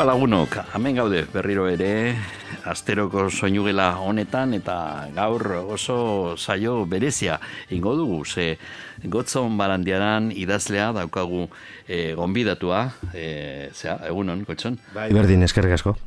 Ba 0.00 0.06
lagunok, 0.08 0.54
hemen 0.72 0.96
gaude 0.96 1.18
berriro 1.28 1.66
ere, 1.68 2.16
asteroko 2.64 3.26
soinugela 3.28 3.90
honetan 4.00 4.54
eta 4.56 4.76
gaur 5.12 5.44
oso 5.76 6.38
saio 6.40 6.86
berezia 6.88 7.36
ingo 7.68 7.92
dugu, 7.98 8.22
ze 8.24 8.56
gotzon 9.04 9.58
barandiaran 9.60 10.30
idazlea 10.32 10.94
daukagu 10.96 11.50
e, 11.86 12.14
gonbidatua, 12.16 12.86
e, 13.12 13.68
zera, 13.74 13.98
egunon, 14.08 14.46
gotzon? 14.48 14.80
Bai, 14.94 15.10
berdin, 15.12 15.44
eskerrik 15.44 15.76
asko. 15.76 15.98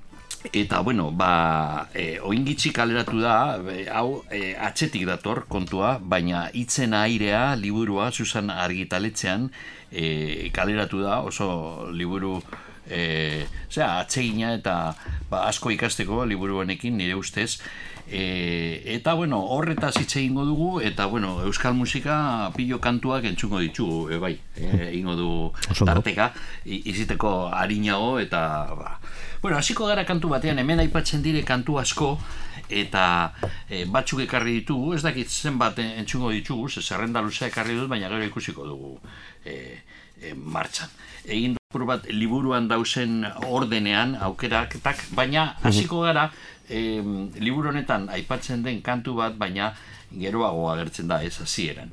Eta, 0.50 0.82
bueno, 0.82 1.12
ba, 1.14 1.86
e, 1.94 2.18
oingitxi 2.18 2.74
kaleratu 2.74 3.22
da, 3.22 3.38
e, 3.62 3.86
hau 3.94 4.24
e, 4.34 4.56
atxetik 4.58 5.06
dator 5.06 5.46
kontua, 5.46 6.00
baina 6.02 6.48
itzen 6.58 6.98
airea 6.98 7.54
liburua, 7.62 8.10
Susan 8.10 8.50
argitaletzean, 8.50 9.52
e, 9.94 10.50
kaleratu 10.50 11.06
da, 11.06 11.22
oso 11.22 11.92
liburu 11.94 12.40
e, 12.94 13.46
zera, 13.72 14.00
atsegina 14.04 14.54
eta 14.60 14.76
ba, 15.30 15.48
asko 15.48 15.74
ikasteko 15.74 16.24
liburu 16.30 16.62
honekin 16.62 16.98
nire 16.98 17.18
ustez. 17.18 17.58
E, 18.04 18.84
eta 18.98 19.14
bueno, 19.16 19.40
horretaz 19.56 19.96
hitz 20.02 20.18
egingo 20.20 20.44
dugu 20.46 20.82
eta 20.84 21.08
bueno, 21.08 21.38
euskal 21.48 21.74
musika 21.74 22.52
pilo 22.56 22.80
kantuak 22.84 23.26
entzuko 23.26 23.62
ditugu, 23.64 24.10
e, 24.12 24.20
bai, 24.20 24.34
e, 24.60 24.70
egingo 24.92 25.16
du 25.18 25.30
tarteka, 25.86 26.34
iziteko 26.66 27.34
harinago 27.50 28.18
eta 28.20 28.44
ba. 28.78 28.98
Bueno, 29.42 29.58
hasiko 29.58 29.88
gara 29.90 30.06
kantu 30.08 30.30
batean, 30.32 30.60
hemen 30.60 30.84
aipatzen 30.84 31.24
dire 31.24 31.44
kantu 31.44 31.80
asko 31.80 32.14
eta 32.70 33.34
e, 33.70 33.84
batzuk 33.92 34.24
ekarri 34.28 34.60
ditugu, 34.62 34.94
ez 34.96 35.02
dakit 35.04 35.32
zenbat 35.32 35.80
entzungo 35.84 36.32
ditugu, 36.32 36.70
ze 36.70 36.82
zerrenda 36.82 37.22
luzea 37.22 37.50
ekarri 37.52 37.76
dut, 37.80 37.90
baina 37.92 38.12
gero 38.12 38.24
ikusiko 38.24 38.68
dugu 38.68 38.96
e, 39.46 39.82
e, 40.22 40.34
martxan. 40.36 40.92
Egin 41.26 41.58
apur 41.74 41.90
bat 41.90 42.06
liburuan 42.06 42.70
dausen 42.70 43.26
ordenean 43.50 44.14
aukeraketak, 44.22 45.10
baina 45.18 45.58
hasiko 45.66 46.06
gara 46.06 46.30
e, 46.70 47.02
liburu 47.42 47.74
honetan 47.74 48.06
aipatzen 48.14 48.62
den 48.62 48.84
kantu 48.86 49.18
bat, 49.18 49.34
baina 49.34 49.74
geroago 50.14 50.70
agertzen 50.70 51.10
da 51.10 51.24
ez 51.26 51.34
hasieran. 51.42 51.90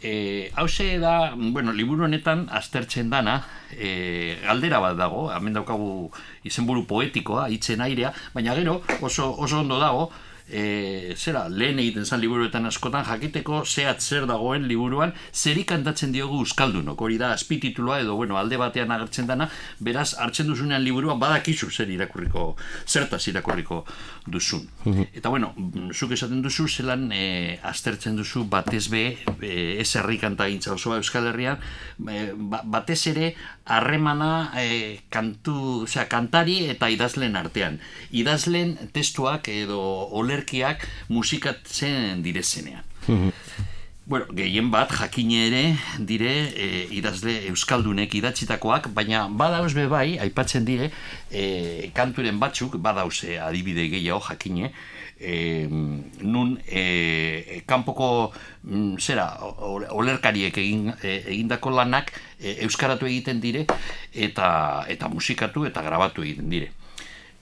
E, 0.00 0.48
hause 0.56 0.96
da, 1.00 1.34
bueno, 1.36 1.72
liburu 1.76 2.08
honetan 2.08 2.48
aztertzen 2.48 3.12
dana, 3.12 3.42
e, 3.76 4.40
galdera 4.40 4.80
bat 4.80 4.96
dago, 4.96 5.28
hemen 5.36 5.52
daukagu 5.52 6.08
izenburu 6.48 6.86
poetikoa, 6.88 7.50
hitzen 7.52 7.84
airea, 7.84 8.14
baina 8.32 8.56
gero 8.56 8.80
oso, 9.02 9.34
oso 9.36 9.60
ondo 9.60 9.76
dago, 9.84 10.08
e, 10.48 11.14
zera, 11.16 11.46
lehen 11.48 11.78
egiten 11.80 12.04
zan 12.04 12.20
liburuetan 12.20 12.66
askotan 12.68 13.04
jakiteko 13.06 13.62
zehat 13.64 14.02
zer 14.02 14.26
dagoen 14.28 14.66
liburuan, 14.68 15.14
zeri 15.32 15.64
kantatzen 15.68 16.12
diogu 16.12 16.42
Euskaldunok, 16.44 17.00
hori 17.00 17.16
da 17.18 17.32
azpititulua 17.32 18.00
edo, 18.04 18.16
bueno, 18.16 18.36
alde 18.38 18.58
batean 18.60 18.92
agertzen 18.94 19.28
dana, 19.30 19.48
beraz, 19.80 20.12
hartzen 20.20 20.50
duzunean 20.50 20.84
liburua 20.84 21.16
badakizu 21.20 21.70
zer 21.70 21.90
irakurriko, 21.90 22.54
zertaz 22.86 23.22
irakurriko 23.28 23.84
duzun. 24.26 24.68
Eta, 25.12 25.30
bueno, 25.32 25.54
zuk 25.92 26.12
esaten 26.16 26.42
duzu, 26.44 26.68
zelan 26.68 27.10
e, 27.12 27.58
aztertzen 27.62 28.16
duzu 28.20 28.44
batez 28.50 28.86
be, 28.92 29.04
e, 29.40 29.54
ez 29.80 29.90
herri 29.96 30.18
kanta 30.20 30.48
gintza 30.50 30.74
osoa 30.74 31.00
Euskal 31.00 31.30
Herrian, 31.32 31.60
e, 32.04 32.26
ba, 32.34 32.62
batez 32.64 33.00
ere 33.12 33.32
harremana 33.64 34.52
e, 34.60 35.00
kantu, 35.10 35.84
osea, 35.84 36.06
kantari 36.08 36.64
eta 36.72 36.90
idazlen 36.92 37.36
artean. 37.36 37.78
Idazlen 38.12 38.76
testuak 38.92 39.48
edo 39.48 39.80
olerkiak 40.20 40.88
musikatzen 41.08 42.22
direzenean. 42.26 42.84
Bueno, 44.04 44.26
gehien 44.36 44.66
bat 44.68 44.90
jakine 44.92 45.46
ere 45.46 45.60
dire 45.96 46.32
e, 46.60 46.66
idazle 46.92 47.38
euskaldunek 47.48 48.12
idatzitakoak, 48.18 48.90
baina 48.92 49.22
badauz 49.32 49.70
be 49.72 49.86
bai, 49.88 50.18
aipatzen 50.20 50.66
dire, 50.68 50.90
e, 51.32 51.88
kanturen 51.96 52.36
batzuk 52.42 52.76
badauze 52.84 53.38
adibide 53.40 53.86
gehiago 53.88 54.20
jakine, 54.26 54.74
e, 55.24 55.66
nun 56.20 56.58
e, 56.68 57.62
kanpoko 57.66 58.08
mm, 58.62 59.00
zera 59.00 59.26
olerkariek 59.96 60.56
egin, 60.60 60.92
e, 61.00 61.16
egindako 61.32 61.72
lanak 61.78 62.12
e, 62.38 62.58
euskaratu 62.68 63.08
egiten 63.08 63.40
dire 63.40 63.64
eta 64.12 64.48
eta 64.88 65.08
musikatu 65.08 65.64
eta 65.70 65.82
grabatu 65.82 66.26
egiten 66.26 66.50
dire. 66.52 66.72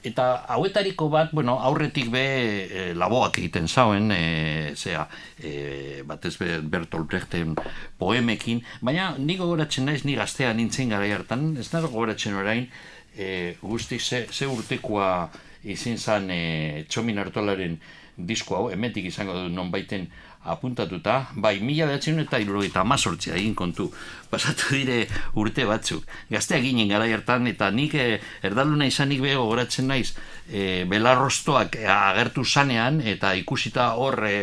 Eta 0.03 0.25
hauetariko 0.51 1.07
bat, 1.13 1.31
bueno, 1.31 1.61
aurretik 1.63 2.09
be 2.11 2.23
e, 2.67 2.87
laboak 2.99 3.39
egiten 3.39 3.69
zauen, 3.69 4.11
e, 4.11 4.73
zera, 4.75 5.05
e, 5.39 6.03
batez 6.07 6.35
be 6.41 6.57
Bertolt 6.59 7.07
Brechten 7.07 7.55
poemekin, 7.99 8.65
baina 8.83 9.13
ni 9.19 9.37
gogoratzen 9.39 9.87
naiz, 9.87 10.03
ni 10.03 10.17
gaztea 10.19 10.51
nintzen 10.59 10.91
gara 10.91 11.07
hartan, 11.15 11.53
ez 11.55 11.69
nago 11.71 11.93
gogoratzen 11.95 12.35
orain, 12.35 12.67
e, 13.15 13.55
guztik 13.63 14.03
ze, 14.03 14.27
ze 14.33 14.51
urtekoa 14.51 15.31
izin 15.65 15.99
zan 15.99 16.31
e, 16.31 16.85
Txomin 16.89 17.19
Artolaren 17.23 17.79
disko 18.17 18.57
hau, 18.57 18.67
emetik 18.73 19.07
izango 19.09 19.35
du 19.35 19.49
nonbaiten 19.49 20.07
apuntatuta, 20.53 21.29
bai, 21.39 21.55
mila 21.63 21.87
behatzen 21.87 22.19
eta 22.21 22.41
irurogeita 22.43 22.83
amazortzea 22.83 23.37
egin 23.39 23.55
kontu, 23.55 23.87
pasatu 24.31 24.75
dire 24.75 25.07
urte 25.39 25.65
batzuk. 25.69 26.05
Gaztea 26.31 26.61
ginen 26.65 26.91
gara 26.91 27.07
hartan 27.07 27.47
eta 27.51 27.71
nik 27.71 27.95
e, 27.95 28.19
erdaluna 28.43 28.89
izanik 28.91 29.23
bego 29.23 29.47
goratzen 29.53 29.89
naiz, 29.89 30.13
e, 30.51 30.85
belarrostoak 30.91 31.79
agertu 31.79 32.45
zanean 32.45 33.01
eta 33.01 33.35
ikusita 33.39 33.93
hor 33.95 34.27
e, 34.27 34.37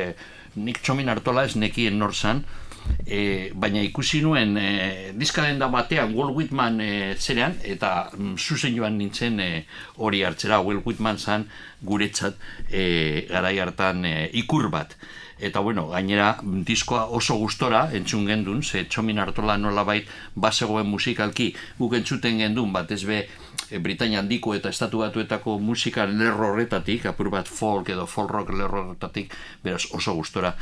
nik 0.56 0.82
txomin 0.82 1.12
hartola 1.12 1.46
ez 1.46 1.56
nekien 1.60 2.00
nor 2.00 2.16
zan, 2.16 2.44
e, 3.06 3.52
baina 3.54 3.82
ikusi 3.84 4.22
nuen 4.22 4.58
e, 4.58 5.12
diskadenda 5.18 5.70
batean 5.74 6.14
Walt 6.16 6.36
Whitman 6.36 6.82
e, 6.82 6.92
zerean 7.18 7.58
eta 7.64 8.10
mm, 8.16 8.36
zuzen 8.38 8.76
joan 8.78 8.98
nintzen 8.98 9.40
e, 9.40 9.50
hori 9.98 10.24
hartzera 10.24 10.62
Walt 10.66 10.86
Whitman 10.86 11.18
zan 11.18 11.48
guretzat 11.82 12.38
e, 12.70 13.26
garai 13.30 13.58
hartan 13.60 14.06
e, 14.06 14.14
ikur 14.44 14.70
bat. 14.70 14.96
Eta 15.40 15.62
bueno, 15.64 15.88
gainera 15.88 16.34
mm, 16.42 16.64
diskoa 16.68 17.06
oso 17.16 17.38
gustora 17.40 17.88
entzun 17.96 18.28
gendun, 18.28 18.62
ze 18.64 18.84
txomin 18.86 19.20
hartola 19.24 19.58
nolabait 19.58 20.08
bazegoen 20.36 20.88
musikalki 20.88 21.54
guk 21.80 21.96
entzuten 21.96 22.42
gendun, 22.44 22.74
batez 22.76 23.06
be 23.08 23.24
e, 23.72 23.80
Britainia 23.80 24.20
handiko 24.20 24.54
eta 24.56 24.70
estatu 24.70 25.04
batuetako 25.04 25.58
musika 25.60 26.06
lerro 26.10 26.52
horretatik, 26.52 27.06
apur 27.10 27.30
bat 27.34 27.48
folk 27.48 27.90
edo 27.90 28.06
folk 28.08 28.32
rock 28.32 28.54
lerro 28.54 28.84
horretatik, 28.84 29.34
beraz 29.64 29.86
oso 29.96 30.14
gustora 30.18 30.54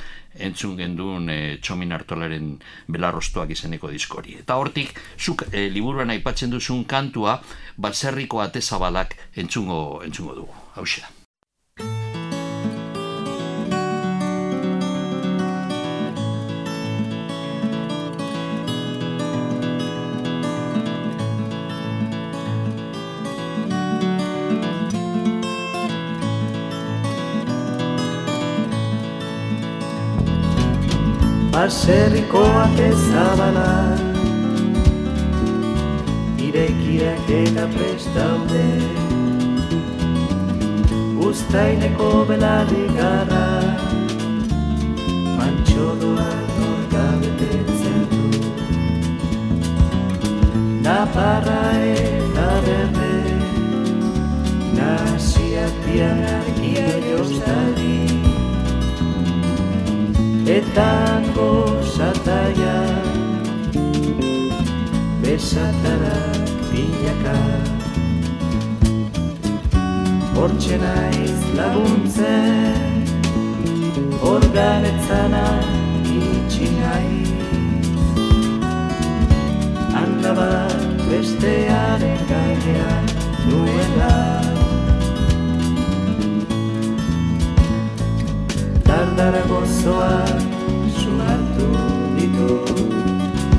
entzun 0.47 0.77
gendun 0.77 1.29
e, 1.33 1.57
txomin 1.61 1.93
hartolaren 1.97 2.55
belarrostoak 2.87 3.51
izeneko 3.57 3.91
diskori. 3.93 4.37
Eta 4.43 4.57
hortik, 4.61 4.93
zuk 5.17 5.47
e, 5.51 5.67
liburuan 5.73 6.13
aipatzen 6.15 6.53
duzun 6.53 6.85
kantua, 6.85 7.39
batzerriko 7.77 8.41
atezabalak 8.43 9.17
entzungo, 9.35 10.01
entzungo 10.05 10.41
dugu. 10.41 10.65
Hau 10.75 10.85
da. 31.67 31.73
Baserriko 31.73 32.43
ate 32.63 32.91
zabala. 32.91 33.97
Irekiak 36.39 37.29
eta 37.29 37.65
prestaude 37.73 38.67
Uztaineko 41.27 42.25
belarri 42.29 42.85
gara 42.95 43.47
Mantxodoa 45.37 46.29
norka 46.59 47.05
betetzen 47.21 48.01
du. 48.11 48.23
Naparra 50.87 51.61
eta 51.95 52.49
berde. 52.67 53.15
Nasiak 54.79 55.73
bian 55.85 56.23
argia 56.23 56.89
jostari 57.09 58.16
etango 60.55 61.51
sataia 61.93 62.75
besatara 65.21 66.19
bilaka 66.71 67.35
Hortxe 70.37 70.77
naiz 70.83 71.41
laguntzen 71.59 73.03
organetzana 74.31 75.45
itxi 76.15 76.69
nahi 76.79 77.21
handa 79.97 80.31
bat 80.39 80.77
bestearen 81.09 82.21
gaia 82.31 82.91
duela. 83.49 84.56
Dardara 88.87 89.43
gozoak 89.51 90.39
sumatu 90.99 91.67
ditu 92.15 92.55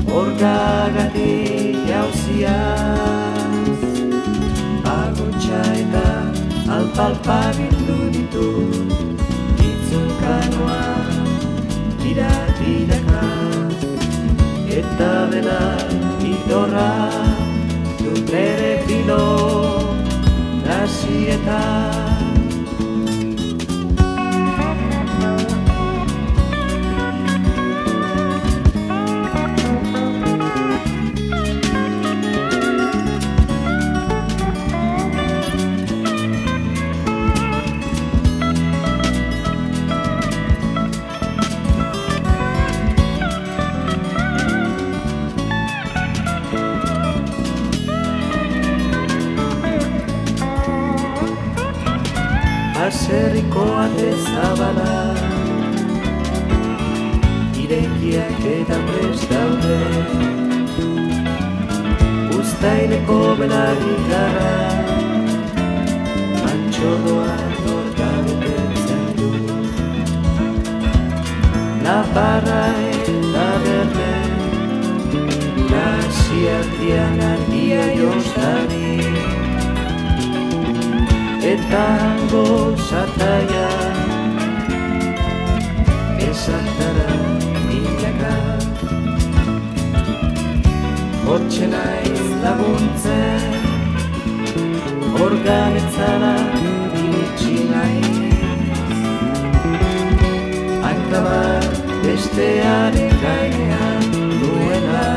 Orgagatik 0.09 1.77
jauziaz. 1.89 3.29
Agotxa 4.89 5.61
eta 5.83 6.09
alpalpa 6.77 7.39
bildu 7.57 7.99
ditu 8.15 8.47
Itzulkanoa 9.69 10.81
dira 12.01 12.33
diraka 12.59 13.23
Eta 14.81 15.13
dela 15.31 15.63
idorra 16.33 16.91
dut 18.01 18.21
bere 18.33 18.73
filo 18.87 19.25
Aserriko 20.79 22.08
ate 53.83 54.09
zabala 54.25 54.93
Irekiak 57.61 58.43
eta 58.51 58.77
prest 58.87 59.25
daude. 59.31 59.79
Uztaileko 62.37 63.19
belarri 63.39 63.97
gara 64.11 64.53
Mantxo 66.39 66.93
doa 67.05 67.35
norka 67.65 68.09
betetzen 68.25 69.05
du. 69.19 69.29
Naparra 71.83 72.63
eta 72.95 73.47
berde 73.67 74.15
Nasiartian 75.75 77.23
argia 77.33 77.85
jostari 78.01 79.48
eta 81.69 81.87
gozataia 82.31 83.69
esatara 86.27 87.11
milaka. 87.67 88.35
Hortxe 91.27 91.67
naiz 91.73 92.25
laguntzen 92.43 93.51
organetzara 95.25 96.33
iritsi 97.03 97.55
naiz. 97.71 98.17
Hanka 100.87 101.19
bat 101.27 101.73
bestearen 102.05 103.13
gainean 103.25 104.07
duela. 104.41 105.09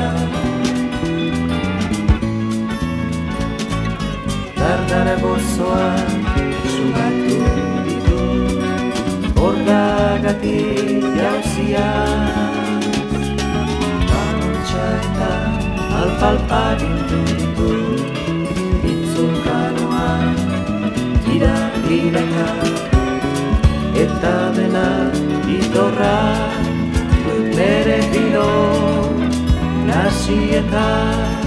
Dardara 4.61 5.17
gozoa 5.25 6.22
sumatu 6.93 7.37
ditu 7.87 8.21
Orgagatik 9.41 11.03
jauzia 11.17 11.89
Balotxa 14.09 14.87
eta 15.01 15.33
alpalpa 16.01 16.63
bildu 16.81 17.21
ditu 17.33 17.71
Itzulkanoa 18.93 20.09
tira 21.25 21.57
diraka 21.89 22.49
Eta 24.05 24.37
dena 24.57 24.89
idorra 25.59 26.19
dut 27.25 27.47
bere 27.57 28.01
filo 28.11 28.51
Nasietan 29.87 31.42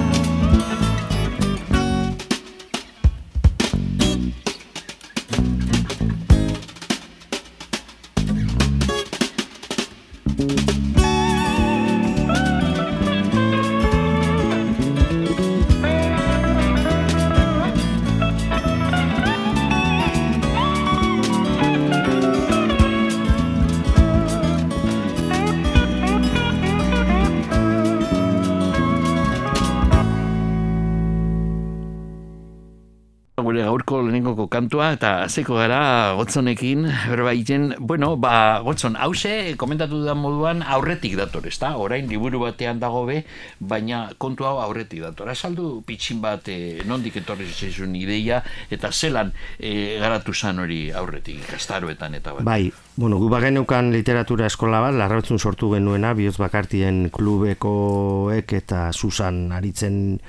kantua 34.86 34.94
eta 34.94 35.26
hasiko 35.26 35.56
gara 35.58 36.14
gotzonekin 36.16 36.86
berba 37.10 37.34
egiten, 37.34 37.76
bueno, 37.80 38.16
ba, 38.18 38.62
gotzon, 38.62 38.96
hause, 38.96 39.56
komentatu 39.58 40.04
da 40.04 40.14
moduan 40.14 40.62
aurretik 40.62 41.16
dator, 41.18 41.46
ezta? 41.48 41.76
Orain 41.78 42.08
liburu 42.08 42.40
batean 42.44 42.80
dago 42.80 43.06
be, 43.06 43.24
baina 43.60 44.12
kontu 44.18 44.46
hau 44.46 44.60
aurretik 44.62 45.02
dator. 45.02 45.30
Azaldu 45.30 45.82
pitxin 45.86 46.22
bat 46.22 46.48
e, 46.50 46.84
nondik 46.86 47.18
etorri 47.18 47.48
zaizun 47.48 47.96
ideia 47.96 48.44
eta 48.70 48.92
zelan 48.92 49.32
e, 49.60 49.98
garatu 50.00 50.34
zan 50.34 50.60
hori 50.60 50.92
aurretik 50.92 51.42
ikastaroetan 51.48 52.16
eta 52.16 52.36
bat. 52.36 52.46
Bai, 52.46 52.72
bueno, 52.96 53.18
gu 53.18 53.30
bageneukan 53.30 53.92
literatura 53.94 54.46
eskola 54.48 54.82
bat, 54.82 54.94
larrabatzun 54.94 55.40
sortu 55.40 55.72
genuena, 55.74 56.14
bihotz 56.14 56.38
bakartien 56.38 57.10
klubekoek 57.14 58.54
eta 58.54 58.92
Susan 58.94 59.50
aritzen 59.56 60.20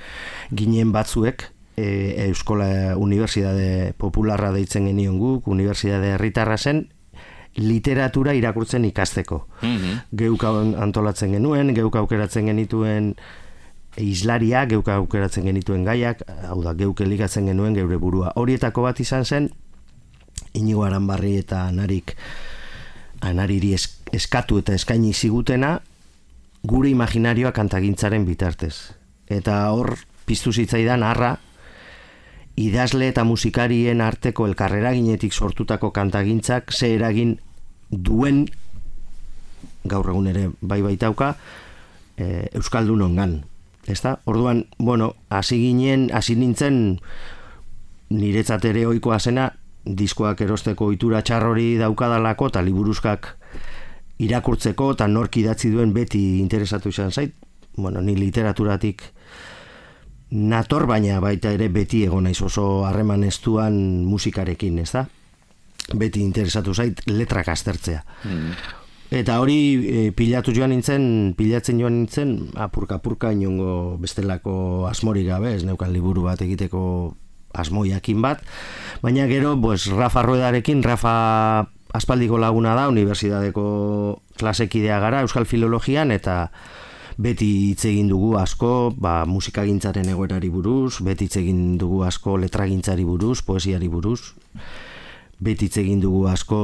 ginen 0.55 0.91
batzuek, 0.95 1.51
e, 1.77 2.25
Euskola 2.27 2.97
Unibertsitate 2.97 3.93
Popularra 3.97 4.51
deitzen 4.51 4.89
genion 4.89 5.19
guk, 5.21 5.47
Unibertsitate 5.47 6.15
Herritarra 6.17 6.57
zen, 6.57 6.87
literatura 7.57 8.33
irakurtzen 8.33 8.85
ikasteko. 8.85 9.45
Mhm. 9.61 10.01
Geuk 10.17 10.43
antolatzen 10.43 11.37
genuen, 11.37 11.73
geuk 11.77 11.95
aukeratzen 11.95 12.49
genituen 12.49 13.15
islaria, 13.97 14.65
geuk 14.65 14.89
aukeratzen 14.93 15.45
genituen 15.45 15.85
gaiak, 15.85 16.21
hau 16.49 16.61
da, 16.65 16.73
geuk 16.77 17.01
elikatzen 17.01 17.47
genuen 17.49 17.73
geure 17.77 17.97
burua. 17.97 18.33
Horietako 18.35 18.83
bat 18.85 18.99
izan 18.99 19.25
zen, 19.25 19.49
inigo 20.53 20.83
aranbarri 20.83 21.37
eta 21.37 21.71
narik 21.71 22.15
anariri 23.21 23.73
es, 23.73 23.87
eskatu 24.13 24.59
eta 24.61 24.75
eskaini 24.77 25.13
zigutena 25.13 25.79
gure 26.63 26.89
imaginarioa 26.89 27.51
kantagintzaren 27.51 28.25
bitartez. 28.25 28.93
Eta 29.27 29.71
hor 29.73 29.95
piztu 30.25 30.53
zitzaidan 30.53 31.03
harra 31.03 31.37
idazle 32.57 33.11
eta 33.11 33.23
musikarien 33.23 34.01
arteko 34.01 34.47
elkarreraginetik 34.49 35.33
sortutako 35.33 35.91
kantagintzak 35.93 36.73
ze 36.73 36.95
eragin 36.95 37.37
duen 37.91 38.47
gaur 39.85 40.09
egun 40.09 40.27
ere 40.27 40.49
bai 40.61 40.81
baitauka 40.81 41.35
e, 42.17 42.49
Euskaldun 42.53 43.01
ongan. 43.01 43.43
Ezta? 43.87 44.17
Orduan, 44.25 44.65
bueno, 44.79 45.13
hasi 45.29 45.61
ginen, 45.61 46.09
hasi 46.13 46.35
nintzen 46.35 46.99
niretzat 48.09 48.65
ere 48.65 48.85
ohikoa 48.87 49.19
zena 49.19 49.51
diskoak 49.85 50.41
erosteko 50.43 50.89
ohitura 50.89 51.21
txarrori 51.23 51.77
daukadalako 51.79 52.49
eta 52.51 52.63
liburuzkak 52.65 53.29
irakurtzeko 54.19 54.91
eta 54.97 55.07
nork 55.07 55.37
idatzi 55.39 55.71
duen 55.71 55.93
beti 55.93 56.39
interesatu 56.41 56.89
izan 56.89 57.11
zait. 57.11 57.35
Bueno, 57.77 58.01
ni 58.01 58.17
literaturatik 58.17 59.03
nator 60.31 60.87
baina 60.87 61.21
baita 61.23 61.53
ere 61.55 61.69
beti 61.71 62.03
egon 62.07 62.27
naiz 62.27 62.41
oso 62.41 62.85
harreman 62.87 63.23
estuan 63.23 64.05
musikarekin, 64.05 64.79
ez 64.79 64.91
da? 64.91 65.05
Beti 65.95 66.21
interesatu 66.21 66.73
zait 66.73 66.99
letrak 67.07 67.47
aztertzea. 67.47 68.03
Mm. 68.27 68.57
Eta 69.17 69.37
hori 69.39 69.59
e, 69.87 70.01
pilatu 70.11 70.51
joan 70.51 70.73
nintzen, 70.75 71.33
pilatzen 71.39 71.79
joan 71.79 71.95
nintzen, 71.95 72.33
apurka-apurka 72.59 73.31
inongo 73.31 73.95
bestelako 74.01 74.87
asmorik 74.89 75.29
gabe, 75.29 75.53
ez 75.55 75.63
neukan 75.63 75.93
liburu 75.95 76.25
bat 76.27 76.43
egiteko 76.43 76.81
asmoiakin 77.55 78.19
bat, 78.21 78.43
baina 79.01 79.29
gero, 79.31 79.55
pues, 79.63 79.87
Rafa 79.87 80.25
Ruedarekin, 80.27 80.83
Rafa 80.83 81.69
aspaldiko 81.95 82.37
laguna 82.37 82.75
da, 82.75 82.89
Unibertsitateko 82.91 83.63
klasekidea 84.37 84.99
gara, 84.99 85.23
Euskal 85.23 85.47
Filologian, 85.47 86.11
eta 86.11 86.49
beti 87.17 87.47
hitz 87.71 87.87
egin 87.89 88.11
dugu 88.11 88.35
asko, 88.37 88.93
ba, 88.97 89.23
musikagintzaren 89.25 90.09
egoerari 90.13 90.51
buruz, 90.53 90.99
beti 91.01 91.25
hitz 91.25 91.39
egin 91.41 91.77
dugu 91.81 92.03
asko 92.05 92.37
letragintzari 92.37 93.05
buruz, 93.05 93.41
poesiari 93.45 93.89
buruz, 93.89 94.21
beti 95.41 95.65
hitz 95.65 95.81
egin 95.81 96.01
dugu 96.03 96.27
asko 96.29 96.61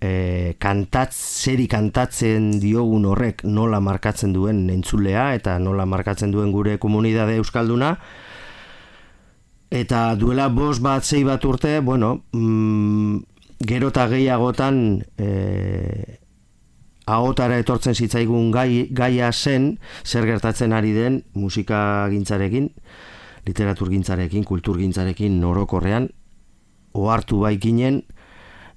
e, 0.00 0.54
kantatz, 0.58 1.14
zeri 1.44 1.66
kantatzen 1.70 2.52
diogun 2.62 3.06
horrek 3.10 3.44
nola 3.44 3.80
markatzen 3.84 4.32
duen 4.34 4.68
entzulea 4.72 5.30
eta 5.36 5.58
nola 5.58 5.86
markatzen 5.86 6.32
duen 6.32 6.52
gure 6.54 6.78
komunidade 6.78 7.36
euskalduna. 7.40 7.96
Eta 9.70 10.16
duela 10.18 10.48
bos 10.50 10.80
bat 10.82 11.04
zei 11.04 11.22
bat 11.22 11.44
urte 11.46 11.78
bueno 11.80 12.24
mm, 12.32 13.18
gero 13.66 13.92
eta 13.92 14.08
gehiagotan 14.10 14.80
e, 15.18 16.18
ahotara 17.10 17.58
etortzen 17.58 17.94
zitzaigun 17.94 18.50
gai, 18.54 18.88
gaia 18.90 19.32
zen 19.32 19.78
zer 20.04 20.26
gertatzen 20.28 20.72
ari 20.72 20.92
den 20.94 21.22
musika 21.34 22.06
gintzarekin 22.10 22.70
literatur 23.46 23.90
gintzarekin, 23.90 24.44
kultur 24.44 24.78
gintzarekin 24.78 25.40
norokorrean 25.40 26.10
ohartu 26.92 27.40
baikinen 27.44 28.02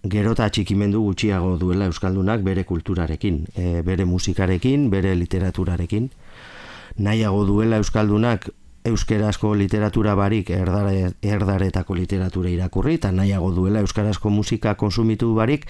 gerota 0.03 0.47
atxikimendu 0.49 1.01
gutxiago 1.03 1.55
duela 1.59 1.87
Euskaldunak 1.87 2.43
bere 2.43 2.65
kulturarekin, 2.67 3.45
e, 3.55 3.81
bere 3.87 4.05
musikarekin, 4.05 4.89
bere 4.91 5.13
literaturarekin. 5.15 6.09
Nahiago 6.97 7.45
duela 7.47 7.79
Euskaldunak 7.79 8.49
euskerazko 8.83 9.53
literatura 9.55 10.15
barik 10.15 10.49
erdare, 10.53 11.13
erdaretako 11.21 11.95
literatura 11.95 12.49
irakurri, 12.51 12.97
eta 12.99 13.11
nahiago 13.11 13.51
duela 13.55 13.83
euskarazko 13.83 14.29
musika 14.29 14.75
konsumitu 14.75 15.33
barik 15.35 15.67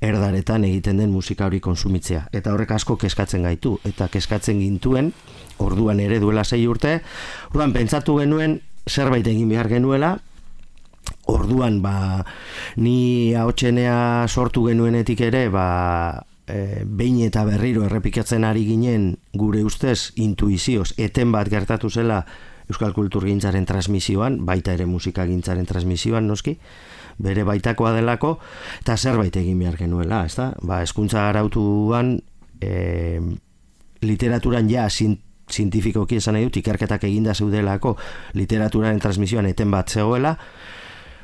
erdaretan 0.00 0.64
egiten 0.64 1.02
den 1.02 1.10
musika 1.12 1.46
hori 1.46 1.60
konsumitzea. 1.60 2.26
Eta 2.32 2.54
horrek 2.54 2.72
asko 2.78 2.96
keskatzen 3.00 3.44
gaitu, 3.44 3.76
eta 3.84 4.08
keskatzen 4.08 4.60
gintuen, 4.60 5.12
orduan 5.58 6.00
ere 6.00 6.20
duela 6.22 6.44
sei 6.44 6.66
urte, 6.66 7.00
orduan 7.50 7.76
pentsatu 7.76 8.16
genuen 8.22 8.60
zerbait 8.88 9.26
egin 9.26 9.48
behar 9.52 9.68
genuela, 9.68 10.16
orduan 11.26 11.82
ba 11.82 12.24
ni 12.76 13.34
ahotsenea 13.34 14.26
sortu 14.28 14.66
genuenetik 14.66 15.20
ere 15.26 15.48
ba 15.50 15.66
e, 16.46 16.82
behin 16.86 17.20
eta 17.26 17.44
berriro 17.44 17.84
errepikatzen 17.86 18.44
ari 18.44 18.64
ginen 18.66 19.16
gure 19.34 19.64
ustez 19.64 20.12
intuizioz 20.16 20.94
eten 20.96 21.32
bat 21.32 21.50
gertatu 21.50 21.90
zela 21.90 22.24
Euskal 22.66 22.92
Kulturgintzaren 22.96 23.66
transmisioan, 23.66 24.40
baita 24.46 24.72
ere 24.74 24.88
musikagintzaren 24.90 25.68
transmisioan 25.68 26.26
noski, 26.26 26.56
bere 27.22 27.44
baitakoa 27.46 27.92
delako, 27.94 28.32
eta 28.80 28.96
zerbait 28.96 29.36
egin 29.38 29.60
behar 29.62 29.76
genuela, 29.78 30.24
ez 30.26 30.34
da? 30.34 30.48
Ba, 30.66 30.80
eskuntza 30.82 31.28
arautuan, 31.28 32.16
e, 32.58 33.20
literaturan 34.02 34.66
ja, 34.70 34.88
zientifikoki 34.90 36.18
esan 36.18 36.34
nahi 36.34 36.48
dut, 36.48 36.58
ikerketak 36.58 37.06
eginda 37.06 37.36
zeudelako 37.38 37.94
literaturaren 38.34 38.98
transmisioan 38.98 39.46
eten 39.46 39.70
bat 39.70 39.94
zegoela, 39.94 40.34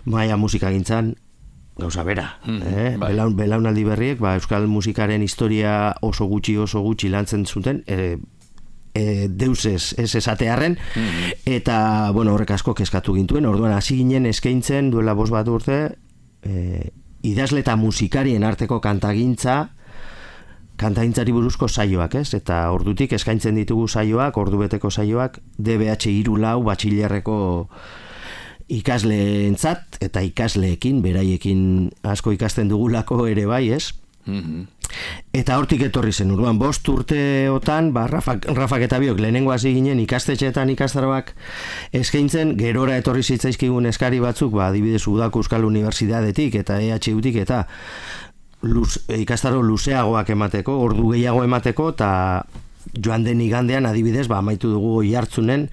maia 0.06 0.38
musika 0.38 0.70
gintzan 0.70 1.16
gauza 1.76 2.02
bera. 2.04 2.38
Mhm, 2.44 2.62
eh? 2.62 2.96
bai. 2.98 3.12
Belaun, 3.12 3.36
belaunaldi 3.36 3.84
berriek, 3.84 4.18
ba, 4.20 4.34
euskal 4.36 4.66
musikaren 4.68 5.22
historia 5.22 5.94
oso 6.02 6.26
gutxi 6.26 6.56
oso 6.56 6.80
gutxi 6.84 7.08
lantzen 7.08 7.46
zuten, 7.46 7.82
e, 7.86 8.18
e, 8.94 9.28
deusez 9.28 9.94
ez 9.98 10.14
esatearren, 10.14 10.76
Mhm. 10.94 11.30
eta, 11.46 12.10
bueno, 12.12 12.34
horrek 12.34 12.50
asko 12.50 12.74
keskatu 12.74 13.14
gintuen, 13.14 13.46
orduan 13.46 13.72
hasi 13.72 13.96
ginen 13.96 14.26
eskaintzen 14.26 14.90
duela 14.90 15.14
bost 15.14 15.32
bat 15.32 15.48
urte, 15.48 15.96
e, 16.42 16.90
idazle 17.22 17.60
eta 17.60 17.76
musikarien 17.76 18.44
arteko 18.44 18.80
kantagintza, 18.80 19.70
kantagintzari 20.76 21.32
buruzko 21.32 21.68
saioak, 21.68 22.14
ez? 22.16 22.34
Eta 22.34 22.70
ordutik 22.74 23.12
eskaintzen 23.12 23.54
ditugu 23.54 23.86
saioak, 23.88 24.36
ordubeteko 24.36 24.90
saioak, 24.90 25.38
DBH 25.58 26.10
iru 26.10 26.36
lau 26.36 26.62
batxilerreko 26.64 27.68
ikasleentzat 28.72 29.98
eta 30.04 30.22
ikasleekin, 30.24 31.02
beraiekin 31.04 31.90
asko 32.08 32.32
ikasten 32.32 32.70
dugulako 32.72 33.26
ere 33.28 33.46
bai, 33.46 33.66
ez? 33.76 33.92
Mhm. 34.26 34.68
Eta 35.32 35.56
hortik 35.58 35.80
etorri 35.86 36.12
zen, 36.12 36.30
urduan, 36.34 36.58
bost 36.60 36.86
urteotan, 36.88 37.90
ba, 37.94 38.04
Rafak, 38.10 38.44
Rafak 38.54 38.84
eta 38.86 38.98
biok, 39.00 39.18
lehenengo 39.24 39.54
hasi 39.54 39.72
ginen 39.74 40.02
ikastetxeetan 40.04 40.70
ikastaroak 40.74 41.32
eskaintzen, 41.96 42.54
gerora 42.60 42.98
etorri 43.00 43.24
zitzaizkigun 43.24 43.88
eskari 43.88 44.20
batzuk, 44.20 44.52
ba, 44.52 44.68
adibidez 44.68 45.02
Udako 45.08 45.42
Euskal 45.42 45.64
Unibertsitatetik 45.64 46.60
eta 46.60 46.78
EHUtik 46.80 47.40
eta 47.42 47.64
luz, 48.62 49.00
ikastaro 49.08 49.62
luzeagoak 49.64 50.30
emateko, 50.36 50.76
ordu 50.84 51.08
gehiago 51.16 51.42
emateko, 51.48 51.88
eta 51.96 52.12
joan 53.04 53.24
den 53.24 53.40
igandean 53.40 53.86
adibidez, 53.86 54.28
ba, 54.28 54.38
amaitu 54.38 54.70
dugu 54.70 55.02
jartzunen 55.04 55.68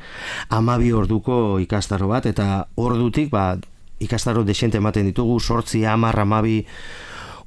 amabi 0.50 0.92
orduko 0.94 1.60
ikastaro 1.60 2.08
bat, 2.08 2.26
eta 2.26 2.68
ordutik, 2.76 3.30
ba, 3.30 3.58
ikastaro 4.00 4.44
desente 4.44 4.78
ematen 4.78 5.06
ditugu, 5.06 5.40
sortzi, 5.40 5.86
amar, 5.86 6.20
amabi 6.20 6.66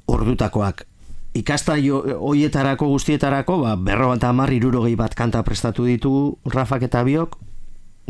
ordutakoak. 0.07 0.85
Ikasta 1.33 1.75
hoietarako 2.19 2.87
guztietarako, 2.91 3.57
ba, 3.63 3.75
berro 3.75 4.11
eta 4.13 4.29
amar 4.29 4.51
irurogei 4.53 4.93
bat 4.95 5.15
kanta 5.17 5.41
prestatu 5.43 5.85
ditugu 5.89 6.37
Rafak 6.45 6.83
eta 6.85 7.01
biok, 7.03 7.39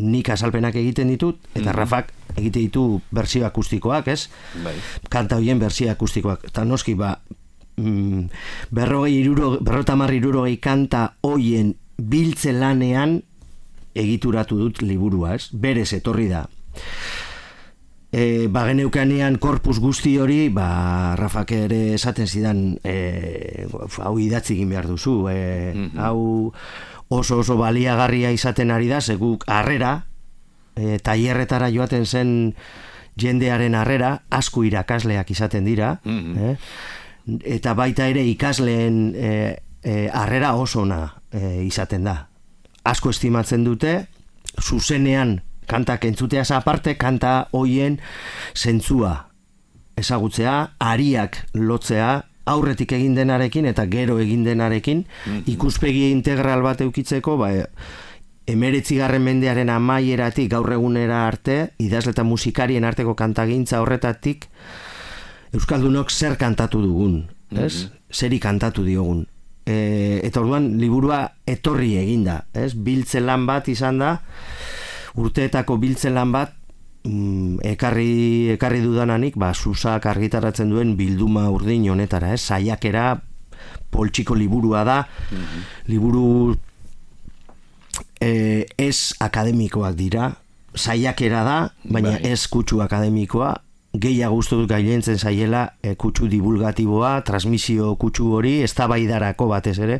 nik 0.03 0.29
azalpenak 0.33 0.75
egiten 0.75 1.07
ditut, 1.07 1.37
eta 1.53 1.69
Mhm. 1.69 1.77
Rafak 1.77 2.11
egite 2.35 2.59
ditu 2.59 3.01
bersio 3.11 3.45
akustikoak, 3.45 4.07
ez? 4.07 4.29
Bai. 4.63 4.73
kanta 5.09 5.35
hoien 5.37 5.59
bersio 5.59 5.91
akustikoak. 5.91 6.43
Eta 6.49 6.65
noski, 6.65 6.95
ba, 6.95 7.19
mm, 7.77 8.29
berrogei 8.71 9.19
iruro, 9.21 9.57
berrotamar 9.61 10.13
irurogei 10.13 10.57
kanta 10.57 11.13
hoien 11.21 11.75
biltze 11.97 12.53
lanean 12.53 13.21
egituratu 13.95 14.57
dut 14.57 14.81
liburua, 14.81 15.35
ez? 15.35 15.49
Berez 15.53 15.91
etorri 15.93 16.27
da. 16.31 16.47
E, 18.13 18.45
ba 18.47 18.67
geneukanean 18.69 19.39
korpus 19.41 19.79
guzti 19.81 20.19
hori, 20.21 20.49
ba, 20.53 21.15
Rafak 21.17 21.51
ere 21.57 21.95
esaten 21.95 22.27
zidan, 22.29 22.59
e, 22.85 23.65
hau 24.05 24.13
idatzi 24.21 24.53
egin 24.53 24.69
behar 24.69 24.85
duzu, 24.87 25.15
e, 25.31 25.73
Mhm. 25.73 25.97
hau 25.97 26.53
oso 27.09 27.39
oso 27.41 27.57
baliagarria 27.57 28.31
izaten 28.31 28.69
ari 28.71 28.87
da, 28.87 29.01
zeguk 29.01 29.43
harrera, 29.47 30.05
e, 30.75 30.99
tailerretara 30.99 31.71
joaten 31.73 32.05
zen 32.05 32.53
jendearen 33.17 33.73
harrera, 33.75 34.23
asko 34.29 34.63
irakasleak 34.63 35.29
izaten 35.31 35.65
dira, 35.65 35.99
Mhm. 36.05 36.37
eh? 36.37 36.57
Eta 37.27 37.73
baita 37.73 38.07
ere 38.11 38.23
ikasleen 38.27 39.13
e, 39.15 39.31
e, 39.83 40.09
oso 40.53 40.81
ona 40.81 41.21
e, 41.31 41.63
izaten 41.63 42.03
da. 42.03 42.27
Asko 42.83 43.09
estimatzen 43.09 43.63
dute, 43.63 44.07
zuzenean 44.61 45.41
kantak 45.67 46.05
entzuteaz 46.05 46.51
aparte, 46.51 46.97
kanta 46.97 47.47
hoien 47.51 47.99
zentzua 48.55 49.29
ezagutzea, 49.95 50.75
ariak 50.79 51.37
lotzea, 51.53 52.23
aurretik 52.45 52.91
egin 52.91 53.15
denarekin 53.15 53.65
eta 53.69 53.85
gero 53.87 54.17
egin 54.19 54.43
denarekin, 54.43 55.05
ikuspegi 55.47 56.09
integral 56.11 56.63
bat 56.65 56.81
eukitzeko, 56.83 57.37
ba, 57.39 57.51
emeretzigarren 58.49 59.23
mendearen 59.23 59.69
amaieratik 59.71 60.49
gaur 60.51 60.73
egunera 60.75 61.25
arte, 61.27 61.73
idazle 61.79 62.11
eta 62.11 62.25
musikarien 62.27 62.83
arteko 62.83 63.15
kantagintza 63.15 63.79
horretatik, 63.81 64.49
Euskaldunok 65.53 66.09
zer 66.09 66.37
kantatu 66.41 66.81
dugun, 66.81 67.21
ez? 67.53 67.89
Zeri 68.13 68.39
kantatu 68.41 68.85
diogun. 68.85 69.21
E, 69.63 70.19
eta 70.25 70.41
orduan 70.41 70.73
liburua 70.81 71.21
etorri 71.47 71.93
eginda, 72.01 72.41
ez? 72.57 72.73
Biltze 72.73 73.21
lan 73.21 73.45
bat 73.47 73.69
izan 73.69 74.01
da, 74.01 74.15
urteetako 75.21 75.77
biltze 75.81 76.09
lan 76.09 76.33
bat, 76.33 76.55
mm, 77.05 77.61
ekarri, 77.73 78.49
ekarri 78.55 78.81
dudananik, 78.81 79.37
ba, 79.37 79.53
susak 79.53 80.07
argitaratzen 80.09 80.73
duen 80.73 80.95
bilduma 80.97 81.45
urdin 81.53 81.85
honetara, 81.93 82.33
ez? 82.33 82.41
Saiakera 82.41 83.13
poltsiko 83.93 84.33
liburua 84.35 84.81
da, 84.83 84.99
liburu 85.85 86.55
e, 88.17 88.65
ez 88.77 89.13
akademikoak 89.21 89.93
dira, 89.99 90.31
saiakera 90.73 91.43
da, 91.45 91.57
baina 91.85 92.15
Bai. 92.17 92.33
ez 92.33 92.47
kutsu 92.49 92.81
akademikoa, 92.81 93.53
gehiago 93.93 94.39
uste 94.41 94.57
dut 94.57 94.69
gailentzen 94.69 95.19
zaiela 95.19 95.67
e, 95.81 95.95
kutsu 95.95 96.27
divulgatiboa, 96.31 97.19
transmisio 97.25 97.93
kutsu 98.01 98.31
hori, 98.39 98.55
eztabaidarako 98.65 99.47
batez 99.51 99.77
ere, 99.85 99.99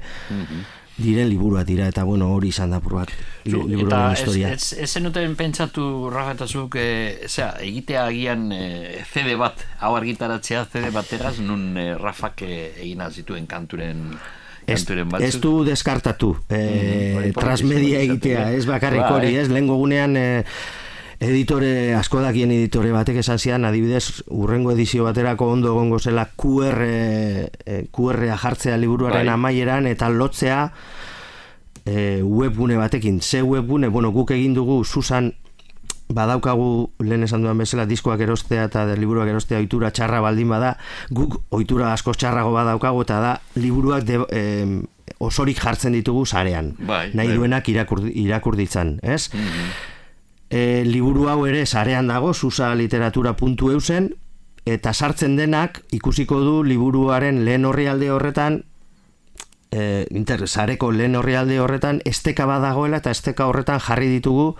diren 0.98 1.30
liburuak 1.30 1.66
dira 1.66 1.88
eta 1.90 2.04
bueno 2.06 2.28
hori 2.34 2.52
izan 2.54 2.74
da 2.74 2.80
bat 2.80 3.10
liburuaren 3.46 4.14
historia. 4.14 4.52
ez, 4.54 4.74
ez 4.78 4.90
zenuten 4.90 5.36
pentsatu, 5.36 6.10
Rafa 6.14 6.36
eta 6.38 6.48
zuk, 6.48 6.76
e, 6.78 7.28
zera, 7.28 7.56
egitea 7.62 8.06
agian 8.06 8.52
e, 8.52 9.04
CD 9.14 9.38
bat, 9.38 9.66
hau 9.80 9.96
argitaratzea 9.96 10.66
CD 10.66 10.94
bateraz, 10.94 11.40
nun 11.40 11.78
e, 11.78 11.94
Rafak 11.98 12.42
e, 12.46 12.54
egin 12.82 13.04
zituen 13.12 13.48
kanturen, 13.48 14.14
Ez, 14.66 14.86
ez 15.20 15.42
du 15.42 15.66
deskartatu 15.68 16.38
Mhm, 16.48 16.56
eh, 16.56 17.16
hori 17.18 17.32
transmedia 17.36 18.00
egitea, 18.00 18.52
ez 18.56 18.66
bakarrik 18.66 19.02
Bai. 19.02 19.12
hori, 19.12 19.36
ez 19.36 19.50
lehengo 19.50 19.76
gunean 19.76 20.16
eh, 20.16 20.44
editore, 21.30 21.94
asko 21.96 22.22
dakien 22.24 22.52
editore 22.52 22.92
batek 22.94 23.18
esan 23.22 23.40
zian, 23.40 23.66
adibidez, 23.66 24.24
urrengo 24.34 24.72
edizio 24.74 25.04
baterako 25.08 25.52
ondo 25.52 25.72
egongo 25.74 26.00
zela 26.00 26.28
QR, 26.36 26.82
eh, 26.86 27.88
QR-a 27.92 28.38
jartzea 28.38 28.78
liburuaren 28.78 29.26
Bai. 29.28 29.34
amaieran 29.34 29.88
eta 29.88 30.10
lotzea 30.10 30.72
eh, 31.86 32.22
webgune 32.24 32.78
batekin. 32.78 33.22
Ze 33.22 33.42
webgune, 33.42 33.88
bueno, 33.90 34.12
guk 34.12 34.32
egin 34.32 34.54
dugu 34.54 34.84
Susan 34.86 35.34
badaukagu 36.14 36.92
lehen 37.00 37.24
esan 37.24 37.42
duan 37.42 37.58
bezala 37.58 37.86
diskoak 37.90 38.20
erostea 38.22 38.66
eta 38.68 38.84
liburuak 39.00 39.30
erostea 39.32 39.58
ohitura 39.58 39.90
txarra 39.92 40.20
baldin 40.22 40.50
bada 40.52 40.76
guk 41.10 41.40
ohitura 41.50 41.94
asko 41.94 42.14
txarrago 42.14 42.52
badaukagu 42.54 43.02
eta 43.02 43.20
da 43.24 43.32
liburuak 43.56 44.04
de, 44.04 44.20
em, 44.36 44.76
osorik 45.24 45.58
jartzen 45.64 45.96
ditugu 45.96 46.26
sarean 46.26 46.74
Bai, 46.78 47.10
nahi 47.16 47.32
bai. 47.32 47.38
duenak 47.38 47.70
irakur, 47.70 48.04
irakur 48.12 48.56
ditzan 48.60 49.00
ez? 49.02 49.30
E, 50.54 50.84
liburu 50.86 51.30
hau 51.32 51.48
ere 51.50 51.66
sarean 51.66 52.12
dago 52.12 52.34
susaliteratura.eusen 52.34 54.12
eta 54.70 54.94
sartzen 54.94 55.36
denak 55.36 55.82
ikusiko 55.92 56.40
du 56.40 56.62
liburuaren 56.64 57.42
lehen 57.44 57.66
orrialde 57.66 58.12
horretan 58.14 58.62
e, 59.74 60.06
sareko 60.46 60.92
lehen 60.92 61.18
orrialde 61.18 61.60
horretan 61.60 62.02
esteka 62.06 62.46
badagoela 62.46 63.02
eta 63.02 63.12
esteka 63.12 63.48
horretan 63.50 63.82
jarri 63.82 64.12
ditugu 64.14 64.54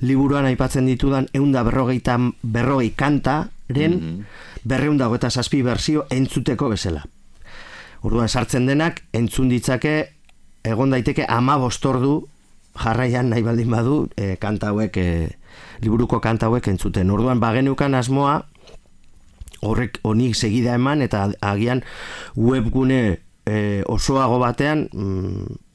liburuan 0.00 0.48
aipatzen 0.48 0.88
ditudan 0.88 1.28
eunda 1.34 1.62
berrogeita 1.62 2.16
berrogei 2.42 2.94
kantaren 2.96 4.24
berreunda 4.64 5.10
eta 5.14 5.30
zazpi 5.30 5.62
berzio 5.62 6.06
entzuteko 6.10 6.68
bezala. 6.72 7.04
Orduan 8.02 8.28
sartzen 8.28 8.66
denak 8.66 9.02
entzun 9.12 9.48
ditzake 9.48 10.12
egon 10.64 10.90
daiteke 10.90 11.26
ama 11.28 11.56
bostordu 11.56 12.26
jarraian 12.76 13.30
nahi 13.30 13.42
baldin 13.42 13.70
badu 13.70 14.08
e, 14.16 14.36
kanta 14.36 14.72
hauek 14.72 14.96
e, 14.96 15.08
liburuko 15.82 16.20
kanta 16.20 16.46
hauek 16.50 16.68
entzuten. 16.68 17.10
Orduan 17.10 17.40
bagenukan 17.40 17.94
asmoa 17.94 18.42
horrek 19.66 20.00
honik 20.04 20.36
segida 20.36 20.74
eman 20.76 21.02
eta 21.02 21.30
agian 21.40 21.82
webgune 22.36 23.18
e, 23.46 23.82
osoago 23.88 24.38
batean 24.42 24.88
mm, 24.92 25.65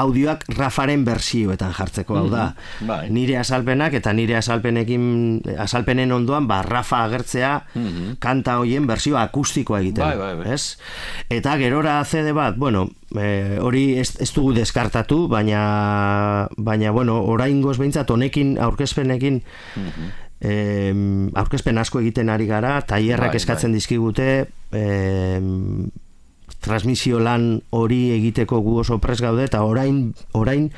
audioak 0.00 0.44
Rafaren 0.56 1.04
bersioetan 1.06 1.72
jartzeko 1.76 2.16
hau 2.18 2.26
da. 2.32 2.46
Mhm, 2.54 2.88
bai. 2.88 3.10
Nire 3.12 3.38
azalpenak 3.40 3.94
eta 3.98 4.12
nire 4.16 4.36
azalpenekin 4.38 5.42
azalpenen 5.58 6.12
ondoan 6.12 6.48
ba 6.50 6.62
Rafa 6.66 7.04
agertzea 7.04 7.52
kanta 8.18 8.58
hoien 8.60 8.86
bersio 8.86 9.18
akustikoa 9.18 9.80
egiten. 9.80 10.04
Bai, 10.04 10.16
bai, 10.18 10.34
bai. 10.40 10.54
Ez? 10.54 10.78
Eta 11.28 11.56
gerora 11.60 11.98
CD 12.04 12.32
bat, 12.36 12.56
bueno, 12.56 12.88
e, 13.16 13.58
hori 13.60 13.98
ez, 14.00 14.14
ez 14.20 14.30
dugu 14.34 14.54
deskartatu, 14.56 15.26
baina 15.28 16.48
baina 16.56 16.90
bueno, 16.90 17.20
oraingoz 17.30 17.78
behintzat 17.78 18.10
honekin 18.10 18.56
aurkezpenekin 18.60 19.42
em, 20.40 21.30
aurkezpen 21.36 21.78
asko 21.78 22.00
egiten 22.00 22.30
ari 22.32 22.48
gara, 22.48 22.80
tailerrak 22.88 23.34
Bai, 23.34 23.40
eskatzen 23.42 23.76
dizkigute, 23.76 24.30
em, 24.72 25.90
transmisio 26.60 27.20
lan 27.20 27.62
hori 27.70 28.10
egiteko 28.16 28.60
gu 28.60 28.78
oso 28.84 28.98
pres 28.98 29.20
gaude 29.20 29.44
eta 29.48 29.62
orain 29.64 30.12
orain 30.32 30.70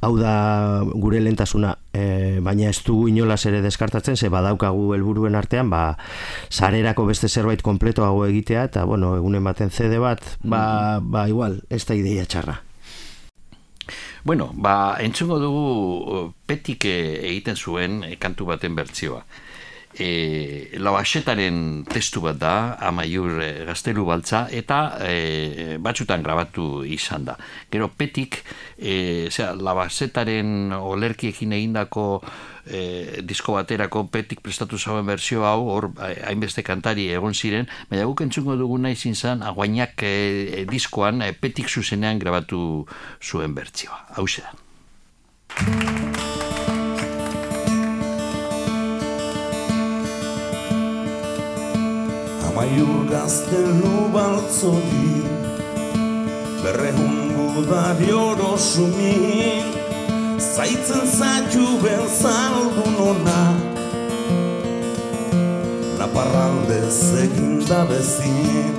hau 0.00 0.12
da 0.18 0.84
gure 0.94 1.18
lentasuna 1.20 1.72
e, 1.92 2.38
baina 2.44 2.68
ez 2.70 2.78
dugu 2.86 3.08
inolaz 3.10 3.40
ere 3.50 3.62
deskartatzen 3.64 4.16
ze 4.16 4.30
badaukagu 4.30 4.92
helburuen 4.94 5.34
artean 5.34 5.70
ba 5.70 5.96
sarerako 6.50 7.06
beste 7.06 7.28
zerbait 7.28 7.62
kompletoago 7.62 8.26
egitea 8.26 8.64
eta 8.70 8.84
bueno 8.84 9.16
egunen 9.16 9.44
baten 9.44 9.70
CD 9.70 9.98
bat 9.98 10.22
ba, 10.44 11.00
ba 11.02 11.28
igual 11.28 11.62
ez 11.70 11.84
da 11.86 11.94
ideia 11.94 12.26
txarra 12.26 12.62
Bueno, 14.24 14.50
ba, 14.52 14.98
entzungo 15.00 15.38
dugu 15.40 16.34
petik 16.44 16.84
eh, 16.84 17.20
egiten 17.30 17.56
zuen 17.56 18.02
eh, 18.04 18.16
kantu 18.20 18.44
baten 18.50 18.74
bertzioa. 18.76 19.22
E, 19.98 20.78
Lauaxetaren 20.78 21.84
testu 21.90 22.22
bat 22.22 22.38
da, 22.38 22.54
amaiur 22.90 23.40
e, 23.42 23.50
gaztelu 23.68 24.06
baltza, 24.06 24.46
eta 24.54 24.80
e, 25.02 25.78
batzutan 25.82 26.22
grabatu 26.22 26.84
izan 26.86 27.26
da. 27.26 27.34
Gero 27.72 27.90
petik, 27.90 28.44
e, 28.78 29.26
zera, 29.30 29.56
Lauaxetaren 29.58 30.76
olerkiekin 30.78 31.56
egindako 31.58 32.08
e, 32.70 33.22
disko 33.22 33.54
baterako 33.56 34.06
petik 34.12 34.40
prestatu 34.44 34.78
zauen 34.78 35.06
berzio 35.06 35.44
hau, 35.48 35.68
hor 35.72 35.90
eh, 36.04 36.20
hainbeste 36.28 36.62
kantari 36.66 37.08
egon 37.14 37.34
ziren, 37.34 37.68
baina 37.90 38.06
guk 38.08 38.20
entzungo 38.26 38.56
dugu 38.60 38.78
nahi 38.82 38.96
zintzan, 38.96 39.42
aguainak 39.42 40.02
e, 40.02 40.14
e, 40.60 40.64
diskoan 40.68 41.22
e, 41.24 41.32
petik 41.32 41.68
zuzenean 41.68 42.20
grabatu 42.22 42.86
zuen 43.22 43.56
bertzioa. 43.56 44.04
Hau 44.16 44.26
da. 44.36 44.52
Amaiur 52.58 53.06
gaztelu 53.06 54.10
baltzori 54.10 55.22
Berrehungu 56.58 57.62
dari 57.70 58.10
orosumin 58.10 59.62
Zaitzen 60.42 61.06
zaitu 61.06 61.78
ben 61.78 62.02
zaldun 62.10 62.98
ona 62.98 63.44
Naparralde 66.02 66.80
zegin 66.90 67.62
da 67.62 67.86
bezin 67.86 68.74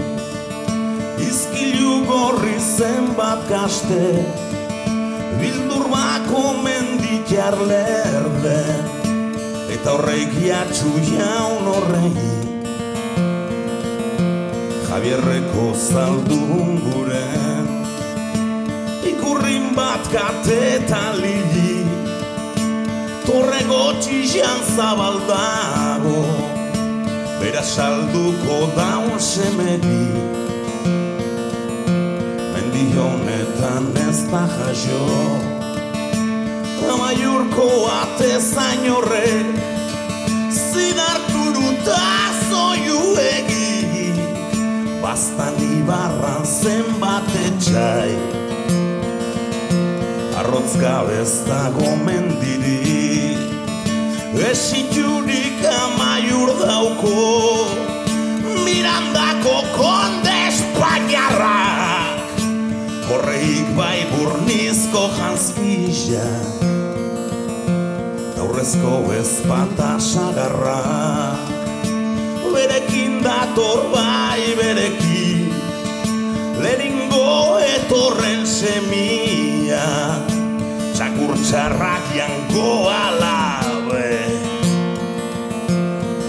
Izkilu 1.23 2.03
gorri 2.03 2.59
zenbat 2.59 3.47
kaste 3.47 4.27
Bildur 5.39 5.87
bako 5.87 6.43
mendikar 6.67 7.55
lerde 7.63 8.61
Eta 9.71 9.95
horreik 9.95 10.35
jatxu 10.43 10.91
jaun 11.15 11.63
horreik 11.71 12.58
Javierreko 14.89 15.67
zaldun 15.77 16.79
guren 16.81 17.67
Ikurrin 19.05 19.67
bat 19.77 20.07
kate 20.09 20.55
eta 20.79 21.01
lili 21.13 21.83
Torre 23.27 23.59
gotxixan 23.69 24.63
zabaldago 24.73 26.23
Bera 27.37 27.61
salduko 27.61 28.57
daun 28.79 29.21
semedi 29.21 30.01
Mendi 32.55 32.89
honetan 32.97 33.93
ez 34.07 34.23
da 34.33 34.43
jaso 34.57 35.05
Amaiurko 36.95 37.69
ate 37.93 38.33
zain 38.41 38.89
horrek 38.89 39.53
Zidarturuta 40.49 42.01
zoiu 42.49 42.99
Bastan 45.09 45.57
ibarran 45.57 46.45
zenbat 46.45 47.25
etxai 47.33 48.13
Arrotz 50.37 50.77
gabez 50.77 51.49
dago 51.49 51.97
mendiri 52.05 53.33
Esiturik 54.37 55.65
amaiur 55.65 56.53
dauko 56.61 57.25
Mirandako 58.61 59.57
konde 59.73 60.37
espainiarrak. 60.53 62.37
Horreik 63.09 63.67
bai 63.73 64.05
burnizko 64.13 65.09
janskisa 65.17 66.29
Aurrezko 68.37 69.09
ezpata 69.17 69.95
sagarra. 69.97 70.83
Berekin 70.85 71.48
dator 73.39 73.87
bai 73.95 74.51
berekin 74.59 75.47
Lehenengo 76.59 77.55
etorren 77.63 78.43
semia 78.43 79.87
Txakur 80.91 81.31
txarrak 81.39 82.09
janko 82.11 82.91
alabe. 82.91 84.19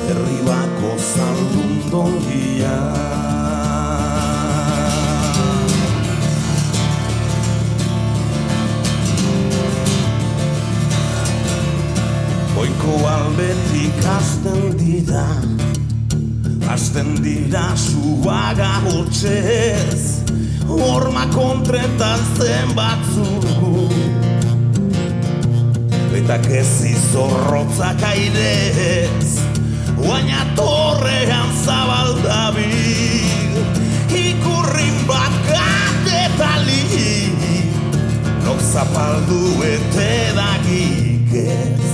Herri 0.06 0.38
bako 0.46 0.92
zaldun 0.94 1.72
dongia. 1.90 2.78
Oiko 12.62 12.94
albetik 13.10 13.98
hasten 14.06 14.78
dira 14.78 15.26
Hasten 16.80 17.18
dira 17.20 17.76
suaga 17.76 18.80
hotxez 18.86 20.24
Horma 20.64 21.26
konta 21.28 21.76
portretan 21.76 22.22
zen 22.40 22.70
batzu 22.72 23.26
Eta 26.16 26.38
kezi 26.46 26.94
zorrotzak 27.10 28.00
airez 28.08 29.28
Baina 30.00 30.40
torrean 30.56 31.52
zabaldabil. 31.66 33.60
Ikurrin 34.22 34.96
bat 35.04 35.36
gatetali 35.52 36.80
Nok 38.46 38.64
zapaldu 38.72 39.42
ete 39.68 40.10
dagik 40.40 41.36
ez. 41.44 41.92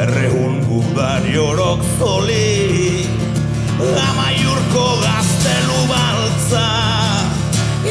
Berrehun 0.00 0.51
gudari 0.72 1.36
orok 1.36 1.80
zoli 1.98 3.08
Amaiurko 3.82 4.84
gaztelu 5.02 5.80
baltza. 5.90 6.66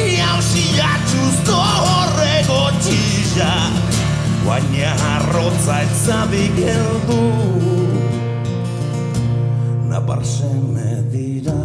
Iausi 0.02 0.64
jatxuzko 0.78 1.58
horrego 1.58 2.62
txizak 2.80 3.98
Baina 4.46 4.94
arrotza 5.12 5.82
etzadik 5.84 6.58
heldu. 6.66 7.20
Napar 9.92 10.24
seme 10.26 11.02
dira 11.12 11.58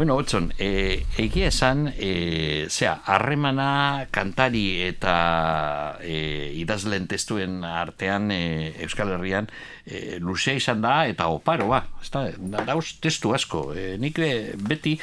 Bueno, 0.00 0.16
Otson, 0.16 0.54
e, 0.56 1.04
egia 1.18 1.48
esan, 1.48 1.92
e, 1.92 2.68
zera, 2.72 3.02
harremana 3.04 4.06
kantari 4.08 4.80
eta 4.86 5.98
e, 6.00 6.54
idazlen 6.56 7.04
testuen 7.04 7.58
artean 7.68 8.30
e, 8.32 8.72
Euskal 8.80 9.12
Herrian 9.12 9.50
e, 9.84 10.16
luzea 10.24 10.56
izan 10.56 10.80
da 10.80 10.94
eta 11.04 11.26
oparoa, 11.28 11.82
ezta, 12.00 12.22
da, 12.38 12.64
dauz 12.70 12.94
testu 13.04 13.34
asko. 13.36 13.74
E, 13.76 13.98
nik 14.00 14.16
beti 14.70 14.94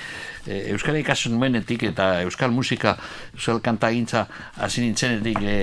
e, 0.48 0.64
Euskal 0.74 0.98
ikasun 1.04 1.38
nuenetik 1.38 1.86
eta 1.92 2.24
Euskal 2.26 2.50
musika, 2.56 2.96
Euskal 3.36 3.62
kantagintza 3.62 4.26
hasi 4.58 4.82
nintzenetik 4.82 5.44
e, 5.44 5.58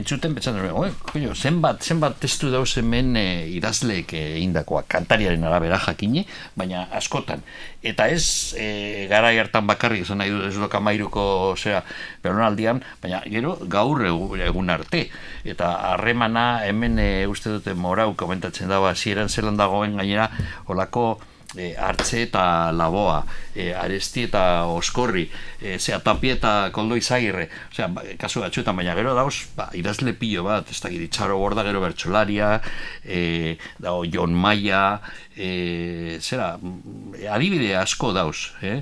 entzuten, 0.00 0.32
betxan 0.38 0.56
dut, 0.56 0.72
"Oe, 0.72 0.94
coño, 1.12 1.34
zenbat, 1.34 1.84
zenbat 1.84 2.16
testu 2.16 2.48
dauz 2.48 2.70
hemen 2.80 3.12
e, 3.16 3.26
idazleek 3.58 4.16
e, 4.16 4.24
indakoa, 4.40 4.86
kantariaren 4.88 5.44
arabera 5.44 5.76
jakini, 5.84 6.24
baina 6.56 6.86
askotan. 6.96 7.44
Eta 7.82 8.08
ez 8.12 8.52
e, 8.60 9.06
garai 9.08 9.38
hartan 9.40 9.66
bakarrik 9.66 10.02
esan 10.04 10.18
nahi 10.20 10.28
dut 10.30 10.44
ez 10.50 10.56
doka 10.60 10.80
mairuko 10.84 11.54
zera 11.56 11.80
belaunaldian, 12.22 12.82
baina 13.00 13.22
gero 13.24 13.56
gaur 13.72 14.02
egu- 14.04 14.36
egun 14.44 14.68
arte. 14.70 15.06
Eta 15.48 15.70
harremana 15.94 16.66
hemen 16.68 16.98
e, 17.00 17.26
uste 17.26 17.48
dute 17.56 17.72
morau 17.74 18.12
komentatzen 18.20 18.68
dago 18.68 18.86
hasieran 18.90 19.28
zelan 19.32 19.56
dagoen 19.56 19.96
gainera 19.96 20.28
olako 20.68 21.20
e, 21.56 21.74
hartze 21.76 22.22
eta 22.26 22.70
laboa, 22.74 23.20
e, 23.54 23.70
aresti 23.74 24.26
eta 24.28 24.42
oskorri, 24.70 25.26
e, 25.60 25.78
zea 25.78 26.00
tapi 26.04 26.32
eta 26.34 26.70
koldo 26.74 26.98
izagirre, 26.98 27.48
osea, 27.72 27.88
ba, 27.94 28.04
kasu 28.20 28.44
batzuetan, 28.44 28.76
baina 28.78 28.94
gero 28.98 29.14
dauz, 29.18 29.46
ba, 29.56 29.70
idazle 29.76 30.14
pilo 30.18 30.44
bat, 30.46 30.70
ez 30.70 30.80
dakit, 30.82 31.06
itxaro 31.08 31.38
borda 31.40 31.64
gero 31.66 31.82
bertsolaria, 31.82 32.56
e, 33.04 33.56
dago 33.78 34.04
Jon 34.06 34.34
Maia, 34.34 35.00
e, 35.36 36.18
zera, 36.20 36.54
mm, 36.56 37.24
adibide 37.30 37.74
asko 37.80 38.14
dauz, 38.16 38.52
eh? 38.62 38.80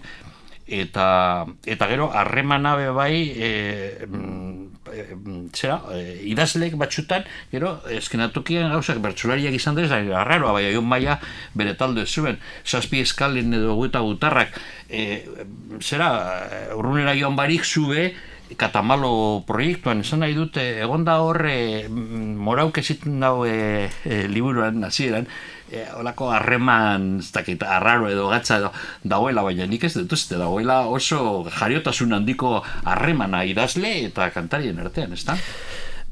Eta 0.68 1.46
eta 1.66 1.88
gero 1.88 2.10
harremana 2.12 2.76
be 2.76 2.90
bai 2.92 3.32
e, 3.34 3.50
mm, 4.06 4.68
e, 4.92 5.04
mm, 5.14 5.42
zera, 5.56 5.80
e, 5.96 6.20
idazleek 6.28 6.76
batxutan 6.76 7.24
gero 7.52 7.78
eskenatokian 7.90 8.70
gauzak 8.72 9.00
bertsolariak 9.04 9.56
izan 9.56 9.76
dira 9.78 10.00
arraroa 10.20 10.52
bai 10.52 10.66
aion 10.68 10.86
maia 10.86 11.18
bere 11.54 11.74
talde 11.74 12.06
zuen. 12.06 12.38
Zazpi 12.64 13.00
eskalin 13.00 13.54
edo 13.54 13.76
gueta 13.80 14.04
gutarrak 14.04 14.56
e, 14.88 15.24
zera 15.80 16.10
urrunera 16.76 17.16
joan 17.16 17.36
barik 17.36 17.64
zube 17.64 18.12
katamalo 18.56 19.44
proiektuan 19.44 20.00
esan 20.00 20.22
nahi 20.24 20.32
dute 20.36 20.62
egonda 20.80 21.18
horre 21.20 21.88
morauk 21.88 22.78
eziten 22.80 23.20
dago 23.20 23.44
e, 23.44 23.90
e, 24.04 24.24
liburuan 24.28 24.84
hasieran 24.84 25.28
e, 25.70 25.84
olako 25.98 26.30
harreman 26.32 27.18
ez 27.20 27.30
dakit 27.32 27.62
arraro 27.62 28.08
edo 28.10 28.28
gatza 28.28 28.58
edo 28.58 28.72
dagoela 29.04 29.42
baina 29.42 29.66
nik 29.66 29.84
ez 29.84 29.94
dut 29.96 30.12
uste 30.12 30.38
dagoela 30.40 30.80
oso 30.86 31.44
jariotasun 31.58 32.12
handiko 32.12 32.62
harremana 32.84 33.44
idazle 33.44 33.92
eta 34.06 34.30
kantarien 34.34 34.78
artean, 34.78 35.12
ezta? 35.12 35.38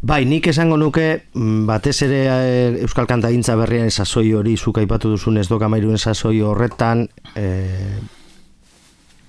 Bai, 0.06 0.24
nik 0.28 0.46
esango 0.46 0.76
nuke, 0.76 1.24
mm, 1.32 1.64
batez 1.66 1.96
ere 2.04 2.20
eh, 2.28 2.82
Euskal 2.84 3.08
Kantagintza 3.08 3.56
berrian 3.56 3.90
sasoi 3.90 4.34
hori, 4.36 4.56
zuk 4.56 4.78
aipatu 4.78 5.10
duzun 5.14 5.40
ez 5.40 5.48
dokamairuen 5.48 5.98
sasoi 5.98 6.42
horretan, 6.44 7.06
eh, 7.34 7.96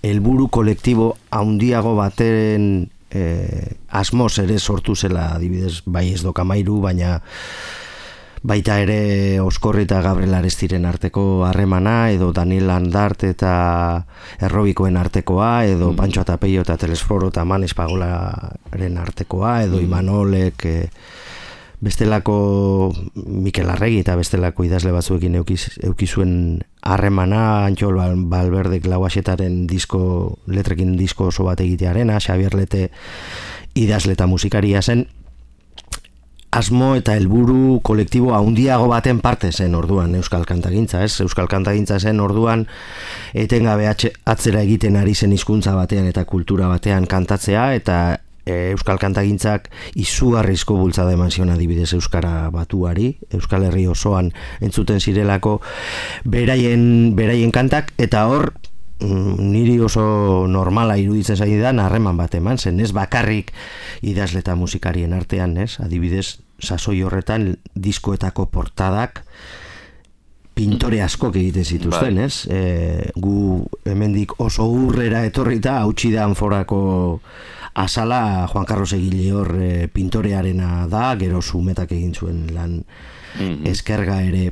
helburu 0.04 0.50
kolektibo 0.54 1.16
handiago 1.32 1.96
baten 1.96 2.90
eh, 3.10 3.76
asmoz 3.90 4.38
ere 4.44 4.60
sortu 4.60 4.96
zela 4.96 5.32
adibidez, 5.36 5.82
bai 5.86 6.12
ez 6.14 6.22
dokamairu, 6.22 6.82
baina 6.84 7.22
baita 8.48 8.78
ere 8.80 9.42
Oskorri 9.44 9.84
eta 9.84 10.00
Gabriel 10.06 10.38
Arestiren 10.38 10.86
arteko 10.88 11.44
harremana, 11.46 12.12
edo 12.16 12.32
Daniel 12.32 12.70
Andart 12.72 13.26
eta 13.28 14.06
Errobikoen 14.40 14.96
artekoa, 14.96 15.66
edo 15.68 15.92
Pancho 15.98 16.24
Atapeio 16.24 16.64
eta 16.64 16.78
Telesforo 16.80 17.28
eta 17.34 17.44
Manes 17.44 17.74
Pagolaren 17.76 18.98
artekoa, 19.02 19.64
edo 19.68 19.82
Imanolek 19.84 20.64
e, 20.64 20.78
bestelako 21.84 22.38
Mikel 23.28 23.70
Arregi 23.70 24.00
eta 24.06 24.16
bestelako 24.16 24.64
idazle 24.64 24.96
batzuekin 24.96 25.36
eukiz, 25.42 25.68
eukizuen 25.84 26.64
harremana 26.82 27.66
Antxol 27.68 28.00
Bal- 28.00 28.24
Balberdek 28.32 28.88
lauaxetaren 28.88 29.66
disko, 29.68 30.40
letrekin 30.48 30.96
disko 30.96 31.34
oso 31.34 31.44
bat 31.52 31.60
egitearena, 31.68 32.22
Xabier 32.24 32.56
Lete 32.56 32.88
idazle 33.76 34.16
eta 34.16 34.26
musikaria 34.26 34.82
zen, 34.82 35.10
asmo 36.52 36.96
eta 36.96 37.16
helburu 37.18 37.80
kolektibo 37.84 38.34
handiago 38.36 38.88
baten 38.88 39.20
parte 39.20 39.52
zen 39.52 39.76
orduan 39.76 40.16
Euskal 40.16 40.46
Kantagintza, 40.46 41.04
ez? 41.04 41.20
Euskal 41.22 41.48
Kantagintza 41.52 42.00
zen 42.00 42.20
orduan 42.24 42.68
etengabe 43.34 43.88
atzera 43.90 44.62
egiten 44.64 44.96
ari 44.96 45.16
zen 45.16 45.34
hizkuntza 45.36 45.76
batean 45.76 46.08
eta 46.08 46.24
kultura 46.26 46.70
batean 46.72 47.06
kantatzea 47.06 47.74
eta 47.76 47.98
e, 48.48 48.72
Euskal 48.72 49.00
Kantagintzak 49.02 49.68
izugarrizko 50.00 50.78
bultzada 50.80 51.14
eman 51.14 51.32
zion 51.32 51.52
adibidez 51.52 51.92
Euskara 51.98 52.50
batuari, 52.54 53.12
Euskal 53.36 53.68
Herri 53.68 53.86
osoan 53.92 54.32
entzuten 54.64 55.04
zirelako 55.04 55.60
beraien, 56.24 57.14
beraien 57.18 57.52
kantak 57.52 57.92
eta 58.00 58.26
hor 58.32 58.54
niri 59.00 59.80
oso 59.80 60.48
normala 60.50 60.98
iruditzen 60.98 61.38
zaidan 61.38 61.80
harreman 61.80 62.18
bat 62.18 62.34
eman 62.36 62.58
zen, 62.58 62.80
ez 62.80 62.92
bakarrik 62.96 63.52
idazle 64.02 64.40
eta 64.40 64.56
musikarien 64.56 65.14
artean, 65.14 65.58
ez? 65.58 65.80
Adibidez, 65.80 66.40
sasoi 66.60 67.04
horretan 67.06 67.52
diskoetako 67.76 68.48
portadak 68.50 69.22
pintore 70.58 71.04
askok 71.06 71.36
egiten 71.38 71.66
zituzten, 71.66 72.16
Bai. 72.18 72.24
ez? 72.26 72.48
E, 72.50 73.12
gu 73.16 73.68
hemendik 73.86 74.40
oso 74.42 74.66
urrera 74.74 75.22
etorrita 75.28 75.76
hautsi 75.84 76.10
da 76.16 76.24
anforako 76.26 77.20
azala 77.78 78.48
Juan 78.50 78.66
Carlos 78.66 78.94
Egile 78.98 79.28
hor 79.38 79.52
e, 79.62 79.88
pintorearena 79.94 80.88
da, 80.90 81.12
gero 81.20 81.44
sumetak 81.46 81.92
egin 81.94 82.16
zuen 82.16 82.48
lan 82.56 82.80
Mhm. 83.38 83.68
eskerga 83.70 84.24
ere 84.26 84.52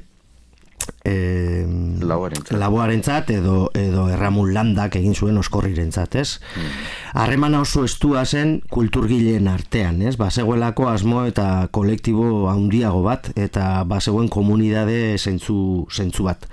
e, 1.03 1.65
Lauarentzat. 2.01 2.57
laboarentzat 2.59 3.31
edo 3.35 3.69
edo 3.73 4.07
erramun 4.13 4.53
landak 4.53 4.97
egin 4.99 5.15
zuen 5.15 5.37
oskorrirentzat, 5.37 6.15
ez? 6.21 6.39
Harremana 7.13 7.61
oso 7.61 7.85
estua 7.85 8.25
zen 8.25 8.59
kulturgileen 8.69 9.47
artean, 9.47 10.01
ez? 10.01 10.15
Bazegoelako 10.19 10.89
asmo 10.89 11.25
eta 11.29 11.67
kolektibo 11.71 12.49
handiago 12.51 13.01
bat 13.05 13.31
eta 13.35 13.83
bazegoen 13.87 14.29
komunidade 14.29 15.17
zentzu, 15.17 15.87
zentzu 15.91 16.29
bat. 16.29 16.47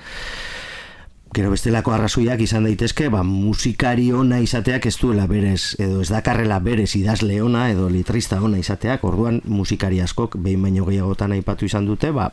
Gero 1.32 1.48
bestelako 1.48 1.94
arrazoiak 1.94 2.42
izan 2.44 2.66
daitezke, 2.68 3.06
ba, 3.08 3.22
musikari 3.24 4.10
ona 4.12 4.42
izateak 4.44 4.84
ez 4.90 4.98
duela 5.00 5.24
berez, 5.30 5.78
edo 5.80 6.02
ez 6.04 6.10
dakarrela 6.12 6.58
berez 6.60 6.90
idazle 6.98 7.38
ona 7.40 7.70
edo 7.72 7.88
litrista 7.88 8.36
ona 8.44 8.60
izateak, 8.60 9.04
orduan 9.08 9.40
musikari 9.48 10.02
askok 10.04 10.36
behin 10.36 10.60
baino 10.68 10.84
gehiagotan 10.84 11.32
aipatu 11.32 11.64
izan 11.64 11.88
dute, 11.88 12.10
ba, 12.12 12.28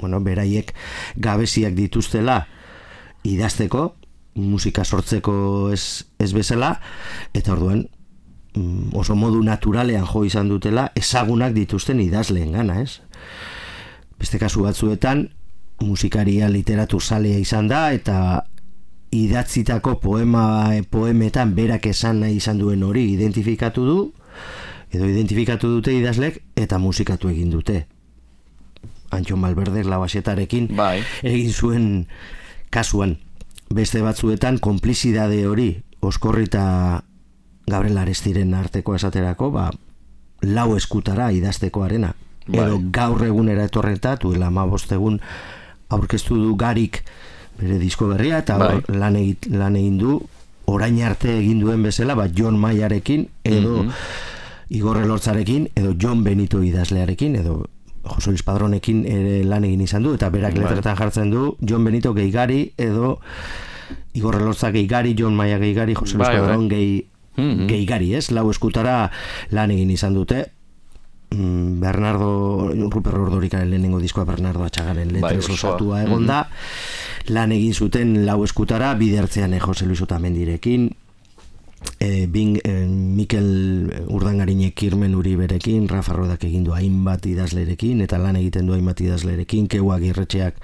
bueno, 0.00 0.20
beraiek 0.20 0.74
gabeziak 1.16 1.74
dituztela 1.74 2.46
idazteko, 3.26 3.94
musika 4.38 4.84
sortzeko 4.84 5.70
ez, 5.74 6.04
ez 6.18 6.32
bezala, 6.32 6.76
eta 7.34 7.52
orduan 7.52 7.84
mm, 8.54 8.94
oso 8.98 9.16
modu 9.18 9.42
naturalean 9.42 10.06
jo 10.06 10.24
izan 10.24 10.48
dutela 10.48 10.88
ezagunak 10.96 11.54
dituzten 11.56 12.00
idazleen 12.00 12.52
gana, 12.54 12.80
ez? 12.82 13.00
Beste 14.18 14.38
kasu 14.38 14.64
batzuetan, 14.66 15.28
musikaria 15.82 16.48
literatur 16.50 17.02
zalea 17.02 17.38
izan 17.38 17.68
da, 17.70 17.88
eta 17.94 18.44
idatzitako 19.14 19.98
poema 20.02 20.70
poemetan 20.90 21.54
berak 21.56 21.86
esan 21.86 22.20
nahi 22.24 22.38
izan 22.38 22.58
duen 22.58 22.82
hori 22.82 23.06
identifikatu 23.12 23.84
du, 23.86 23.98
edo 24.90 25.06
identifikatu 25.06 25.70
dute 25.78 25.94
idazlek, 25.94 26.42
eta 26.56 26.78
musikatu 26.78 27.30
egin 27.30 27.50
dute. 27.50 27.86
Antxon 29.10 29.38
Malberdek 29.40 29.86
labasetarekin 29.86 30.68
Bai. 30.76 31.02
egin 31.22 31.52
zuen 31.52 32.06
kasuan. 32.70 33.18
Beste 33.74 34.00
batzuetan 34.02 34.58
konplizidade 34.58 35.46
hori 35.46 35.82
Oskorri 36.00 36.44
eta 36.44 37.02
Gabriel 37.66 37.98
Arestiren 37.98 38.54
arteko 38.54 38.94
esaterako, 38.94 39.50
ba, 39.50 39.70
lau 40.42 40.76
eskutara 40.76 41.32
idaztekoarena. 41.32 42.14
Bai. 42.46 42.60
Edo 42.64 42.78
gaur 42.92 43.24
egunera 43.26 43.64
etorreta, 43.64 44.16
duela 44.16 44.50
ma 44.50 44.64
egun 44.64 45.20
aurkeztu 45.90 46.36
du 46.36 46.54
garik 46.56 47.02
bere 47.58 47.78
disko 47.78 48.06
berria, 48.08 48.38
eta 48.38 48.56
Bai. 48.58 48.82
lan, 48.88 49.16
egit, 49.16 49.46
lan 49.50 49.76
egin 49.76 49.98
du, 49.98 50.20
orain 50.66 51.02
arte 51.02 51.38
egin 51.38 51.60
duen 51.60 51.82
bezala, 51.82 52.14
ba, 52.14 52.28
John 52.34 52.58
Mayarekin, 52.58 53.28
edo 53.44 53.82
Mhm. 53.82 53.90
Igor 54.70 54.98
Elortzarekin, 54.98 55.70
edo 55.74 55.94
John 55.98 56.22
Benito 56.24 56.62
idazlearekin, 56.62 57.36
edo 57.36 57.66
Jose 58.08 58.30
Luis 58.30 58.42
Padronekin 58.42 59.04
ere 59.06 59.44
lan 59.44 59.64
egin 59.64 59.80
izan 59.80 60.02
du, 60.02 60.14
eta 60.14 60.30
berak 60.30 60.54
Bai. 60.54 60.64
letretan 60.64 60.96
jartzen 60.96 61.30
du, 61.30 61.56
John 61.60 61.84
Benito 61.84 62.14
geigari, 62.14 62.72
edo 62.76 63.18
Igor 64.14 64.36
Elortza 64.36 64.70
geigari, 64.72 65.14
John 65.16 65.34
Maya 65.36 65.58
geigari, 65.58 65.94
Jose 65.94 66.16
Luis 66.16 66.26
Bai, 66.28 66.36
bai. 66.36 66.46
Padron 66.46 66.68
gehi, 66.68 67.06
Mhm. 67.36 67.66
geigari, 67.68 68.14
ez? 68.14 68.30
Lau 68.32 68.50
eskutara 68.50 69.10
lan 69.50 69.70
egin 69.70 69.90
izan 69.90 70.14
dute, 70.14 70.46
Mm, 71.30 71.78
Bernardo 71.80 72.70
Ruper 72.88 73.14
Ordorikaren 73.14 73.68
lehenengo 73.68 73.98
diskoa 74.00 74.24
Bernardo 74.24 74.64
Atxagaren 74.64 75.10
Bai, 75.12 75.34
letrez 75.36 75.44
osoa. 75.50 75.74
osatua 75.74 76.02
egon 76.02 76.24
da 76.26 76.48
lan 77.28 77.52
egin 77.52 77.74
zuten 77.74 78.24
lau 78.24 78.38
eskutara 78.44 78.94
bidertzean 78.94 79.52
eh, 79.52 79.60
Jose 79.60 79.84
Luis 79.84 80.00
Otamendirekin 80.00 80.86
e, 82.00 82.26
Bing, 82.26 82.60
e, 82.64 82.86
Mikel 82.86 84.04
Urdangarinek 84.08 84.74
Kirmen 84.74 85.14
Uriberekin 85.14 85.88
Rafa 85.88 86.12
Rodak 86.12 86.44
egin 86.44 86.64
du 86.64 86.74
hainbat 86.74 87.26
idazlerekin 87.26 88.02
eta 88.04 88.18
lan 88.18 88.38
egiten 88.38 88.66
du 88.66 88.74
hainbat 88.76 89.00
idazlerekin. 89.00 89.68
Keua 89.68 89.98
Girretxeak 90.02 90.60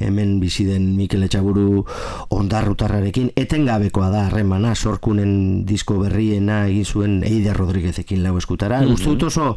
hemen 0.00 0.38
bizi 0.40 0.66
den 0.68 0.94
Mikel 0.96 1.24
Etxaburu 1.26 1.84
ondarrutarrarekin. 2.30 3.32
Etengabekoa 3.36 4.10
da 4.10 4.26
harremana 4.28 4.74
sorkunen 4.74 5.66
disko 5.66 5.98
berriena 6.02 6.66
egin 6.68 6.86
zuen 6.86 7.18
Eider 7.24 7.56
Rodriguezekin 7.56 8.22
lau 8.24 8.36
eskutara. 8.38 8.80
Mm 8.82 8.94
uste 8.94 9.12
dut 9.12 9.28
oso 9.30 9.56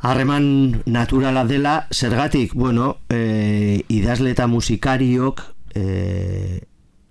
harreman 0.00 0.82
naturala 0.86 1.44
dela. 1.44 1.86
Zergatik, 1.90 2.54
bueno 2.54 2.96
e, 3.08 3.82
idazle 3.88 4.32
eta 4.34 4.46
musikariok 4.46 5.42
e, 5.74 6.60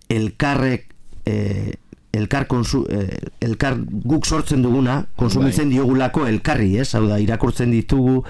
elkarrek 0.09 0.93
e, 1.25 1.73
elkar, 2.15 2.47
konsu, 2.47 2.83
e, 2.89 3.19
elkar 3.43 3.77
guk 4.05 4.25
sortzen 4.25 4.63
duguna 4.65 5.01
konsumitzen 5.19 5.69
diogulako 5.71 6.25
elkarri, 6.29 6.75
ez? 6.81 6.93
Hau 6.95 7.05
da, 7.07 7.19
irakurtzen 7.21 7.73
ditugu 7.73 8.21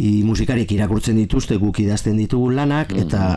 i 0.00 0.20
musikariek 0.24 0.70
irakurtzen 0.72 1.18
dituzte 1.20 1.58
guk 1.60 1.80
idazten 1.82 2.16
ditugu 2.20 2.50
lanak 2.56 2.94
eta 2.96 3.34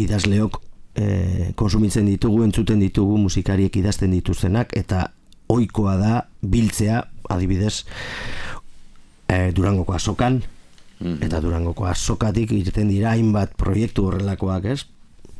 idazleok 0.00 0.60
e, 0.96 1.52
konsumitzen 1.58 2.08
ditugu, 2.08 2.42
entzuten 2.46 2.80
ditugu 2.80 3.18
musikariek 3.20 3.76
idazten 3.82 4.14
dituztenak 4.14 4.72
eta 4.78 5.10
ohikoa 5.52 5.98
da 6.00 6.14
biltzea 6.40 7.02
adibidez 7.32 7.84
e, 9.28 9.52
Durangoko 9.52 9.94
azokan 9.96 10.40
eta 11.02 11.40
Durangoko 11.42 11.86
azokatik 11.90 12.52
irten 12.54 12.90
dira 12.92 13.12
hainbat 13.16 13.56
proiektu 13.58 14.06
horrelakoak, 14.06 14.68
ez? 14.70 14.84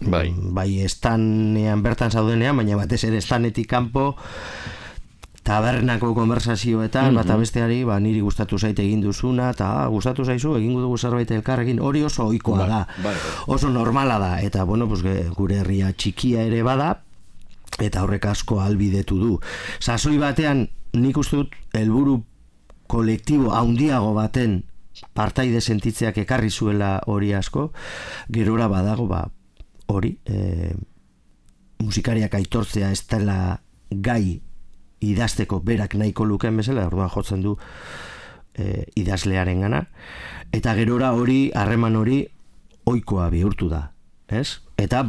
Bai. 0.07 0.33
bai 0.35 0.81
estanean 0.83 1.83
bertan 1.83 2.11
zaudenean, 2.11 2.57
baina 2.57 2.77
batez 2.77 3.05
ere 3.05 3.19
estanetik 3.23 3.69
kanpo 3.71 4.13
tabernako 5.43 6.13
konversazioetan, 6.15 7.17
bata 7.19 7.37
besteari, 7.37 7.83
ba, 7.85 7.99
niri 8.01 8.21
gustatu 8.23 8.59
zaite 8.59 8.85
egin 8.85 9.03
duzuna, 9.03 9.51
eta 9.51 9.71
ah, 9.83 9.87
gustatu 9.91 10.25
zaizu, 10.25 10.55
egingo 10.59 10.85
dugu 10.85 10.99
zerbait 10.99 11.31
elkarrekin, 11.35 11.81
hori 11.83 12.05
oso 12.07 12.29
ohikoa 12.29 12.67
da, 12.69 12.83
bai, 13.03 13.15
bai. 13.15 13.33
oso 13.57 13.71
normala 13.71 14.21
da, 14.23 14.37
eta 14.41 14.65
bueno, 14.65 14.87
pues, 14.89 15.03
gure 15.35 15.59
herria 15.59 15.91
txikia 15.93 16.47
ere 16.47 16.63
bada, 16.63 16.93
eta 17.83 18.05
horrek 18.05 18.29
asko 18.31 18.61
albidetu 18.63 19.19
du. 19.19 19.33
Sasoi 19.81 20.19
batean, 20.23 20.69
nik 20.95 21.19
uste 21.19 21.43
dut, 21.43 21.57
helburu 21.75 22.21
kolektibo 22.87 23.51
handiago 23.57 24.13
baten 24.15 24.61
partaide 25.17 25.61
sentitzeak 25.61 26.19
ekarri 26.23 26.51
zuela 26.51 27.01
hori 27.11 27.33
asko, 27.35 27.73
gerora 28.31 28.69
badago, 28.71 29.09
ba, 29.11 29.25
hori, 29.93 30.17
e, 30.27 30.73
musikariak 31.83 32.35
aitortzea 32.39 32.91
ez 32.95 33.03
dela 33.11 33.61
gai 33.91 34.41
idazteko 35.03 35.61
berak 35.67 35.97
nahiko 35.99 36.25
lukeen 36.25 36.57
bezala, 36.57 36.87
orduan 36.87 37.11
jotzen 37.11 37.43
du 37.43 37.57
e, 38.55 38.85
idazlearen 38.97 39.65
gana, 39.65 39.83
eta 40.55 40.75
gerora 40.79 41.13
hori, 41.19 41.51
harreman 41.55 41.99
hori, 41.99 42.23
oikoa 42.87 43.29
bihurtu 43.33 43.69
da, 43.71 43.89
ez? 44.29 44.61
Eta 44.79 45.05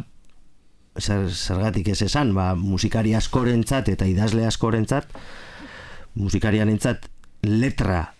zer, 0.99 1.29
zergatik 1.29 1.89
ez 1.93 2.01
esan, 2.05 2.33
ba, 2.37 2.53
musikari 2.57 3.13
askorentzat 3.17 3.89
eta 3.93 4.09
idazle 4.09 4.45
askorentzat, 4.49 5.13
musikariarentzat 6.19 7.07
letra 7.47 8.13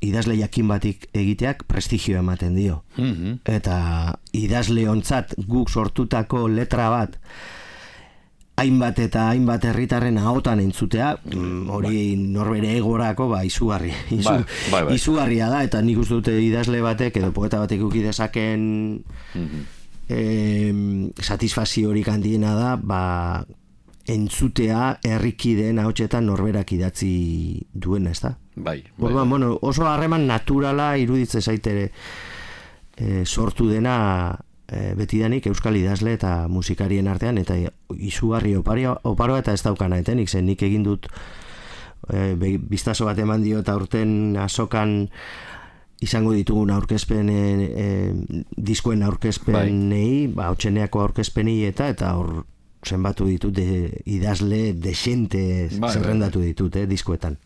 idazle 0.00 0.36
jakin 0.38 0.68
batik 0.68 1.08
egiteak 1.12 1.64
prestigio 1.66 2.18
ematen 2.18 2.54
dio. 2.54 2.84
Mhm. 2.96 3.40
Eta 3.44 4.18
idazleontzat 4.32 5.34
guk 5.46 5.70
sortutako 5.70 6.48
letra 6.48 6.88
bat 6.90 7.16
hainbat 8.58 8.98
eta 8.98 9.28
hainbat 9.30 9.64
herritarren 9.64 10.18
ahotan 10.18 10.58
entzutea, 10.58 11.12
mm, 11.30 11.68
hori 11.70 12.16
norbere 12.18 12.72
egorako 12.76 13.28
ba 13.30 13.44
izugarri, 13.46 13.92
izu, 14.10 14.24
Bai, 14.30 14.44
bai, 14.72 14.82
bai. 14.84 14.94
izugarria 14.96 15.48
da 15.48 15.62
eta 15.62 15.80
nik 15.82 15.98
uste 16.02 16.14
dute 16.14 16.34
idazle 16.42 16.80
batek 16.82 17.16
edo 17.20 17.30
poeta 17.32 17.60
batek 17.62 17.82
uki 17.86 18.02
dezaken 18.02 19.04
Mhm. 19.34 19.60
em, 20.08 21.10
satisfazio 21.22 21.90
hori 21.90 22.02
handiena 22.06 22.54
da, 22.54 22.76
ba 22.76 23.46
entzutea 24.08 24.98
herrikideen 25.04 25.78
ahotsetan 25.78 26.26
norberak 26.26 26.72
idatzi 26.72 27.66
duena, 27.74 28.10
ezta? 28.10 28.38
Bai, 28.58 28.82
bai. 28.82 29.08
Orduan, 29.10 29.30
bueno, 29.30 29.58
oso 29.62 29.86
harreman 29.86 30.26
naturala 30.26 30.96
iruditzen 30.98 31.42
zaitere 31.42 31.90
e, 32.96 33.24
sortu 33.24 33.68
dena 33.70 34.36
e, 34.66 34.94
betidanik 34.98 35.46
euskal 35.50 35.76
idazle 35.78 36.14
eta 36.18 36.32
musikarien 36.50 37.08
artean 37.08 37.38
eta 37.38 37.56
izugarri 37.96 38.56
oparia, 38.58 38.96
oparoa 39.08 39.42
eta 39.44 39.54
ez 39.54 39.62
daukana 39.64 40.00
etenik 40.02 40.28
zen 40.28 40.46
nik 40.50 40.62
egin 40.66 40.84
dut 40.86 41.08
e, 42.12 42.34
biztaso 42.58 43.08
bat 43.08 43.18
eman 43.18 43.44
dio 43.46 43.62
eta 43.64 43.76
urten 43.78 44.36
azokan 44.40 45.08
izango 46.04 46.32
ditugun 46.36 46.70
aurkezpen 46.70 47.30
e, 47.32 47.40
e, 47.66 47.88
diskoen 48.54 49.02
aurkezpenei, 49.02 50.28
ba, 50.34 50.52
otxeneako 50.54 51.02
aurkezpenei 51.08 51.64
eta 51.70 51.88
eta 51.94 52.14
hor 52.18 52.44
zenbatu 52.86 53.26
ditut 53.26 53.54
de, 53.54 54.02
idazle 54.06 54.72
desente 54.74 55.68
bai, 55.78 55.92
zerrendatu 55.92 56.42
ditut, 56.44 56.76
eh, 56.76 56.86
diskoetan. 56.86 57.38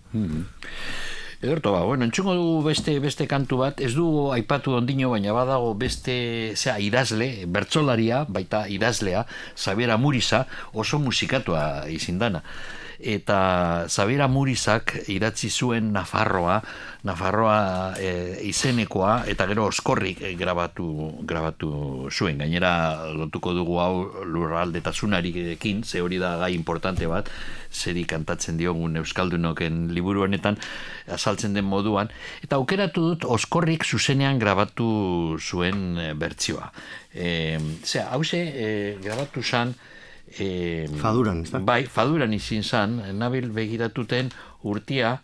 Ederto, 1.43 1.73
ba, 1.75 1.81
bueno, 1.83 2.05
entzungo 2.07 2.37
dugu 2.39 2.61
beste 2.69 2.93
beste 3.03 3.27
kantu 3.27 3.57
bat, 3.65 3.81
ez 3.83 3.97
du 3.97 4.07
aipatu 4.31 4.77
ondino, 4.79 5.11
baina 5.11 5.33
badago 5.35 5.73
beste, 5.75 6.15
zera, 6.55 6.77
idazle, 6.79 7.49
bertsolaria, 7.51 8.23
baita 8.29 8.69
idazlea, 8.71 9.25
Xabiera 9.57 9.97
Muriza, 9.99 10.47
oso 10.73 11.01
musikatua 11.03 11.89
izindana. 11.91 12.45
Eta 13.03 13.91
Xabiera 13.91 14.29
Murizak 14.31 14.93
idatzi 15.11 15.49
zuen 15.51 15.91
Nafarroa, 15.91 16.61
Nafarroa 17.03 17.95
e, 17.99 18.39
izenekoa, 18.47 19.25
eta 19.27 19.49
gero 19.51 19.65
oskorrik 19.67 20.21
e, 20.23 20.37
grabatu, 20.39 20.87
grabatu 21.27 21.73
zuen. 22.15 22.39
Gainera, 22.39 23.11
lotuko 23.11 23.57
dugu 23.59 23.81
hau 23.83 24.23
lurraldetasunarekin, 24.23 25.83
ze 25.83 25.99
hori 26.01 26.21
da 26.23 26.37
gai 26.45 26.53
importante 26.55 27.11
bat, 27.11 27.27
zeri 27.75 28.05
kantatzen 28.07 28.61
diogun 28.61 28.95
Euskaldunoken 29.03 29.89
liburu 29.91 30.23
honetan, 30.23 30.61
azaltzen 31.11 31.59
den 31.59 31.67
moduan, 31.67 32.13
eta 32.47 32.61
aukeratu 32.63 33.09
dut 33.09 33.27
oskorrik 33.27 33.83
zuzenean 33.83 34.39
grabatu 34.39 35.41
zuen 35.43 35.99
e, 35.99 36.13
bertsioa. 36.15 36.71
E, 37.11 37.59
zera, 37.83 38.13
hause, 38.15 38.39
e, 38.39 38.69
grabatu 39.03 39.43
zan, 39.43 39.75
e, 40.39 40.89
Faduran, 41.01 41.43
ezta? 41.45 41.59
Bai, 41.59 41.85
faduran 41.87 42.33
izin 42.35 42.63
zan, 42.63 43.01
nabil 43.19 43.51
begiratuten 43.53 44.31
urtia, 44.65 45.21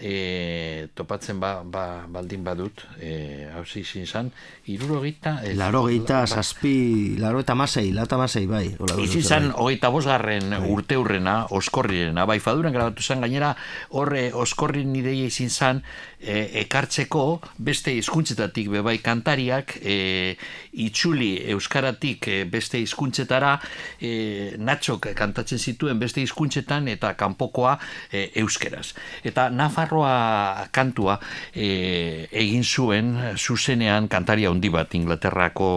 e, 0.00 0.88
topatzen 0.94 1.40
ba, 1.42 1.62
ba, 1.64 2.04
baldin 2.06 2.44
badut, 2.46 2.84
e, 3.02 3.48
hauze 3.54 3.80
izin 3.80 4.06
zan, 4.06 4.28
irurogita... 4.70 5.38
ez- 5.44 5.56
Laro 5.58 5.84
geita, 5.88 6.20
ba- 6.20 6.26
zazpi, 6.26 7.16
laro 7.18 7.40
eta 7.42 7.54
masei, 7.58 7.90
lata 7.96 8.18
masei, 8.20 8.46
bai. 8.46 8.76
Hola, 8.78 8.98
Izin 9.02 9.24
zan, 9.26 9.50
hogeita 9.56 9.88
bosgarren 9.94 10.52
urte 10.70 10.96
hurrena, 11.00 11.46
oskorrirena, 11.50 12.26
bai, 12.30 12.38
faduran 12.40 12.72
grabatu 12.76 13.02
zen, 13.02 13.20
gainera, 13.24 13.54
horre 13.90 14.28
oskorrin 14.34 14.94
ideia 14.96 15.26
izin 15.26 15.50
zan, 15.50 15.82
e, 16.20 16.62
ekartzeko 16.64 17.40
beste 17.58 17.92
hizkuntzetatik 17.96 18.68
be 18.72 18.82
bai 18.82 18.98
kantariak 19.02 19.76
e, 19.82 20.36
itxuli 20.84 21.30
euskaratik 21.54 22.28
e, 22.28 22.38
beste 22.50 22.80
hizkuntzetara 22.82 23.54
e, 24.00 24.12
natxok 24.58 25.10
kantatzen 25.18 25.58
zituen 25.58 25.98
beste 25.98 26.22
hizkuntzetan 26.22 26.88
eta 26.92 27.14
kanpokoa 27.18 27.76
e, 28.12 28.28
euskeraz. 28.42 28.92
Eta 29.24 29.48
Nafarroa 29.50 30.68
kantua 30.74 31.18
e, 31.54 32.26
egin 32.30 32.64
zuen 32.64 33.14
zuzenean 33.36 34.08
kantaria 34.08 34.50
handi 34.50 34.70
bat 34.72 34.94
Inglaterrako 34.98 35.68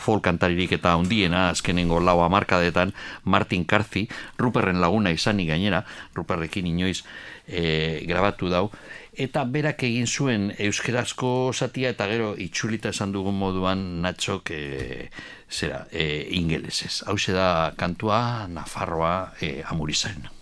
folk 0.00 0.24
kantaririk 0.24 0.76
eta 0.78 0.94
handiena 0.96 1.48
azkenengo 1.50 2.00
lau 2.00 2.20
hamarkadetan 2.24 2.94
Martin 3.24 3.64
Carthy, 3.64 4.08
Ruperren 4.38 4.80
laguna 4.80 5.12
izanik 5.12 5.50
gainera, 5.52 5.84
Ruperrekin 6.14 6.66
inoiz 6.70 7.02
e, 7.46 8.04
grabatu 8.06 8.48
dau, 8.52 8.70
eta 9.12 9.44
berak 9.44 9.82
egin 9.84 10.06
zuen 10.06 10.50
euskerazko 10.58 11.52
zatia 11.52 11.92
eta 11.92 12.06
gero 12.08 12.32
itxulita 12.38 12.92
esan 12.96 13.12
dugun 13.12 13.36
moduan 13.36 14.02
natxok 14.02 14.50
e, 14.50 15.08
zera, 15.50 15.86
e, 15.92 16.26
ingelesez. 16.38 17.02
Hau 17.06 17.16
da 17.28 17.72
kantua 17.76 18.48
Nafarroa 18.48 19.34
e, 19.40 19.62
amurizaren. 19.68 20.41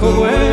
walk 0.00 0.16
away. 0.16 0.47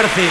Carci. 0.00 0.28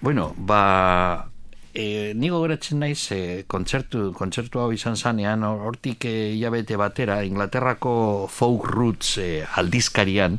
Bueno, 0.00 0.34
ba, 0.38 1.26
e, 1.74 2.12
nigo 2.14 2.38
geratzen 2.44 2.78
naiz, 2.78 3.10
e, 3.10 3.42
kontzertu, 3.50 4.12
kontzertu 4.14 4.62
hau 4.62 4.68
izan 4.70 4.94
zanean, 4.94 5.42
hor- 5.42 5.64
hortik 5.66 6.06
e, 6.06 6.12
hilabete 6.36 6.78
batera, 6.78 7.24
Inglaterrako 7.26 8.28
folk 8.30 8.68
roots 8.70 9.16
e, 9.18 9.42
aldizkarian, 9.58 10.38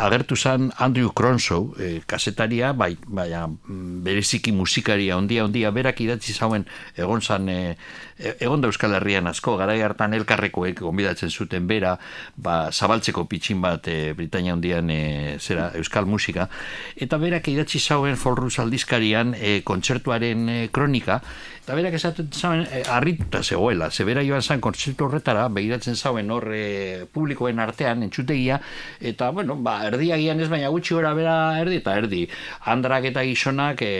agertu 0.00 0.32
zan 0.40 0.70
Andrew 0.80 1.12
Cronsow, 1.12 1.74
e, 1.76 2.00
kasetaria, 2.08 2.72
bai, 2.72 2.94
mm, 3.04 3.79
bereziki 4.04 4.52
musikaria 4.52 5.16
ondia 5.16 5.44
ondia 5.44 5.70
berak 5.70 6.00
idatzi 6.00 6.32
zauen 6.32 6.66
egon 6.96 7.20
zan 7.20 7.48
e, 7.48 7.76
e- 8.18 8.34
egon 8.40 8.60
da 8.60 8.70
Euskal 8.70 8.94
Herrian 8.96 9.28
asko, 9.30 9.56
garai 9.60 9.80
hartan 9.82 10.14
elkarrekoek 10.16 10.80
gonbidatzen 10.80 11.30
zuten 11.30 11.66
bera, 11.70 11.96
ba, 12.36 12.70
zabaltzeko 12.72 13.26
pitxin 13.30 13.60
bat 13.62 13.88
e, 13.88 14.12
Britania 14.16 14.54
ondian 14.56 14.90
e, 14.90 15.36
zera 15.38 15.70
Euskal 15.78 16.06
musika, 16.06 16.48
eta 16.96 17.18
berak 17.20 17.48
idatzi 17.52 17.80
zauen 17.80 18.16
Folruz 18.20 18.58
aldizkarian 18.62 19.34
e, 19.38 19.60
kontzertuaren 19.64 20.48
e, 20.48 20.58
kronika, 20.72 21.20
eta 21.62 21.76
berak 21.76 21.94
esaten 21.94 22.28
zauen 22.32 22.64
e, 22.66 22.82
harrituta 22.88 23.42
zegoela, 23.42 23.90
ze 23.90 24.04
bera 24.04 24.24
joan 24.26 24.42
zan 24.42 24.60
kontzertu 24.60 25.06
horretara, 25.06 25.48
begiratzen 25.48 25.96
zauen 25.96 26.30
hor 26.30 26.48
e, 26.54 27.06
publikoen 27.12 27.60
artean, 27.62 28.02
entzutegia, 28.02 28.60
eta 29.00 29.30
bueno, 29.30 29.56
ba, 29.56 29.78
erdi 29.86 30.10
agian 30.16 30.40
ez 30.40 30.48
baina 30.50 30.70
gutxi 30.72 30.96
gora 30.96 31.14
bera 31.14 31.36
erdi 31.60 31.80
eta 31.82 31.96
erdi, 32.00 32.26
andrak 32.74 33.10
eta 33.12 33.24
gizonak 33.28 33.82
e, 33.86 33.94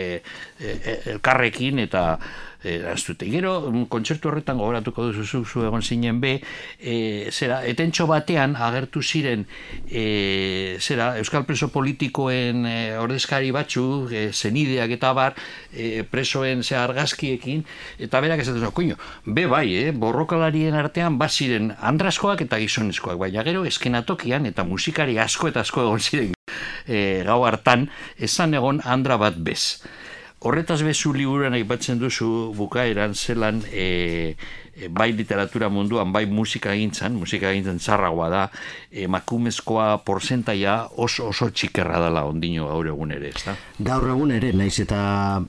e, 0.59 0.71
e, 0.77 0.97
elkarrekin 1.15 1.85
eta 1.85 2.05
e. 2.63 2.81
Gero, 3.31 3.71
mm, 3.71 3.85
kontzertu 3.89 4.29
horretan 4.29 4.57
gogoratuko 4.57 5.07
duzu 5.09 5.25
zu, 5.25 5.45
zu 5.45 5.65
egon 5.65 5.81
zinen 5.81 6.19
be, 6.21 6.41
e, 6.79 7.29
zera, 7.31 7.61
etentxo 7.65 8.07
batean 8.07 8.55
agertu 8.55 9.01
ziren 9.01 9.45
e, 9.89 10.77
zera, 10.79 11.17
Euskal 11.17 11.45
preso 11.45 11.69
politikoen 11.73 12.65
e, 12.65 12.97
ordezkari 12.97 13.51
batzu, 13.51 14.07
e, 14.11 14.29
zenideak 14.33 14.97
eta 14.97 15.13
bar, 15.13 15.37
e, 15.73 16.03
presoen 16.03 16.63
ze 16.63 16.75
argazkiekin, 16.77 17.65
eta 17.99 18.21
berak 18.21 18.43
esaten 18.43 18.61
zuen, 18.61 18.75
koño, 18.75 18.99
be 19.25 19.47
bai, 19.47 19.67
eh, 19.75 19.91
borrokalarien 19.91 20.75
artean 20.77 21.17
bat 21.21 21.31
ziren 21.31 21.73
andraskoak 21.79 22.45
eta 22.47 22.59
gizonezkoak, 22.61 23.17
baina 23.21 23.43
gero 23.47 23.65
eskenatokian 23.65 24.45
eta 24.45 24.63
musikari 24.67 25.17
asko 25.19 25.49
eta 25.51 25.65
asko 25.65 25.87
egon 25.87 25.99
ziren 25.99 26.33
e, 26.87 27.23
gau 27.25 27.41
hartan, 27.45 27.89
esan 28.19 28.55
egon 28.57 28.81
andra 28.85 29.17
bat 29.21 29.37
bez. 29.37 29.81
Horretaz 30.41 30.79
bezu 30.81 31.11
liburuan 31.13 31.53
aipatzen 31.53 31.99
duzu 32.01 32.27
bukaeran 32.57 33.11
zelan 33.13 33.59
e, 33.69 34.33
e, 34.73 34.87
bai 34.89 35.11
literatura 35.13 35.69
munduan, 35.69 36.09
bai 36.09 36.23
musika 36.25 36.73
egintzan, 36.73 37.13
musika 37.13 37.51
egintzan 37.53 37.77
txarragoa 37.77 38.29
da, 38.33 38.41
emakumezkoa 39.03 39.99
porzentaia 40.07 40.79
oso 40.97 41.27
oso 41.29 41.51
txikerra 41.53 42.01
dela 42.07 42.25
ondino 42.25 42.71
gaur 42.71 42.89
egun 42.89 43.13
ere, 43.19 43.29
ez 43.29 43.45
da? 43.45 43.55
Gaur 43.91 44.09
egun 44.15 44.33
ere, 44.39 44.49
naiz 44.57 44.79
eta 44.81 45.03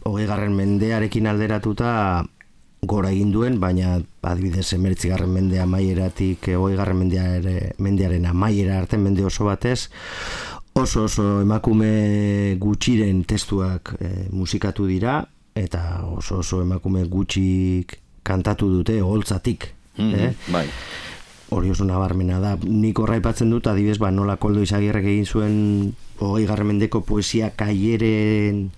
hogei 0.05 0.29
garren 0.29 0.53
mendearekin 0.61 1.31
alderatuta 1.33 1.97
gora 2.85 3.15
egin 3.15 3.33
duen, 3.33 3.57
baina 3.63 3.97
adibidez 4.29 4.75
emeritzi 4.77 5.09
garren 5.09 5.33
mende 5.33 5.61
amaieratik 5.63 6.53
hogei 6.53 6.77
garren 6.77 7.01
mendeare, 7.01 7.59
mendearen 7.81 8.29
amaiera 8.29 8.83
arte 8.83 9.01
mende 9.01 9.25
oso 9.25 9.49
batez, 9.49 9.87
oso 10.75 11.05
oso 11.05 11.41
emakume 11.43 12.57
gutxiren 12.61 13.25
testuak 13.29 13.95
e, 14.01 14.29
musikatu 14.33 14.87
dira, 14.89 15.21
eta 15.55 16.05
oso 16.09 16.41
oso 16.41 16.63
emakume 16.63 17.05
gutxik 17.05 17.99
kantatu 18.23 18.71
dute 18.73 19.01
holtzatik. 19.01 19.73
eh? 19.99 20.33
Bai. 20.49 20.67
hori 21.53 21.71
oso 21.71 21.85
nabarmena 21.85 22.39
da. 22.41 22.57
Nik 22.65 22.99
horra 22.99 23.19
aipatzen 23.19 23.51
dut, 23.53 23.67
adibidez, 23.69 23.99
ba, 24.01 24.11
nola 24.11 24.39
koldo 24.41 24.63
izagirrek 24.65 25.05
egin 25.05 25.27
zuen 25.27 25.57
hogei 26.19 26.47
garren 26.49 26.71
mendeko 26.71 27.03
poesia 27.05 27.51
kaieren 27.51 28.71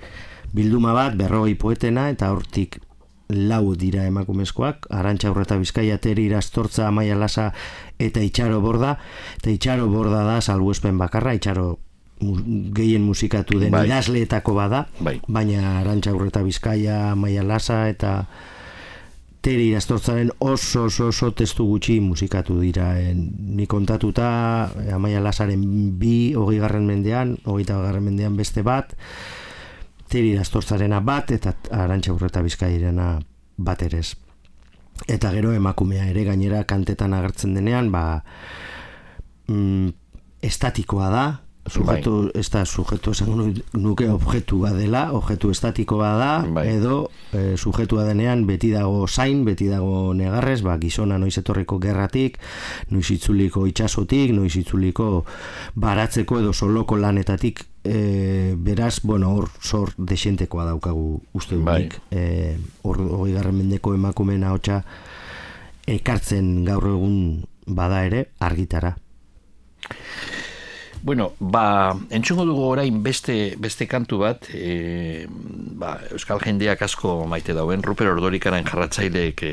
bilduma 0.54 0.92
bat, 0.96 1.14
berrogei 1.14 1.54
poetena, 1.54 2.08
eta 2.10 2.32
hortik 2.34 2.80
lau 3.28 3.74
dira 3.78 4.04
emakumezkoak, 4.10 4.88
Arantxa 4.90 5.30
Urreta 5.30 5.56
Bizkaia, 5.56 5.98
Teri 5.98 6.26
Irastortza, 6.26 6.88
Amaia 6.88 7.14
Lasa 7.16 7.52
eta 7.98 8.20
Itxaro 8.20 8.60
Borda, 8.60 8.98
eta 9.38 9.50
Itxaro 9.54 9.88
Borda 9.88 10.24
da 10.26 10.40
salbuespen 10.42 10.98
bakarra, 10.98 11.34
Itxaro 11.34 11.78
mu, 12.24 12.38
gehien 12.74 13.04
musikatu 13.04 13.60
den 13.60 13.72
Bai. 13.74 13.84
idazleetako 13.86 14.54
bada, 14.56 14.86
Bai. 15.00 15.18
baina 15.28 15.78
Arantxa 15.80 16.14
Urreta 16.16 16.42
Bizkaia, 16.42 17.12
Amaia 17.12 17.44
Lasa 17.44 17.84
eta 17.92 18.16
Teri 19.44 19.66
Irastortzaren 19.68 20.30
oso 20.40 20.86
oso 20.88 21.10
oso 21.12 21.28
testu 21.36 21.66
gutxi 21.68 21.98
musikatu 22.00 22.56
dira. 22.62 22.94
En, 22.96 23.26
ni 23.56 23.66
kontatuta 23.68 24.70
eh, 24.80 24.92
Amaia 24.96 25.20
Lasaren 25.20 25.60
bi 26.00 26.32
hogei 26.32 26.62
garren 26.62 26.86
mendean, 26.88 27.36
hogeita 27.44 27.76
garren 27.82 28.06
mendean 28.08 28.38
beste 28.40 28.64
bat, 28.64 28.94
Teri 30.08 30.32
Irastortzarena 30.32 31.02
bat 31.04 31.34
eta 31.36 31.52
Arantxa 31.76 32.14
Urreta 32.16 32.40
Bizkairena 32.40 33.18
bat 33.56 33.84
ere 33.84 34.00
ez. 34.00 34.14
Eta 35.10 35.28
gero 35.34 35.52
emakumea 35.52 36.06
ere 36.08 36.24
gainera 36.24 36.64
kantetan 36.64 37.12
agertzen 37.12 37.52
denean, 37.52 37.90
ba 37.92 38.22
mm, 39.48 39.88
estatikoa 40.40 41.10
da, 41.12 41.24
sujetu, 41.70 42.30
ez 42.34 42.50
da 42.50 42.64
sujetu 42.64 43.10
esango 43.10 43.36
nu- 43.36 43.62
nuke 43.72 44.08
objektu 44.10 44.58
bat 44.60 44.74
dela, 44.76 45.12
objektu 45.12 45.50
estatiko 45.50 45.96
bat 45.96 46.18
da, 46.18 46.32
Bai. 46.52 46.66
edo 46.76 47.10
e, 47.32 47.56
sujetua 47.56 48.04
denean 48.04 48.46
beti 48.46 48.70
dago 48.70 49.06
zain, 49.08 49.44
beti 49.44 49.68
dago 49.68 50.12
negarrez, 50.14 50.60
ba, 50.62 50.76
gizona 50.78 51.18
noiz 51.18 51.38
etorriko 51.38 51.78
gerratik, 51.80 52.38
noiz 52.90 53.10
itzuliko 53.10 53.66
itxasotik, 53.66 54.32
noiz 54.36 54.56
itzuliko 54.60 55.24
baratzeko 55.74 56.38
edo 56.40 56.52
soloko 56.52 56.96
lanetatik, 56.96 57.64
e, 57.84 58.54
beraz, 58.56 59.00
bueno, 59.02 59.32
hor 59.34 59.48
zor 59.62 59.94
desentekoa 59.96 60.64
daukagu 60.64 61.22
uste 61.32 61.56
dut 61.56 61.64
Bai. 61.64 61.88
E, 62.10 62.56
hor 62.82 63.00
hogei 63.00 63.34
garren 63.34 63.56
mendeko 63.56 63.94
emakumeen 63.94 64.44
ahotsa 64.44 64.82
ekartzen 65.86 66.64
gaur 66.64 66.86
egun 66.88 67.44
bada 67.66 68.04
ere 68.04 68.28
argitara. 68.40 68.96
Bueno, 71.04 71.34
ba, 71.38 71.92
entzungo 72.08 72.46
dugu 72.48 72.62
orain 72.64 73.02
beste, 73.04 73.56
beste 73.60 73.84
kantu 73.84 74.22
bat, 74.22 74.46
e, 74.56 75.26
ba, 75.28 75.98
Euskal 76.16 76.40
jendeak 76.40 76.80
asko 76.86 77.26
maite 77.28 77.52
dauen, 77.52 77.82
Ruper 77.84 78.08
Ordorikaren 78.08 78.64
jarratzaileek 78.64 79.42
e, 79.44 79.50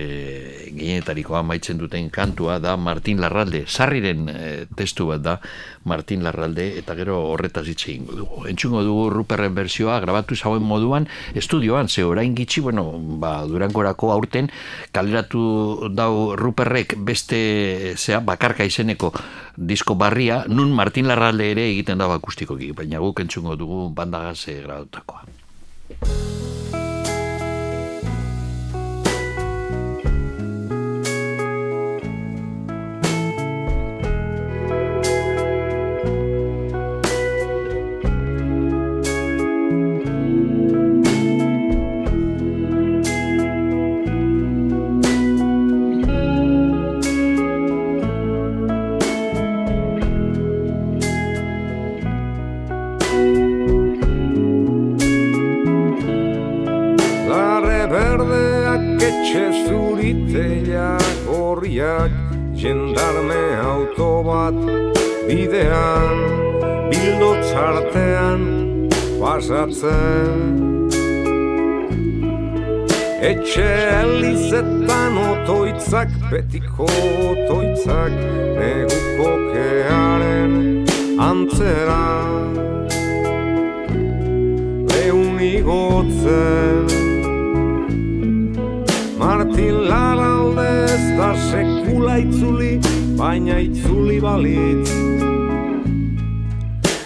gehienetarikoa 0.70 1.42
maitzen 1.44 1.82
duten 1.82 2.08
kantua 2.08 2.56
da 2.64 2.78
Martin 2.80 3.20
Larralde, 3.20 3.66
sarriren 3.68 4.32
e, 4.32 4.38
testu 4.80 5.10
bat 5.10 5.26
da 5.26 5.36
Martin 5.84 6.24
Larralde, 6.24 6.70
eta 6.80 6.96
gero 6.96 7.20
horretaz 7.34 7.66
hitz 7.68 7.82
egingo 7.90 8.16
dugu. 8.16 8.48
Entzungo 8.48 8.86
dugu 8.88 9.10
Ruperren 9.12 9.52
bersioa 9.52 10.00
grabatu 10.00 10.40
zauen 10.40 10.64
moduan 10.64 11.10
estudioan, 11.36 11.92
ze 11.92 12.08
orain 12.08 12.32
gitxi, 12.32 12.64
bueno, 12.64 12.94
ba, 13.20 13.42
durangorako 13.44 14.14
aurten 14.16 14.48
kaleratu 14.96 15.92
dau 15.92 16.38
Ruperrek 16.40 16.96
beste, 17.04 17.98
zea, 17.98 18.24
bakarka 18.24 18.64
izeneko 18.64 19.12
disko 19.56 19.96
barria, 19.96 20.46
nun 20.48 20.72
Martin 20.72 21.08
Larralde 21.08 21.52
ere 21.52 21.68
egiten 21.70 21.98
da 21.98 22.10
akustikoki, 22.14 22.72
baina 22.74 23.00
guk 23.00 23.20
entzungo 23.20 23.56
dugu 23.56 23.90
bandagaz 23.96 24.48
e, 24.48 24.62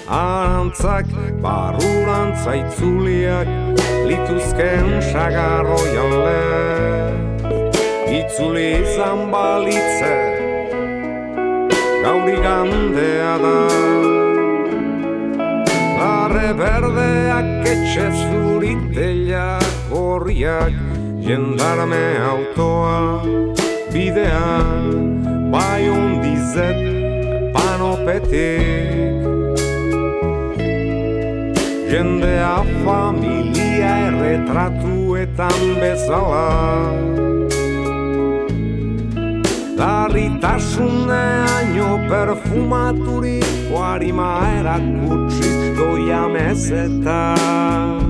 Arantzak 0.05 1.09
barurantza 1.41 2.53
itzuliak 2.53 3.49
lituzken 4.05 5.01
sagarro 5.01 5.81
jale 5.89 6.45
Itzuli 8.13 8.85
izan 8.85 9.31
balitze 9.33 10.13
gauri 12.05 12.37
gandea 12.45 13.33
da. 13.41 13.57
Larre 15.97 16.53
berdeak 16.53 17.65
etxe 17.73 18.05
zuritela 18.21 19.57
gorriak 19.89 20.77
jendarme 21.25 22.05
autoa 22.29 23.25
bidean 23.89 24.85
bai 25.49 25.89
ondizet 25.89 26.77
panopetik 27.57 29.24
Jendea 31.95 32.59
familia 32.83 33.91
erretratuetan 34.07 35.61
bezala. 35.79 36.47
Larritasuneaino 39.79 41.91
perfumaturiko 42.09 43.75
harima 43.79 44.29
erakutsiz 44.59 45.59
doia 45.79 46.23
mezetan 46.35 48.03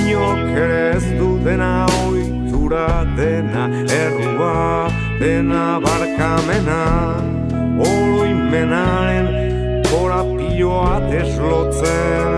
Inok 0.00 0.42
ere 0.64 0.82
ez 0.96 1.06
du 1.18 1.30
dena 1.44 1.72
oitura 2.08 2.88
dena 3.20 3.64
errua 4.00 4.56
dena 5.20 5.64
barkamena. 5.84 6.80
Oroimenaren 7.92 9.26
korapioa 10.56 11.00
deslotzen 11.10 12.28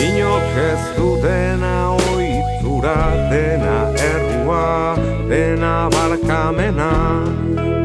Inok 0.00 0.56
ez 0.56 0.82
du 0.96 1.08
dena 1.22 1.96
oitura 2.14 2.96
dena 3.30 3.76
errua 3.96 4.96
dena 5.28 5.88
barkamena 5.90 6.92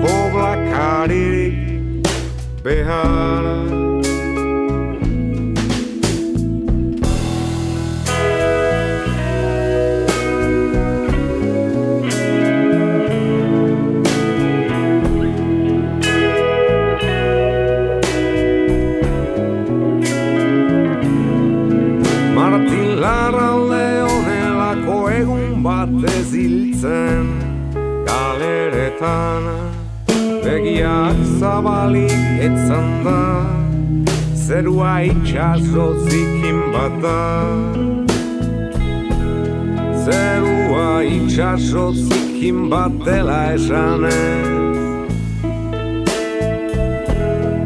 koblakaririk 0.01 1.55
behar 2.63 3.86
hiltzen 26.88 27.27
Galeretan. 28.05 29.43
Begiak 30.43 31.17
zabalik 31.39 32.41
etzan 32.41 33.03
da 33.03 33.45
Zerua 34.35 35.01
itxaso 35.03 35.88
zikin 36.07 36.59
bat 36.73 36.93
da 37.03 37.19
Zerua 40.05 41.03
itxaso 41.03 41.91
zikin 41.93 42.69
bat 42.69 42.91
dela 43.05 43.41
esanez. 43.53 44.55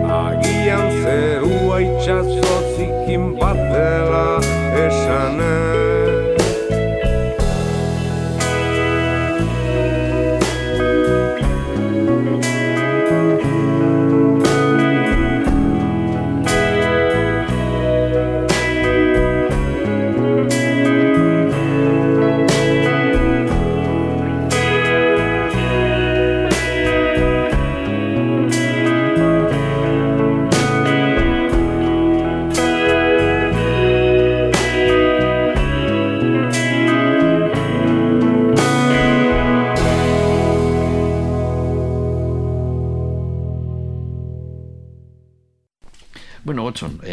Agian 0.09 0.87
zerua 1.03 1.77
itxaso 1.85 2.55
zikin 2.75 3.37
bat 3.37 3.59
dela 3.73 4.41
esanez 4.85 5.70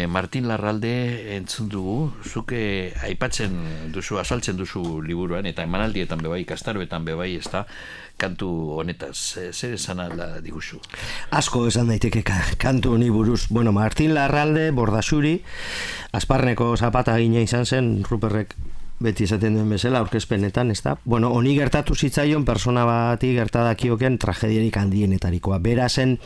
Martin 0.09 0.47
Larralde 0.49 1.35
entzun 1.37 1.69
dugu, 1.69 2.11
zuke 2.25 2.93
aipatzen 3.05 3.53
duzu, 3.93 4.17
azaltzen 4.17 4.57
duzu 4.57 5.01
liburuan, 5.05 5.45
eta 5.45 5.63
emanaldietan 5.63 6.21
bebai, 6.25 6.41
kastaroetan 6.49 7.05
bebai, 7.05 7.35
ez 7.37 7.45
da, 7.53 7.65
kantu 8.19 8.49
honetaz, 8.81 9.37
eh, 9.37 9.51
zer 9.53 9.75
esan 9.77 10.01
alda 10.03 10.41
diguzu? 10.41 10.81
Asko 11.31 11.67
esan 11.69 11.87
daiteke 11.93 12.23
ka- 12.27 12.41
kantu 12.57 12.95
honi 12.97 13.09
buruz. 13.13 13.45
Bueno, 13.49 13.71
Martin 13.71 14.13
Larralde, 14.17 14.71
Bordasuri, 14.71 15.37
Asparneko 16.11 16.75
zapata 16.77 17.15
gina 17.21 17.39
izan 17.45 17.65
zen, 17.69 18.03
Ruperrek 18.03 18.55
beti 18.99 19.23
esaten 19.23 19.53
duen 19.55 19.69
bezala, 19.71 19.99
aurkezpenetan, 20.03 20.71
ez 20.71 20.81
da? 20.83 20.97
Bueno, 21.05 21.29
honi 21.31 21.53
gertatu 21.55 21.95
zitzaion, 21.95 22.43
persona 22.43 22.83
bati 22.83 23.29
gertadakioken 23.37 24.17
tragediarik 24.19 24.75
handienetarikoa. 24.75 25.59
Bera 25.63 25.87
zen 25.87 26.17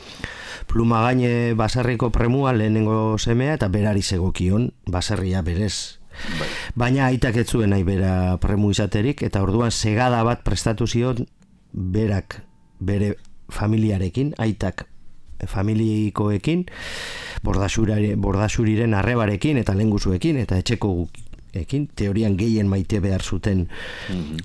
pluma 0.68 1.02
gaine 1.04 1.54
baserriko 1.54 2.12
premua 2.12 2.54
lehenengo 2.54 3.18
semea 3.18 3.58
eta 3.60 3.68
berari 3.68 4.02
zegokion 4.02 4.72
baserria 4.88 5.42
berez. 5.42 6.00
Baina 6.76 7.08
aitak 7.08 7.38
ez 7.42 7.48
zuen 7.50 7.74
nahi 7.74 7.84
bera 7.84 8.38
premu 8.42 8.72
izaterik 8.72 9.24
eta 9.26 9.42
orduan 9.42 9.72
segada 9.72 10.24
bat 10.24 10.44
prestatu 10.44 10.88
zion 10.88 11.28
berak 11.74 12.42
bere 12.80 13.16
familiarekin, 13.50 14.34
aitak 14.38 14.88
familikoekin, 15.48 16.66
bordasuriren, 17.44 18.94
arrebarekin 18.94 19.58
eta 19.60 19.76
lenguzuekin 19.76 20.38
eta 20.40 20.58
etxeko 20.62 20.94
ekin, 21.54 21.88
teorian 21.96 22.38
gehien 22.38 22.70
maite 22.70 23.00
behar 23.04 23.22
zuten 23.22 23.68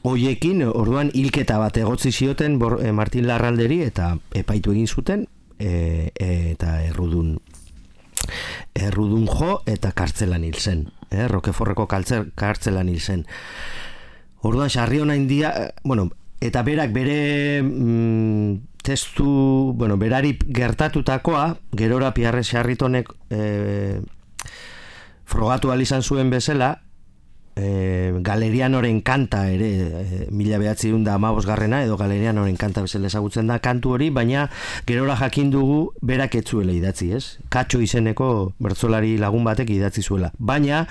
hoiekin, 0.04 0.62
orduan 0.68 1.12
hilketa 1.14 1.58
bat 1.58 1.76
egotzi 1.76 2.12
zioten 2.12 2.58
Bor- 2.60 2.82
eh, 2.84 2.92
Martin 2.92 3.26
Larralderi 3.26 3.82
eta 3.86 4.16
epaitu 4.34 4.74
egin 4.74 4.86
zuten 4.86 5.26
e, 5.58 6.10
e, 6.14 6.52
eta 6.52 6.82
errudun 6.86 7.38
errudun 8.74 9.26
jo 9.26 9.62
eta 9.66 9.92
kartzelan 9.92 10.44
hil 10.44 10.58
zen 10.58 10.88
eh? 11.10 11.26
Rokeforreko 11.28 11.86
kaltzer, 11.86 12.30
kartzelan 12.34 12.88
hil 12.88 13.00
zen 13.00 13.26
Orduan, 14.38 14.70
sarri 14.70 15.00
hona 15.02 15.16
india, 15.18 15.50
eh, 15.50 15.70
bueno, 15.82 16.10
eta 16.40 16.62
berak 16.62 16.92
bere 16.94 17.60
mm, 17.62 18.82
testu, 18.86 19.72
bueno, 19.74 19.96
berari 19.98 20.36
gertatutakoa, 20.38 21.56
gerora 21.76 22.12
piarre 22.14 22.44
sarritonek 22.44 23.10
e, 23.34 24.00
frogatu 25.26 25.72
ahal 25.72 25.82
izan 25.82 26.06
zuen 26.06 26.30
bezala, 26.30 26.70
e, 27.58 28.14
galerianoren 28.22 29.00
kanta 29.02 29.48
ere, 29.50 29.68
e, 29.68 30.26
mila 30.30 30.58
behatzi 30.58 30.92
da 31.04 31.14
amabos 31.14 31.44
garrena, 31.46 31.82
edo 31.84 31.96
galerianoren 31.96 32.56
kanta 32.56 32.82
bezala 32.82 33.10
ezagutzen 33.10 33.50
da 33.50 33.58
kantu 33.58 33.96
hori, 33.96 34.10
baina 34.10 34.48
gerora 34.86 35.16
jakin 35.16 35.50
dugu 35.50 35.92
berak 36.00 36.38
etzuela 36.38 36.72
idatzi, 36.72 37.12
ez? 37.12 37.38
Katxo 37.50 37.80
izeneko 37.82 38.54
bertzolari 38.58 39.16
lagun 39.18 39.44
batek 39.44 39.70
idatzi 39.74 40.02
zuela. 40.02 40.32
Baina, 40.38 40.86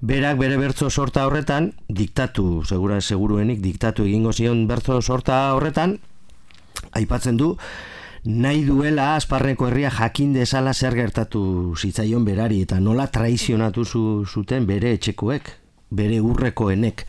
berak 0.00 0.38
bere 0.38 0.56
bertso 0.60 0.90
sorta 0.90 1.26
horretan, 1.26 1.72
diktatu, 1.88 2.64
segura 2.64 3.00
seguruenik, 3.00 3.60
diktatu 3.64 4.04
egingo 4.04 4.32
zion 4.32 4.66
bertso 4.68 5.00
sorta 5.02 5.54
horretan, 5.56 5.98
aipatzen 6.92 7.36
du, 7.36 7.54
nahi 8.24 8.64
duela 8.66 9.14
asparreko 9.16 9.68
herria 9.68 9.90
jakin 9.94 10.34
dezala 10.34 10.74
zer 10.74 10.94
gertatu 10.94 11.74
zitzaion 11.78 12.24
berari 12.26 12.62
eta 12.62 12.80
nola 12.80 13.06
traizionatu 13.06 13.84
zu, 13.84 14.02
zuten 14.26 14.66
bere 14.66 14.92
etxekoek, 14.98 15.57
bere 15.90 16.20
urrekoenek. 16.20 17.06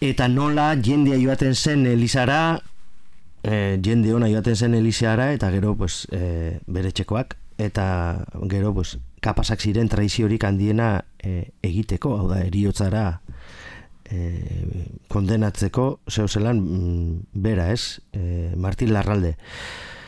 Eta 0.00 0.28
nola 0.28 0.72
jendea 0.80 1.18
joaten 1.20 1.54
zen 1.54 1.86
Elizara, 1.86 2.60
e, 3.42 3.78
jende 3.84 4.14
ona 4.14 4.28
joaten 4.30 4.56
zen 4.56 4.74
Elizara 4.74 5.32
eta 5.32 5.50
gero 5.52 5.74
pues, 5.76 6.06
e, 6.12 6.58
bere 6.66 6.92
etxekoak 6.94 7.36
eta 7.60 8.24
gero 8.48 8.72
pues, 8.74 8.96
kapasak 9.20 9.60
ziren 9.60 9.88
traiziorik 9.88 10.44
handiena 10.44 11.04
e, 11.18 11.50
egiteko, 11.62 12.16
hau 12.16 12.28
da, 12.30 12.40
eriotzara 12.46 13.20
e, 14.08 14.30
kondenatzeko 15.08 16.00
zeu 16.08 16.26
zelan 16.28 16.60
mm, 16.60 17.20
bera 17.32 17.70
ez, 17.72 18.00
e, 18.12 18.54
Martin 18.56 18.94
Larralde. 18.94 19.36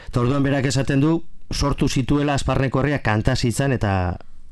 Eta 0.08 0.24
orduan 0.24 0.44
berak 0.44 0.68
esaten 0.68 1.00
du, 1.00 1.18
sortu 1.52 1.88
zituela 1.88 2.34
Azparneko 2.34 2.80
herria 2.80 3.02
kanta 3.04 3.36
zitzan 3.36 3.72
eta 3.76 3.92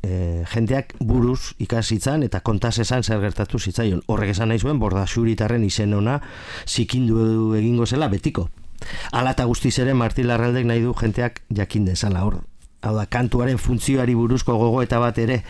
e, 0.02 0.44
jendeak 0.52 0.94
buruz 1.00 1.54
ikasitzan 1.58 2.24
eta 2.26 2.40
kontaz 2.40 2.78
esan 2.78 3.04
zer 3.04 3.20
gertatu 3.20 3.58
zitzaion. 3.58 4.02
Horrek 4.06 4.34
esan 4.34 4.50
nahi 4.52 4.60
zuen, 4.60 4.78
borda 4.78 5.06
xuritarren 5.06 5.64
izen 5.64 5.94
ona 5.94 6.20
zikindu 6.66 7.54
egingo 7.58 7.86
zela 7.86 8.08
betiko. 8.08 8.48
Ala 9.12 9.34
eta 9.36 9.44
guztiz 9.44 9.78
ere 9.78 9.94
Martin 9.94 10.28
Larraldek 10.30 10.66
nahi 10.66 10.82
du 10.82 10.94
jenteak 10.96 11.42
jakin 11.56 11.84
dezala 11.84 12.24
hor. 12.24 12.40
Hau 12.80 12.94
da, 12.96 13.04
kantuaren 13.06 13.58
funtzioari 13.60 14.14
buruzko 14.16 14.56
gogo 14.56 14.80
eta 14.82 14.98
bat 15.02 15.18
ere 15.20 15.42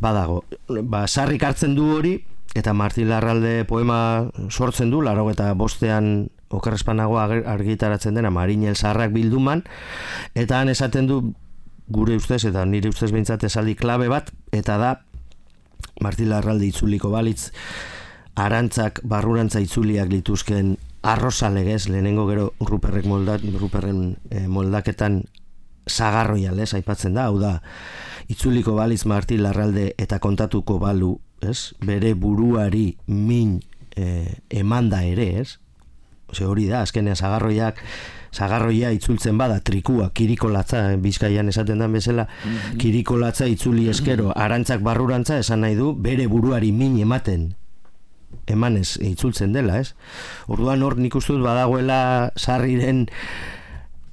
badago. 0.00 0.44
Ba, 0.68 1.04
sarrik 1.06 1.44
hartzen 1.44 1.74
du 1.76 1.90
hori, 1.98 2.14
eta 2.56 2.72
Martin 2.72 3.10
Larralde 3.10 3.66
poema 3.68 4.30
sortzen 4.48 4.90
du, 4.90 5.02
laro 5.04 5.28
eta 5.30 5.52
bostean 5.58 6.30
okerrespanago 6.54 7.18
argitaratzen 7.18 8.14
dena 8.14 8.30
Marinel 8.30 8.76
Sarrak 8.78 9.12
bilduman, 9.12 9.64
eta 10.38 10.60
han 10.60 10.70
esaten 10.72 11.10
du 11.10 11.18
gure 11.88 12.16
ustez 12.16 12.44
eta 12.48 12.64
nire 12.64 12.88
ustez 12.88 13.10
behintzat 13.12 13.44
esaldi 13.44 13.74
klabe 13.74 14.08
bat, 14.08 14.30
eta 14.52 14.78
da 14.80 14.94
Martin 16.00 16.30
Larralde 16.32 16.66
itzuliko 16.66 17.10
balitz, 17.12 17.50
arantzak 18.34 19.00
barrurantza 19.06 19.60
itzuliak 19.62 20.10
lituzken 20.10 20.74
arroza 21.04 21.50
legez, 21.52 21.88
lehenengo 21.88 22.26
gero 22.26 22.52
Ruperrek 22.60 23.06
moldat, 23.06 23.44
Ruperren 23.60 24.16
eh, 24.30 24.46
moldaketan 24.48 25.22
zagarroia 25.86 26.54
lez, 26.56 26.72
aipatzen 26.74 27.14
da, 27.14 27.28
hau 27.28 27.38
da, 27.38 27.58
itzuliko 28.32 28.74
balitz 28.78 29.04
Martin 29.06 29.44
Larralde 29.44 29.92
eta 30.00 30.18
kontatuko 30.18 30.78
balu, 30.80 31.18
ez? 31.44 31.74
Bere 31.84 32.14
buruari 32.16 32.94
min 33.06 33.58
eh, 33.96 34.40
emanda 34.48 35.04
ere, 35.04 35.28
ez? 35.44 35.58
Ose 36.32 36.48
hori 36.48 36.66
da, 36.70 36.80
azkenean 36.82 37.20
zagarroiak 37.20 37.82
zagarroia 38.34 38.90
itzultzen 38.92 39.38
bada 39.38 39.60
trikua, 39.64 40.10
kirikolatza, 40.14 40.92
eh, 40.92 40.96
bizkaian 41.00 41.48
esaten 41.48 41.78
den 41.78 41.92
bezala, 41.92 42.26
mm 42.26 42.78
kirikolatza 42.78 43.46
itzuli 43.48 43.88
eskero, 43.88 44.32
arantzak 44.34 44.82
barrurantza 44.82 45.38
esan 45.38 45.62
nahi 45.62 45.76
du, 45.78 45.94
bere 45.94 46.26
buruari 46.26 46.72
min 46.72 46.98
ematen. 47.00 47.54
Emanez 48.50 48.98
itzultzen 49.00 49.54
dela, 49.54 49.78
ez? 49.78 49.94
Orduan 50.50 50.82
hor 50.82 50.98
nik 50.98 51.14
uste 51.14 51.32
dut 51.32 51.44
badagoela 51.46 52.32
sarriren 52.36 53.06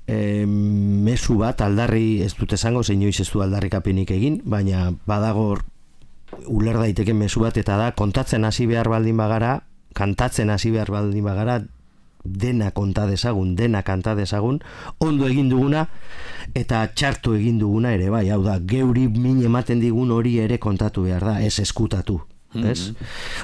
e, 0.06 0.46
mesu 0.46 1.38
bat 1.42 1.62
aldarri 1.66 2.22
ez 2.24 2.34
dut 2.38 2.54
esango, 2.54 2.84
zein 2.84 3.02
ez 3.02 3.30
du 3.32 3.42
aldarrikapenik 3.42 4.12
egin, 4.12 4.42
baina 4.46 4.92
badago 5.10 5.58
uler 6.48 6.78
daiteke 6.80 7.14
mesu 7.14 7.42
bat 7.44 7.58
eta 7.58 7.78
da 7.78 7.92
kontatzen 7.98 8.46
hasi 8.46 8.68
behar 8.70 8.90
baldin 8.90 9.18
bagara, 9.18 9.62
kantatzen 9.98 10.50
hasi 10.50 10.72
behar 10.72 10.92
baldin 10.92 11.26
bagara, 11.26 11.62
dena 12.24 12.72
konta 12.72 13.08
dezagun, 13.08 13.56
dena 13.56 13.84
kanta 13.84 14.16
dezagun, 14.16 14.62
ondo 15.00 15.28
egin 15.28 15.50
duguna 15.50 15.88
eta 16.56 16.84
txartu 16.94 17.36
egin 17.38 17.60
duguna 17.60 17.94
ere 17.94 18.10
bai, 18.10 18.28
hau 18.30 18.42
da, 18.44 18.60
geuri 18.60 19.08
min 19.08 19.42
ematen 19.46 19.80
digun 19.80 20.12
hori 20.12 20.38
ere 20.40 20.60
kontatu 20.60 21.08
behar 21.08 21.26
da, 21.26 21.40
ez 21.42 21.60
eskutatu. 21.60 22.22
Ez? 22.52 22.92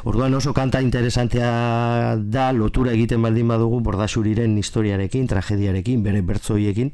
Orduan 0.04 0.34
oso 0.36 0.52
kanta 0.52 0.82
interesantea 0.84 2.18
da 2.20 2.50
lotura 2.52 2.92
egiten 2.92 3.22
baldin 3.24 3.48
badugu 3.48 3.80
bordasuriren 3.86 4.58
historiarekin, 4.60 5.30
tragediarekin, 5.32 6.04
bere 6.04 6.20
bertzoiekin 6.28 6.92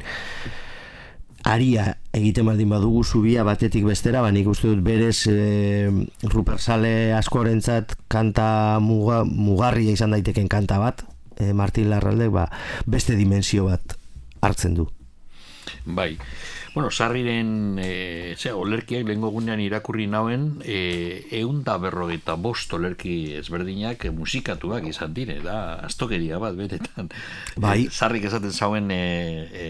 aria 1.44 1.94
egiten 2.16 2.48
baldin 2.48 2.70
badugu 2.72 3.04
zubia 3.04 3.44
batetik 3.44 3.84
bestera, 3.86 4.22
ba 4.24 4.32
nik 4.32 4.48
uste 4.48 4.70
dut 4.72 4.84
berez 4.84 5.28
e, 5.28 5.92
Rupersale 6.32 7.14
askorentzat 7.18 7.98
kanta 8.08 8.80
muga, 8.80 9.24
mugarria 9.28 9.92
izan 9.92 10.16
daiteken 10.16 10.48
kanta 10.48 10.80
bat, 10.80 11.04
e, 11.38 11.54
Martin 11.54 11.90
Larralde 11.90 12.30
ba, 12.30 12.50
beste 12.86 13.16
dimensio 13.16 13.66
bat 13.70 13.98
hartzen 14.42 14.76
du. 14.76 14.90
Bai. 15.86 16.18
Bueno, 16.74 16.90
sarriren 16.90 17.78
e, 17.78 18.34
ze, 18.36 18.50
olerkiak 18.52 19.06
lehenko 19.06 19.30
gunean 19.36 19.62
irakurri 19.62 20.08
nauen 20.10 20.64
e, 20.66 21.22
eun 21.38 21.62
da 21.64 21.76
berrogeita 21.78 22.34
bost 22.42 22.74
olerki 22.74 23.36
ezberdinak 23.38 24.08
e, 24.08 24.12
musikatuak 24.12 24.88
izan 24.90 25.14
dire, 25.14 25.38
da 25.46 25.76
astokeria 25.86 26.40
bat 26.42 26.58
betetan. 26.58 27.12
Bai. 27.62 27.86
Sarrik 27.92 28.26
esaten 28.26 28.52
zauen 28.52 28.90
e, 28.90 28.98
e, 29.54 29.68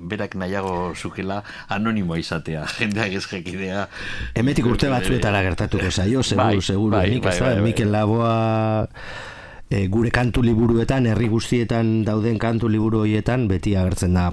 berak 0.00 0.38
nahiago 0.40 0.94
zukela 0.96 1.42
anonimo 1.68 2.16
izatea, 2.16 2.64
jendeak 2.80 3.20
ez 3.20 3.26
jekidea. 3.28 3.84
Emetik 4.34 4.66
urte 4.72 4.88
batzuetara 4.88 5.44
gertatuko 5.50 5.92
zaio, 5.92 6.24
seguru, 6.24 6.46
Bai, 6.46 6.62
seguru, 6.62 6.96
bai, 6.96 7.06
nik 7.10 7.24
bai, 7.28 7.36
bai, 7.38 7.54
bai. 7.58 7.64
Mikel 7.68 7.92
Laboa 7.92 8.88
e, 9.70 9.86
gure 9.88 10.10
kantu 10.10 10.42
liburuetan, 10.42 11.06
herri 11.06 11.28
guztietan 11.28 12.04
dauden 12.04 12.38
kantu 12.38 12.68
liburu 12.68 13.00
horietan, 13.04 13.48
beti 13.48 13.76
agertzen 13.76 14.14
da. 14.14 14.32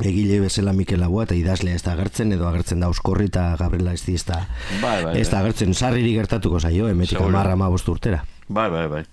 Egile 0.00 0.38
bezala 0.40 0.72
Mikel 0.72 1.00
Laboa 1.02 1.26
eta 1.26 1.34
idazlea 1.36 1.74
ez 1.76 1.82
da 1.84 1.92
agertzen 1.92 2.32
edo 2.32 2.46
agertzen 2.48 2.80
da 2.80 2.86
Euskorri 2.88 3.26
eta 3.28 3.50
Gabriela 3.60 3.92
ez 3.92 4.24
da 4.24 4.46
Bai, 4.80 5.04
bai, 5.04 5.20
ez 5.20 5.28
da 5.28 5.36
bai. 5.36 5.42
agertzen. 5.50 5.74
Sarriri 5.74 6.14
gertatuko 6.14 6.58
zaio 6.60 6.88
emetik 6.88 7.20
amarra 7.20 7.54
ma 7.56 7.68
urtera. 7.68 8.24
Bai, 8.48 8.70
bai, 8.70 8.86
bai. 8.88 9.04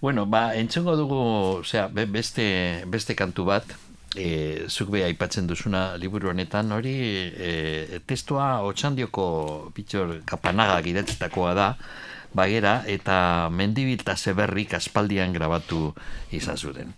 Bueno, 0.00 0.26
ba, 0.26 0.56
entzongo 0.56 0.96
dugu, 0.96 1.60
osea, 1.60 1.86
be- 1.86 2.06
beste, 2.06 2.82
beste 2.90 3.14
kantu 3.14 3.44
bat, 3.44 3.62
e, 4.16 4.64
zuk 4.68 4.90
beha 4.90 5.06
aipatzen 5.06 5.46
duzuna 5.46 5.96
liburu 5.96 6.30
honetan, 6.30 6.72
hori 6.72 6.94
e, 6.98 8.00
testua 8.04 8.62
otxandioko 8.66 9.70
pitxor 9.72 10.18
kapanagak 10.26 10.86
idatzitakoa 10.90 11.54
da, 11.54 11.76
bagera, 12.34 12.82
eta 12.86 13.48
mendibilta 13.50 14.16
zeberrik 14.16 14.74
aspaldian 14.74 15.32
grabatu 15.32 15.92
izan 16.30 16.56
zuten. 16.56 16.94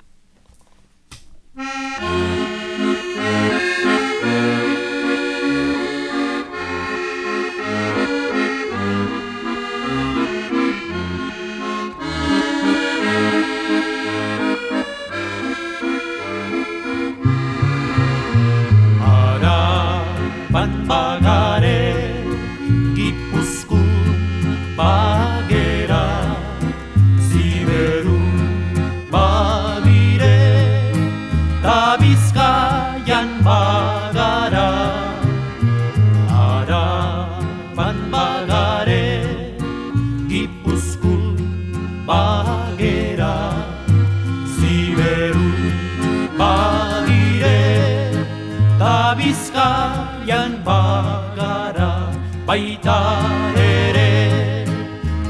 Baita 52.84 53.56
ere 53.56 54.64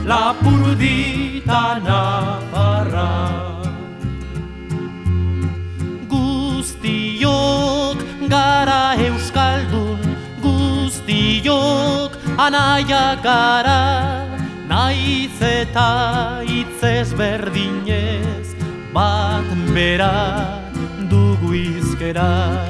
Lapurdita 0.04 1.62
nafarra 1.86 3.10
Guztiok 6.08 7.98
gara 8.28 8.94
euskaldun 8.98 10.00
Guztiok 10.42 12.12
anaia 12.38 13.16
gara. 13.22 13.82
Naiz 14.68 15.40
eta 15.40 16.42
itzez 16.42 17.12
berdinez 17.14 18.54
Bat 18.92 19.48
bera 19.74 20.58
dugu 21.08 21.54
izkera 21.54 22.66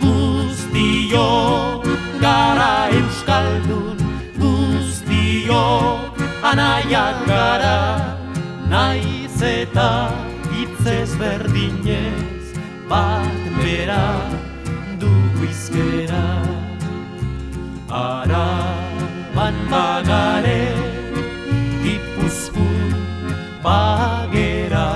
Guztiok 0.00 1.86
gara 2.20 2.88
euskaldun 2.98 3.91
Guztiok 5.52 6.16
anaiak 6.48 7.18
gara 7.28 7.78
Naiz 8.72 9.36
eta 9.44 10.08
hitzez 10.48 11.12
berdinez 11.20 12.56
Bat 12.88 13.42
bera 13.60 14.04
dugu 15.00 15.44
izkera. 15.44 16.24
Araban 17.92 19.56
bagare 19.68 20.72
Gipuzku 21.84 22.68
bagera 23.60 24.88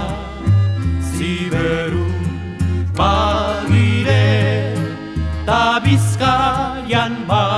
Ziberun 1.13 2.25
bagire 2.97 4.73
Ta 5.45 5.81
bizkaian 5.85 7.13
bagara 7.29 7.56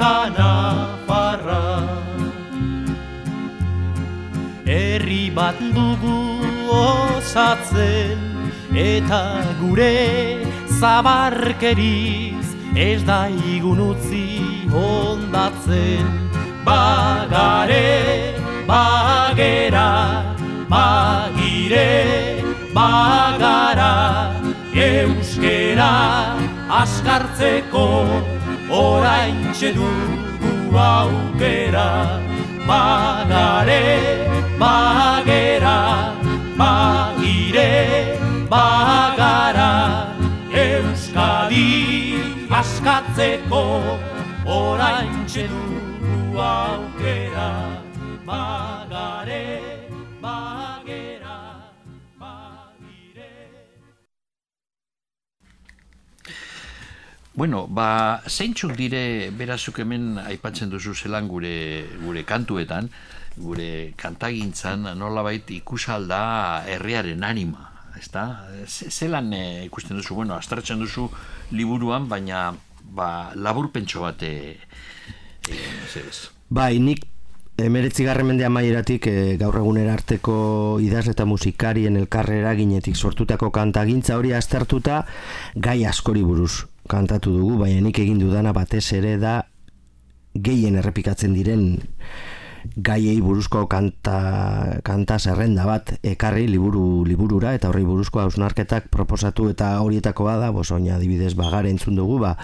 lapurdita 0.00 0.32
nafarra 0.36 1.64
Herri 4.64 5.30
bat 5.34 5.58
dugu 5.74 6.18
osatzen 6.70 8.18
eta 8.74 9.22
gure 9.60 10.46
zabarkeriz 10.80 12.46
ez 12.76 13.02
da 13.04 13.28
igun 13.28 13.80
utzi 13.90 14.40
hondatzen. 14.70 16.06
Bagare 16.64 18.36
bagera 18.68 19.88
bagire 20.68 21.88
bagara 22.72 23.94
euskera 24.72 25.94
askartzeko 26.82 28.39
oraintxe 28.70 29.72
dugu 29.74 30.76
aukera. 30.76 32.20
Bagare 32.68 33.82
bagera 34.60 36.14
bagire 36.60 37.72
bagara 38.52 39.72
euskadi 40.52 41.68
askatzeko 42.60 43.64
oraintxe 44.46 45.48
dugu 45.50 46.38
aukera. 46.38 47.50
Bagare 48.28 49.79
Bueno, 57.40 57.66
ba, 57.66 58.20
zeintzuk 58.28 58.74
dire 58.76 59.30
berazuk 59.32 59.78
hemen 59.80 60.18
aipatzen 60.20 60.68
duzu 60.68 60.92
zelan 60.92 61.24
gure, 61.24 61.86
gure 62.02 62.20
kantuetan, 62.28 62.90
gure 63.40 63.94
kantagintzan 63.96 64.82
nolabait 65.00 65.48
ikusalda 65.56 66.18
herriaren 66.68 67.24
anima, 67.24 67.70
ezta? 67.96 68.24
Ze- 68.66 68.90
Zelan 68.92 69.32
eh, 69.32 69.64
ikusten 69.64 69.96
duzu, 69.96 70.18
bueno, 70.18 70.34
astratzen 70.36 70.84
duzu 70.84 71.06
liburuan, 71.56 72.10
baina 72.10 72.50
ba, 72.92 73.32
laburpentso 73.34 74.02
bat 74.04 74.20
eh, 74.20 74.58
egin, 75.48 75.78
zez. 75.94 76.28
Bai, 76.50 76.74
nik 76.76 77.06
emeretzigarren 77.56 78.28
mende 78.28 78.44
amaieratik 78.44 79.08
e, 79.08 79.14
gaur 79.40 79.56
egunera 79.62 79.94
arteko 79.96 80.76
idaz 80.84 81.06
eta 81.14 81.24
musikarien 81.24 81.96
elkarre 82.02 82.42
eraginetik 82.44 83.00
sortutako 83.00 83.48
kantagintza 83.48 84.20
hori 84.20 84.36
aztertuta 84.36 85.06
gai 85.56 85.78
askori 85.88 86.20
buruz 86.20 86.66
kantatu 86.90 87.32
dugu, 87.38 87.56
baina 87.62 87.80
nik 87.86 88.02
egin 88.02 88.18
dudana 88.18 88.52
batez 88.56 88.84
ere 88.98 89.16
da 89.22 89.40
gehien 90.34 90.76
errepikatzen 90.78 91.34
diren 91.34 91.64
gaiei 92.76 93.20
buruzko 93.24 93.64
kanta, 93.70 94.80
kanta 94.84 95.18
zerrenda 95.18 95.64
bat 95.66 95.94
ekarri 96.06 96.46
liburu 96.50 97.04
liburura 97.08 97.54
eta 97.56 97.70
horri 97.70 97.84
buruzko 97.88 98.20
hausnarketak 98.24 98.90
proposatu 98.92 99.48
eta 99.50 99.72
horietako 99.80 100.26
bada, 100.28 100.50
bosoina 100.52 100.96
adibidez 100.96 101.34
bagare 101.38 101.70
entzun 101.72 101.96
dugu, 101.96 102.18
ba, 102.20 102.36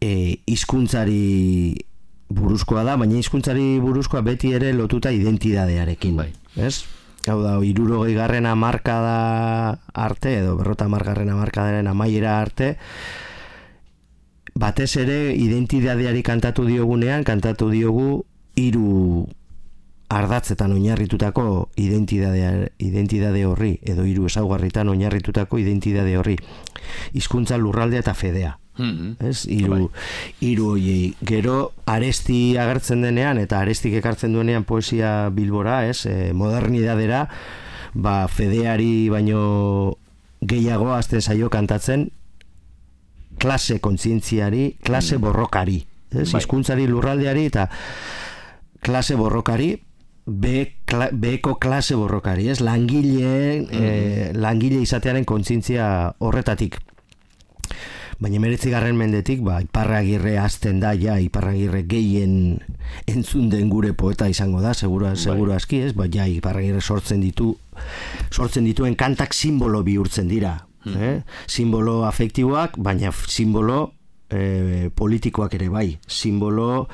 e, 0.00 0.40
hizkuntzari 0.46 1.74
buruzkoa 2.30 2.84
da, 2.86 2.96
baina 3.00 3.18
hizkuntzari 3.18 3.80
buruzkoa 3.82 4.22
beti 4.26 4.54
ere 4.54 4.72
lotuta 4.72 5.10
identidadearekin. 5.12 6.16
Bai. 6.16 6.30
Ez? 6.56 6.84
Hau 7.28 7.40
da, 7.42 7.58
irurogei 7.66 8.14
garren 8.16 8.46
amarkada 8.48 9.80
arte, 9.92 10.38
edo 10.38 10.54
berrota 10.56 10.86
amargarren 10.88 11.28
amarkadaren 11.34 11.90
amaiera 11.90 12.38
arte, 12.40 12.76
batez 14.60 14.92
ere 15.00 15.34
identidadeari 15.34 16.22
kantatu 16.22 16.66
diogunean, 16.68 17.24
kantatu 17.24 17.70
diogu 17.72 18.24
hiru 18.60 19.26
ardatzetan 20.10 20.74
oinarritutako 20.74 21.44
identidade, 21.78 22.72
identidade 22.82 23.44
horri, 23.46 23.76
edo 23.86 24.04
hiru 24.04 24.26
ezaugarritan 24.26 24.90
oinarritutako 24.90 25.60
identidade 25.62 26.16
horri. 26.18 26.36
Hizkuntza 27.14 27.58
lurraldea 27.58 28.02
eta 28.04 28.14
fedea. 28.14 28.56
Mhm. 28.80 29.16
Ez, 29.28 29.46
hiru 29.50 29.90
hiru 30.40 30.70
hoiei. 30.74 31.14
Gero 31.26 31.72
aresti 31.90 32.56
agertzen 32.58 33.02
denean 33.04 33.38
eta 33.38 33.60
arestik 33.60 33.94
ekartzen 34.00 34.32
duenean 34.34 34.64
poesia 34.64 35.28
bilbora, 35.30 35.84
ez, 35.86 36.06
e, 36.06 36.32
modernidadera, 36.32 37.26
ba 37.94 38.26
fedeari 38.28 39.08
baino 39.10 39.96
gehiago 40.40 40.94
azten 40.94 41.20
zaio 41.20 41.50
kantatzen 41.50 42.10
klase 43.40 43.80
kontzientziari, 43.80 44.76
klase 44.84 45.16
borrokari, 45.16 45.80
ez, 46.12 46.28
Bai. 46.28 46.40
hizkuntzari 46.42 46.86
lurraldeari 46.90 47.46
eta 47.48 47.68
klase 48.84 49.16
borrokari 49.16 49.72
be, 50.26 50.76
kla, 50.84 51.08
klase 51.58 51.96
borrokari, 51.96 52.48
ez? 52.48 52.60
Langile, 52.60 53.66
eh, 53.72 54.30
langile 54.34 54.80
izatearen 54.84 55.24
kontzientzia 55.24 56.14
horretatik. 56.18 56.78
Baina 58.20 58.36
meretzigarren 58.36 58.98
mendetik, 59.00 59.40
ba, 59.40 59.62
iparragirre 59.64 60.36
azten 60.38 60.80
da, 60.82 60.92
ja, 60.92 61.16
iparragirre 61.18 61.86
gehien 61.88 62.60
entzun 63.08 63.48
den 63.48 63.70
gure 63.72 63.94
poeta 63.96 64.28
izango 64.28 64.60
da, 64.60 64.74
segura, 64.76 65.14
segura 65.16 65.56
aski, 65.56 65.80
ez? 65.86 65.94
Ba, 65.96 66.04
ja, 66.12 66.28
iparragirre 66.28 66.84
sortzen 66.84 67.24
ditu, 67.24 67.54
sortzen 68.28 68.68
dituen 68.68 68.98
kantak 69.00 69.32
simbolo 69.32 69.80
bihurtzen 69.86 70.28
dira. 70.28 70.58
Eh? 70.86 71.22
Simbolo 71.46 72.04
afektiboak, 72.08 72.78
baina 72.80 73.12
simbolo 73.12 73.92
eh, 74.30 74.88
politikoak 74.94 75.54
ere 75.58 75.68
bai. 75.68 75.98
Simbolo 76.06 76.88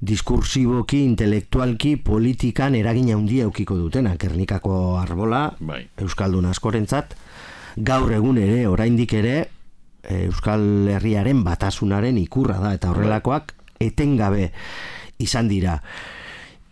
diskursiboki, 0.00 1.02
intelektualki, 1.04 1.96
politikan 1.96 2.74
eragin 2.74 3.10
handia 3.14 3.48
eukiko 3.48 3.76
dutena. 3.76 4.16
Gernikako 4.16 4.98
arbola, 5.00 5.56
Bai. 5.58 5.86
Euskaldun 5.98 6.46
askorentzat, 6.46 7.16
gaur 7.76 8.12
egun 8.12 8.38
ere, 8.38 8.66
oraindik 8.68 9.16
ere, 9.16 9.36
eh, 10.04 10.26
Euskal 10.26 10.88
Herriaren 10.88 11.42
batasunaren 11.44 12.18
ikurra 12.18 12.60
da, 12.60 12.74
eta 12.74 12.92
horrelakoak 12.92 13.54
etengabe 13.80 14.52
izan 15.18 15.48
dira. 15.48 15.80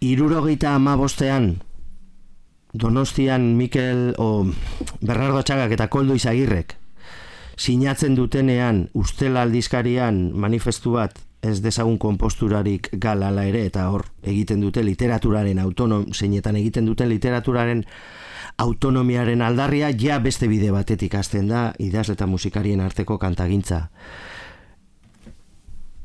Irurogeita 0.04 0.74
amabostean, 0.76 1.56
Donostian 2.74 3.54
Mikel 3.56 4.14
o 4.18 4.46
Bernardo 5.00 5.42
Txagak 5.42 5.76
eta 5.76 5.88
Koldo 5.88 6.14
Izagirrek 6.18 6.74
sinatzen 7.56 8.16
dutenean 8.18 8.88
ustela 8.94 9.44
aldizkarian 9.46 10.32
manifestu 10.34 10.96
bat 10.98 11.18
ez 11.44 11.60
dezagun 11.62 11.98
konposturarik 12.00 12.88
galala 13.00 13.44
ere 13.46 13.64
eta 13.68 13.86
hor 13.92 14.06
egiten 14.22 14.62
dute 14.64 14.82
literaturaren 14.82 15.60
autonom 15.62 16.06
zeinetan 16.12 16.56
egiten 16.56 16.86
duten 16.88 17.08
literaturaren 17.12 17.84
autonomiaren 18.58 19.42
aldarria 19.42 19.90
ja 19.90 20.18
beste 20.18 20.48
bide 20.48 20.70
batetik 20.72 21.14
hasten 21.14 21.48
da 21.48 21.72
idazle 21.78 22.14
eta 22.14 22.26
musikarien 22.26 22.80
arteko 22.80 23.18
kantagintza. 23.18 23.88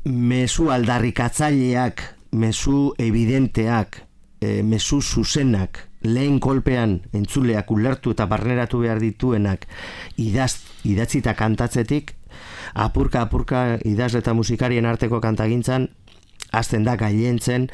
Mezu 0.04 0.70
aldarrikatzaileak, 0.72 2.02
mezu 2.32 2.94
evidenteak, 2.98 4.00
e, 4.40 4.62
mezu 4.62 5.00
zuzenak, 5.02 5.89
lehen 6.02 6.38
kolpean 6.40 7.00
entzuleak 7.12 7.70
ulertu 7.70 8.14
eta 8.14 8.26
barneratu 8.26 8.80
behar 8.80 9.00
dituenak 9.02 9.66
idaz, 10.16 10.56
idatzita 10.84 11.34
kantatzetik, 11.36 12.14
apurka 12.74 13.24
apurka 13.26 13.64
idazle 13.84 14.22
eta 14.24 14.34
musikarien 14.34 14.86
arteko 14.86 15.20
kantagintzan, 15.20 15.90
hasten 16.52 16.84
da 16.84 16.96
gailentzen 16.96 17.68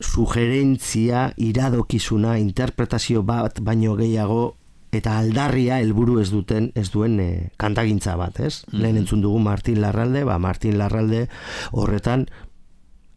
sugerentzia, 0.00 1.30
iradokizuna, 1.36 2.38
interpretazio 2.40 3.22
bat 3.22 3.60
baino 3.62 3.94
gehiago 3.98 4.56
eta 4.96 5.18
aldarria 5.20 5.78
helburu 5.78 6.18
ez 6.18 6.30
duten 6.32 6.70
ez 6.74 6.88
duen 6.90 7.18
e, 7.22 7.30
kantagintza 7.60 8.16
bat, 8.18 8.40
ez? 8.42 8.64
Lehen 8.72 8.98
entzun 8.98 9.20
dugu 9.22 9.38
Martin 9.38 9.80
Larralde, 9.84 10.24
ba 10.26 10.40
Martin 10.42 10.78
Larralde 10.80 11.28
horretan 11.70 12.26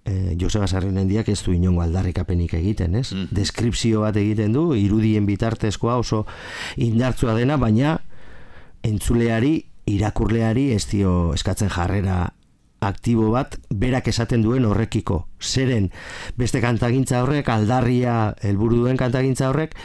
e, 0.06 0.36
Joseba 0.39 0.68
Sarrinendiak 0.68 1.30
ez 1.30 1.39
du 1.45 1.54
inongo 1.54 1.84
aldarrikapenik 1.84 2.54
egiten, 2.60 2.95
ez? 2.99 3.10
Deskripzio 3.32 4.04
bat 4.04 4.18
egiten 4.20 4.54
du, 4.56 4.72
irudien 4.78 5.26
bitartezkoa 5.26 5.97
oso 6.01 6.26
indartsua 6.78 7.36
dena, 7.38 7.58
baina 7.58 7.97
entzuleari, 8.84 9.58
irakurleari 9.89 10.72
ez 10.76 10.86
dio 10.91 11.34
eskatzen 11.36 11.72
jarrera 11.72 12.34
aktibo 12.84 13.30
bat 13.32 13.58
berak 13.70 14.10
esaten 14.12 14.43
duen 14.43 14.66
horrekiko. 14.68 15.24
Zeren 15.39 15.89
beste 16.39 16.60
kantagintza 16.64 17.24
horrek, 17.24 17.49
aldarria 17.49 18.36
helburu 18.43 18.84
duen 18.84 18.99
kantagintza 18.99 19.49
horrek, 19.51 19.76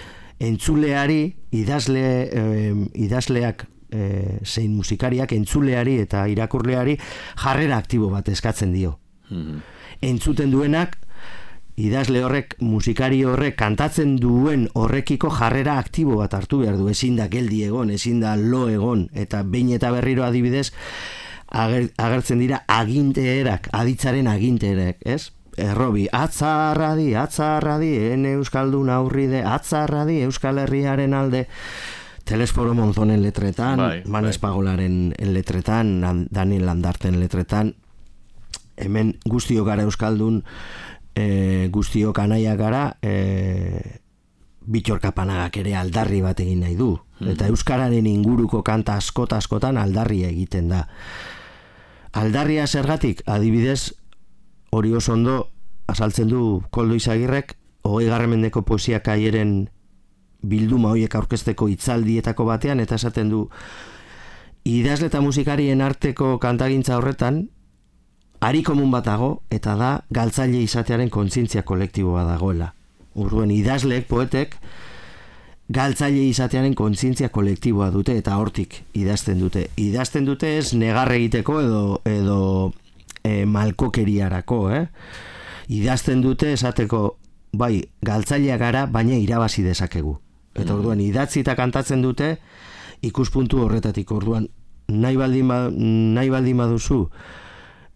entzuleari, 0.43 1.37
idazle, 1.55 2.07
eh, 2.31 2.75
idazleak 3.07 3.67
eh, 3.91 4.39
zein 4.45 4.75
musikariak 4.77 5.33
entzuleari 5.33 5.97
eta 6.03 6.27
irakurleari 6.29 6.99
jarrera 7.41 7.79
aktibo 7.79 8.11
bat 8.11 8.29
eskatzen 8.29 8.75
dio. 8.75 8.99
Mhm. 9.31 9.78
Entzuten 10.01 10.51
duenak 10.51 10.97
idazle 11.79 12.25
horrek, 12.27 12.57
musikari 12.61 13.23
horrek 13.25 13.57
kantatzen 13.59 14.17
duen 14.19 14.67
horrekiko 14.75 15.31
jarrera 15.31 15.79
aktibo 15.79 16.19
bat 16.19 16.35
hartu 16.35 16.63
behar 16.65 16.79
du, 16.79 16.89
ezin 16.91 17.17
da 17.21 17.29
geldi 17.31 17.63
egon, 17.69 17.93
ezin 17.95 18.21
da 18.25 18.35
lo 18.37 18.67
egon, 18.69 19.07
eta 19.15 19.45
behin 19.47 19.71
eta 19.77 19.93
berriro 19.95 20.27
adibidez, 20.27 20.73
ager, 21.49 21.91
agertzen 21.97 22.43
dira 22.43 22.65
aginteerak, 22.67 23.71
aditzaren 23.73 24.27
aginteerak, 24.31 25.05
ez? 25.07 25.31
Errobi, 25.59 26.07
atzarradi, 26.15 27.13
atzarradi, 27.19 27.93
ene 28.13 28.37
euskaldun 28.39 28.91
aurride, 28.95 29.43
atzarradi, 29.47 30.21
euskal 30.27 30.63
herriaren 30.63 31.15
alde, 31.15 31.47
Telesforo 32.29 32.75
Monzonen 32.77 33.23
letretan, 33.25 33.81
Bai, 33.81 34.03
Manes 34.05 34.37
bai. 34.37 34.51
Pagolaren 34.51 35.15
letretan, 35.33 35.95
Daniel 36.29 36.67
Landarten 36.69 37.17
letretan, 37.23 37.73
hemen 38.81 39.17
guztiok 39.27 39.67
gara 39.67 39.85
euskaldun, 39.87 40.43
e, 41.15 41.69
guztiok 41.73 42.19
anaia 42.19 42.57
gara, 42.57 42.99
e, 43.03 44.01
bitxorka 44.69 45.13
panagak 45.17 45.57
ere 45.63 45.75
aldarri 45.77 46.21
bat 46.23 46.41
egin 46.41 46.61
nahi 46.65 46.77
du. 46.77 46.93
Eta 47.25 47.49
euskararen 47.51 48.07
inguruko 48.07 48.63
kanta 48.63 48.99
askota 49.01 49.39
askotan 49.41 49.79
aldarria 49.81 50.29
egiten 50.29 50.69
da. 50.71 50.85
Aldarria 52.13 52.67
zergatik, 52.67 53.23
adibidez, 53.27 53.95
hori 54.71 54.93
oso 54.95 55.15
ondo 55.15 55.39
azaltzen 55.89 56.29
du 56.29 56.63
Koldo 56.71 56.95
Izagirrek, 56.95 57.57
hogei 57.83 58.09
garramendeko 58.09 58.63
poesia 58.69 59.01
kaieren 59.01 59.71
bilduma 60.45 60.93
horiek 60.93 61.15
aurkezteko 61.19 61.69
hitzaldietako 61.73 62.45
batean, 62.47 62.81
eta 62.81 62.99
esaten 63.01 63.33
du, 63.33 63.47
idazle 64.69 65.09
eta 65.09 65.23
musikarien 65.25 65.81
arteko 65.83 66.37
kantagintza 66.43 66.99
horretan, 66.99 67.49
ari 68.41 68.63
komun 68.63 68.91
bat 68.91 69.07
dago, 69.07 69.43
eta 69.51 69.75
da 69.79 69.93
galtzaile 70.15 70.61
izatearen 70.63 71.11
kontzientzia 71.11 71.65
kolektiboa 71.67 72.25
dagoela. 72.25 72.73
Urduen 73.19 73.51
idazleek, 73.51 74.07
poetek, 74.07 74.55
galtzaile 75.69 76.23
izatearen 76.29 76.75
kontzientzia 76.79 77.29
kolektiboa 77.35 77.91
dute 77.93 78.17
eta 78.19 78.37
hortik 78.39 78.83
idazten 78.97 79.41
dute. 79.43 79.69
Idazten 79.77 80.29
dute 80.29 80.57
ez 80.59 80.73
negar 80.75 81.13
egiteko 81.13 81.61
edo, 81.61 81.83
edo 82.09 82.39
e, 83.25 83.45
malkokeriarako, 83.45 84.61
eh? 84.73 84.87
Idazten 85.69 86.23
dute 86.25 86.55
esateko, 86.55 87.19
bai, 87.53 87.83
galtzailea 88.07 88.57
gara, 88.57 88.87
baina 88.87 89.19
irabazi 89.19 89.67
dezakegu. 89.67 90.17
Eta 90.59 90.75
orduan, 90.75 91.01
idatzi 91.05 91.43
eta 91.45 91.55
kantatzen 91.59 92.01
dute 92.03 92.39
ikuspuntu 93.05 93.61
horretatik. 93.67 94.11
Orduan, 94.15 94.49
nahi 94.89 95.19
baldin, 95.21 95.51
ba, 95.51 95.59
nahi 95.71 96.33
baldin 96.33 96.65
baduzu, 96.65 97.03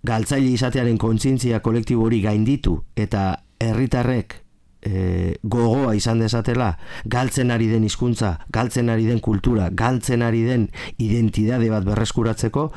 galtzaile 0.02 0.50
izatearen 0.50 0.98
kontzientzia 0.98 1.60
kolektibo 1.62 2.06
hori 2.08 2.20
gainditu 2.22 2.78
eta 2.96 3.42
herritarrek 3.62 4.42
e, 4.82 5.36
gogoa 5.42 5.94
izan 5.94 6.22
dezatela 6.22 6.72
galtzen 7.06 7.50
ari 7.54 7.68
den 7.70 7.86
hizkuntza, 7.86 8.34
galtzen 8.52 8.90
ari 8.90 9.06
den 9.06 9.20
kultura, 9.20 9.70
galtzen 9.70 10.22
ari 10.22 10.42
den 10.46 10.68
identidade 10.98 11.70
bat 11.70 11.86
berreskuratzeko 11.86 12.68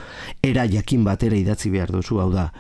era 0.44 0.68
jakin 0.70 1.04
batera 1.04 1.38
idatzi 1.38 1.74
behar 1.74 1.92
duzu, 1.96 2.22
hau 2.22 2.32
da 2.34 2.52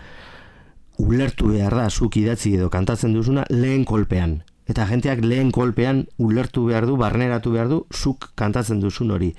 ulertu 0.97 1.51
behar 1.53 1.75
da 1.75 1.89
zuk 1.89 2.17
idatzi 2.17 2.55
edo 2.55 2.69
kantatzen 2.73 3.13
duzuna 3.13 3.45
lehen 3.51 3.85
kolpean 3.85 4.39
eta 4.69 4.85
jenteak 4.89 5.21
lehen 5.21 5.51
kolpean 5.53 6.05
ulertu 6.17 6.65
behar 6.69 6.87
du, 6.89 6.95
barneratu 6.97 7.51
behar 7.53 7.69
du, 7.69 7.81
zuk 7.93 8.31
kantatzen 8.39 8.79
duzun 8.81 9.11
hori. 9.13 9.31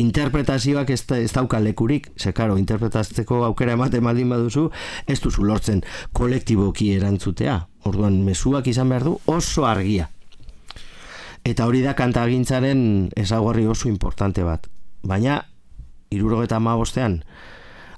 Interpretazioak 0.00 0.90
ez, 0.94 1.02
da, 1.06 1.18
ez 1.20 1.32
dauka 1.36 1.60
lekurik, 1.60 2.10
ze 2.16 2.32
karo, 2.32 2.56
interpretatzeko 2.60 3.42
aukera 3.50 3.76
ematen 3.76 4.04
baldin 4.04 4.32
baduzu, 4.32 4.70
ez 5.06 5.20
duzu 5.20 5.44
lortzen 5.44 5.84
kolektiboki 6.16 6.94
erantzutea. 6.96 7.58
Orduan, 7.88 8.22
mezuak 8.24 8.66
izan 8.72 8.88
behar 8.92 9.04
du 9.04 9.18
oso 9.26 9.66
argia. 9.68 10.08
Eta 11.44 11.66
hori 11.68 11.80
da 11.84 11.94
kantagintzaren 11.96 13.10
ezaugarri 13.16 13.66
oso 13.66 13.88
importante 13.88 14.44
bat. 14.44 14.66
Baina, 15.02 15.42
irurogeta 16.12 16.58
bostean, 16.60 17.22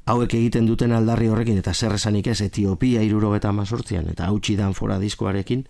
hauek 0.07 0.35
egiten 0.35 0.67
duten 0.67 0.93
aldarri 0.93 1.29
horrekin, 1.29 1.59
eta 1.59 1.75
zer 1.75 1.95
esanik 1.95 2.27
ez, 2.27 2.41
Etiopia 2.41 3.03
irurogeta 3.03 3.53
mazortzian, 3.53 4.09
eta 4.09 4.27
hautsi 4.27 4.57
dan 4.57 4.75
fora 4.75 4.99
diskoarekin, 4.99 5.65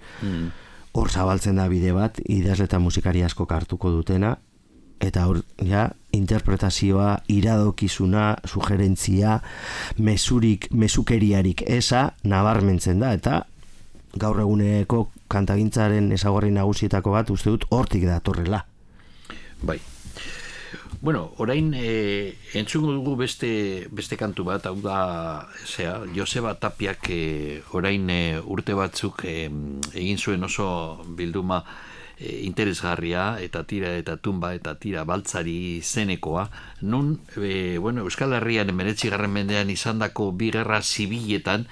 hor 0.92 1.10
zabaltzen 1.10 1.56
da 1.56 1.68
bide 1.72 1.92
bat, 1.96 2.20
idazle 2.28 2.68
eta 2.68 2.78
musikari 2.78 3.22
asko 3.24 3.46
hartuko 3.48 3.90
dutena, 3.90 4.36
eta 5.02 5.26
hor, 5.26 5.42
ja, 5.66 5.88
interpretazioa, 6.14 7.22
iradokizuna, 7.32 8.36
sugerentzia, 8.46 9.40
mesurik, 9.98 10.68
mesukeriarik 10.70 11.64
esa, 11.66 12.12
nabarmentzen 12.22 13.00
da, 13.02 13.12
eta 13.18 13.42
gaur 14.12 14.42
eguneko 14.44 15.06
kantagintzaren 15.32 16.12
ezaugarri 16.12 16.52
nagusietako 16.52 17.16
bat 17.16 17.32
uste 17.32 17.50
dut 17.50 17.66
hortik 17.70 18.04
datorrela. 18.06 18.66
Bai. 19.62 19.80
Bueno, 21.00 21.32
orain 21.38 21.72
e, 21.74 22.36
entzungo 22.54 22.92
dugu 22.92 23.16
beste, 23.16 23.88
beste 23.90 24.16
kantu 24.16 24.44
bat, 24.46 24.66
hau 24.66 24.76
da, 24.80 25.48
zea, 25.66 25.96
Joseba 26.14 26.54
Tapiak 26.60 27.10
e, 27.10 27.62
orain 27.74 28.08
e, 28.10 28.38
urte 28.38 28.76
batzuk 28.78 29.24
e, 29.26 29.50
egin 29.94 30.18
zuen 30.18 30.44
oso 30.46 31.02
bilduma 31.18 31.64
e, 32.18 32.42
interesgarria 32.46 33.40
eta 33.42 33.64
tira 33.66 33.96
eta 33.98 34.16
tumba 34.16 34.54
eta 34.54 34.76
tira 34.78 35.02
baltzari 35.04 35.82
zenekoa, 35.82 36.48
nun, 36.82 37.18
e, 37.36 37.78
bueno, 37.78 38.06
Euskal 38.06 38.38
Herrian 38.38 38.70
emeretzigarren 38.70 39.32
mendean 39.32 39.70
izandako 39.74 40.30
bi 40.32 40.52
gerra 40.54 40.82
zibiletan 40.82 41.66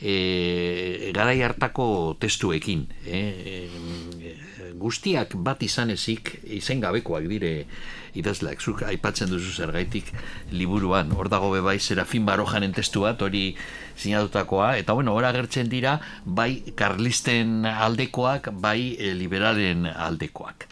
e, 0.00 1.10
garai 1.14 1.40
hartako 1.42 2.16
testuekin, 2.20 2.86
e, 3.04 3.18
e, 3.18 4.36
guztiak 4.80 5.34
bat 5.44 5.62
izan 5.62 5.90
ezik 5.94 6.36
izen 6.44 6.80
gabekoak 6.80 7.26
dire 7.30 7.52
idazleak, 8.18 8.62
zuk 8.62 8.82
aipatzen 8.88 9.30
duzu 9.30 9.52
zergaitik 9.52 10.10
liburuan, 10.54 11.12
hor 11.14 11.30
dago 11.30 11.50
bebai 11.52 11.78
Serafin 11.78 12.26
Barojanen 12.26 12.74
testu 12.76 13.04
bat, 13.04 13.20
hori 13.22 13.52
sinatutakoa, 13.98 14.72
eta 14.80 14.96
bueno, 14.96 15.14
hor 15.14 15.28
agertzen 15.28 15.70
dira 15.70 15.98
bai 16.24 16.74
karlisten 16.78 17.66
aldekoak, 17.68 18.52
bai 18.62 18.94
eh, 18.96 19.14
liberalen 19.18 19.86
aldekoak. 19.90 20.68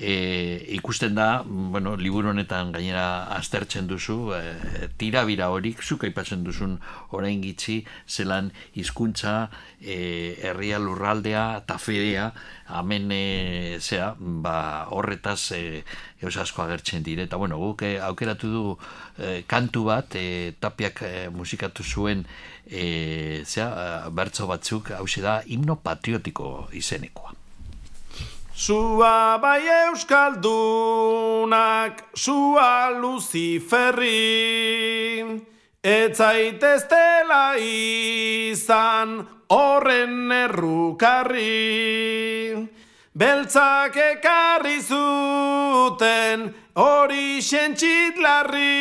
E, 0.00 0.64
ikusten 0.72 1.12
da, 1.14 1.42
bueno, 1.44 1.92
liburu 2.00 2.30
honetan 2.30 2.70
gainera 2.72 3.26
aztertzen 3.36 3.84
duzu, 3.86 4.32
e, 4.32 4.86
tirabira 4.96 5.50
horik, 5.52 5.82
zuk 5.84 6.06
aipatzen 6.08 6.40
duzun 6.46 6.78
orain 7.12 7.42
gitzi, 7.44 7.82
zelan 8.08 8.48
hizkuntza 8.80 9.34
e, 9.76 9.98
herria 10.40 10.78
lurraldea, 10.80 11.42
eta 11.60 11.76
fedea, 11.76 12.30
hemen 12.80 13.12
e, 13.12 13.76
zea, 13.80 14.14
ba, 14.16 14.86
horretaz 14.88 15.52
e, 15.58 15.60
gauz 16.22 16.38
asko 16.40 16.64
agertzen 16.64 17.04
dire, 17.04 17.28
eta 17.28 17.36
bueno, 17.36 17.60
guk 17.60 17.84
e, 17.84 17.98
aukeratu 18.00 18.54
du 18.54 18.64
e, 19.18 19.42
kantu 19.44 19.84
bat, 19.90 20.16
e, 20.16 20.54
tapiak 20.64 21.04
e, 21.04 21.12
musikatu 21.28 21.84
zuen, 21.84 22.24
e, 22.64 23.44
zea, 23.44 23.68
bertso 24.08 24.48
batzuk, 24.48 24.94
hau 24.96 25.04
da, 25.20 25.42
himno 25.44 25.76
patriotiko 25.84 26.70
izenekoa. 26.72 27.39
Sua 28.60 29.40
bai 29.40 29.64
euskaldunak, 29.88 30.44
sua 32.12 32.90
luziferri, 32.92 34.12
ez 35.80 36.12
zaiteztela 36.12 37.56
izan 37.56 39.26
horren 39.48 40.28
errukarri. 40.42 41.48
Beltzak 43.16 43.96
ekarri 43.96 44.76
zuten 44.84 46.52
hori 46.76 47.40
sentxitlarri, 47.40 48.76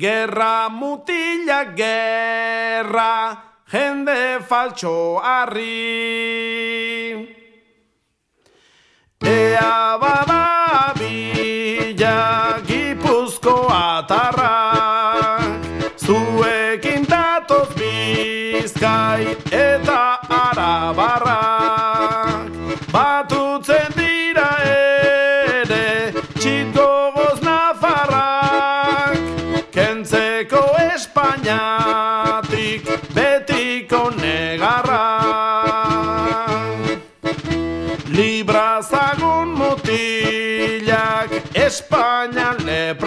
gerra 0.00 0.72
mutilak 0.72 1.76
gerra, 1.76 3.36
jende 3.68 4.40
faltxo 4.48 5.20
harri. 5.20 6.93
Ea 9.34 9.98
bada 9.98 10.94
bila 10.98 12.18
gipuzko 12.68 13.66
atarrak 13.66 15.42
Zuekin 15.98 17.02
datoz 17.10 17.74
bizkai 17.74 19.34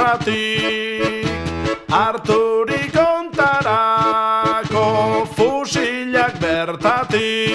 lepratik 0.08 1.28
Arturik 1.92 2.96
ontarako 2.96 4.86
fusilak 5.36 6.40
bertatik 6.40 7.47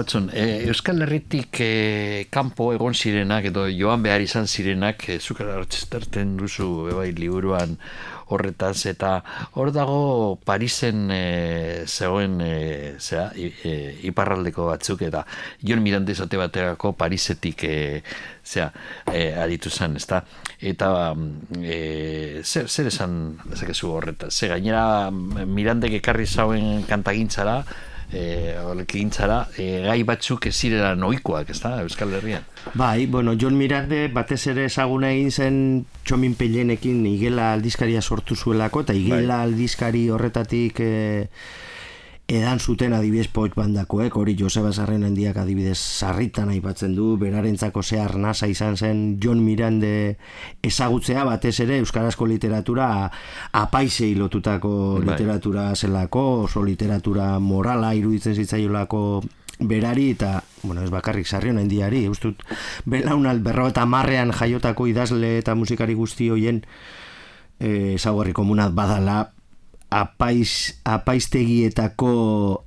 Otson, 0.00 0.30
e, 0.32 0.64
Euskal 0.64 1.02
Herritik 1.04 1.58
e, 1.60 2.26
kanpo 2.32 2.70
egon 2.72 2.94
zirenak 2.96 3.50
edo 3.50 3.66
joan 3.68 4.00
behar 4.02 4.22
izan 4.24 4.46
zirenak 4.48 5.04
e, 5.12 5.18
zuk 5.20 5.42
hartzen 5.44 6.38
duzu 6.40 6.88
ebai 6.88 7.10
liburuan 7.12 7.76
horretaz 8.32 8.86
eta 8.88 9.10
hor 9.58 9.72
dago 9.74 10.38
Parisen 10.46 11.10
e, 11.12 11.84
zegoen 11.84 12.38
e, 12.40 12.54
zera, 12.96 13.28
e, 13.36 13.74
iparraldeko 14.08 14.70
batzuk 14.70 15.04
eta 15.10 15.26
Jon 15.66 15.84
Miranda 15.84 16.14
izate 16.16 16.40
baterako 16.40 16.94
Parisetik 16.96 17.66
e, 17.68 17.76
zera, 18.46 18.70
e, 19.12 19.34
aritu 19.36 19.68
zen, 19.68 19.98
ezta? 20.00 20.22
Eta 20.60 21.12
e, 21.60 22.40
zer, 22.40 22.72
zer 22.72 22.88
esan 22.88 23.20
dezakezu 23.44 23.92
horretaz? 23.98 24.32
Ze 24.32 24.48
gainera 24.54 25.10
Mirandek 25.10 26.00
ekarri 26.00 26.26
zauen 26.26 26.86
kantagintzara 26.88 27.60
e, 28.12 28.56
e, 29.58 29.66
gai 29.86 30.02
batzuk 30.04 30.46
ez 30.46 30.54
zirela 30.54 30.94
noikoak, 30.94 31.50
ez 31.50 31.60
da, 31.62 31.80
Euskal 31.82 32.12
Herrian? 32.14 32.44
Bai, 32.74 33.06
bueno, 33.06 33.34
John 33.38 33.56
Mirande 33.56 34.08
batez 34.08 34.46
ere 34.52 34.66
ezaguna 34.66 35.10
egin 35.14 35.30
zen 35.30 35.58
txomin 36.04 36.34
pelenekin 36.34 37.04
igela 37.06 37.52
aldizkaria 37.54 38.02
sortu 38.02 38.36
zuelako, 38.36 38.84
eta 38.86 38.96
igela 38.96 39.42
aldizkari 39.46 40.08
horretatik 40.10 40.80
e, 40.80 40.92
edan 42.30 42.60
zuten 42.62 42.92
adibidez 42.94 43.26
poet 43.34 43.56
bandakoek, 43.58 44.14
hori 44.14 44.36
Joseba 44.38 44.70
Sarren 44.70 45.02
handiak 45.02 45.40
adibidez 45.42 45.78
sarritan 45.80 46.52
aipatzen 46.52 46.94
du, 46.94 47.16
berarentzako 47.18 47.82
ze 47.82 47.98
arnasa 47.98 48.46
izan 48.46 48.76
zen 48.76 49.00
John 49.22 49.42
Mirande 49.42 50.16
ezagutzea 50.62 51.24
batez 51.26 51.56
ere 51.64 51.80
Euskarazko 51.82 52.28
literatura 52.30 53.10
apaisei 53.50 54.14
lotutako 54.14 55.00
Bai. 55.00 55.08
literatura 55.08 55.74
zelako, 55.74 56.44
oso 56.44 56.62
literatura 56.62 57.40
morala 57.40 57.96
iruditzen 57.98 58.38
zitzaiolako 58.38 59.02
berari 59.58 60.12
eta, 60.14 60.44
bueno, 60.62 60.84
ez 60.86 60.90
bakarrik 60.90 61.26
sarrion 61.26 61.58
handiari, 61.58 62.06
ustut 62.08 62.46
belaunal 62.86 63.42
berro 63.42 63.66
eta 63.74 63.84
marrean 63.86 64.30
jaiotako 64.30 64.86
idazle 64.86 65.36
eta 65.42 65.58
musikari 65.58 65.98
guzti 65.98 66.30
hoien 66.30 66.62
eh, 67.58 67.98
ezaugarri 67.98 68.32
komunat 68.32 68.70
badala 68.72 69.32
apaiz, 69.90 70.80
apaiztegietako 70.84 72.12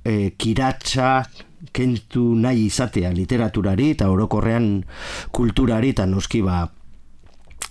eh, 0.04 0.32
kiratsa 0.36 1.24
kentu 1.72 2.34
nahi 2.36 2.66
izatea 2.68 3.12
literaturari 3.16 3.90
eta 3.94 4.10
orokorrean 4.12 4.84
kulturari 5.32 5.94
eta 5.94 6.06
noski 6.06 6.42
ba 6.44 6.66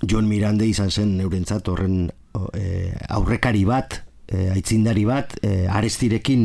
John 0.04 0.28
Mirande 0.28 0.68
izan 0.68 0.92
zen 0.92 1.20
eurentzat 1.22 1.70
horren 1.70 2.10
eh, 2.58 2.92
aurrekari 3.14 3.64
bat 3.70 4.02
eh, 4.28 4.50
aitzindari 4.56 5.06
bat 5.08 5.38
eh, 5.46 5.68
arestirekin 5.70 6.44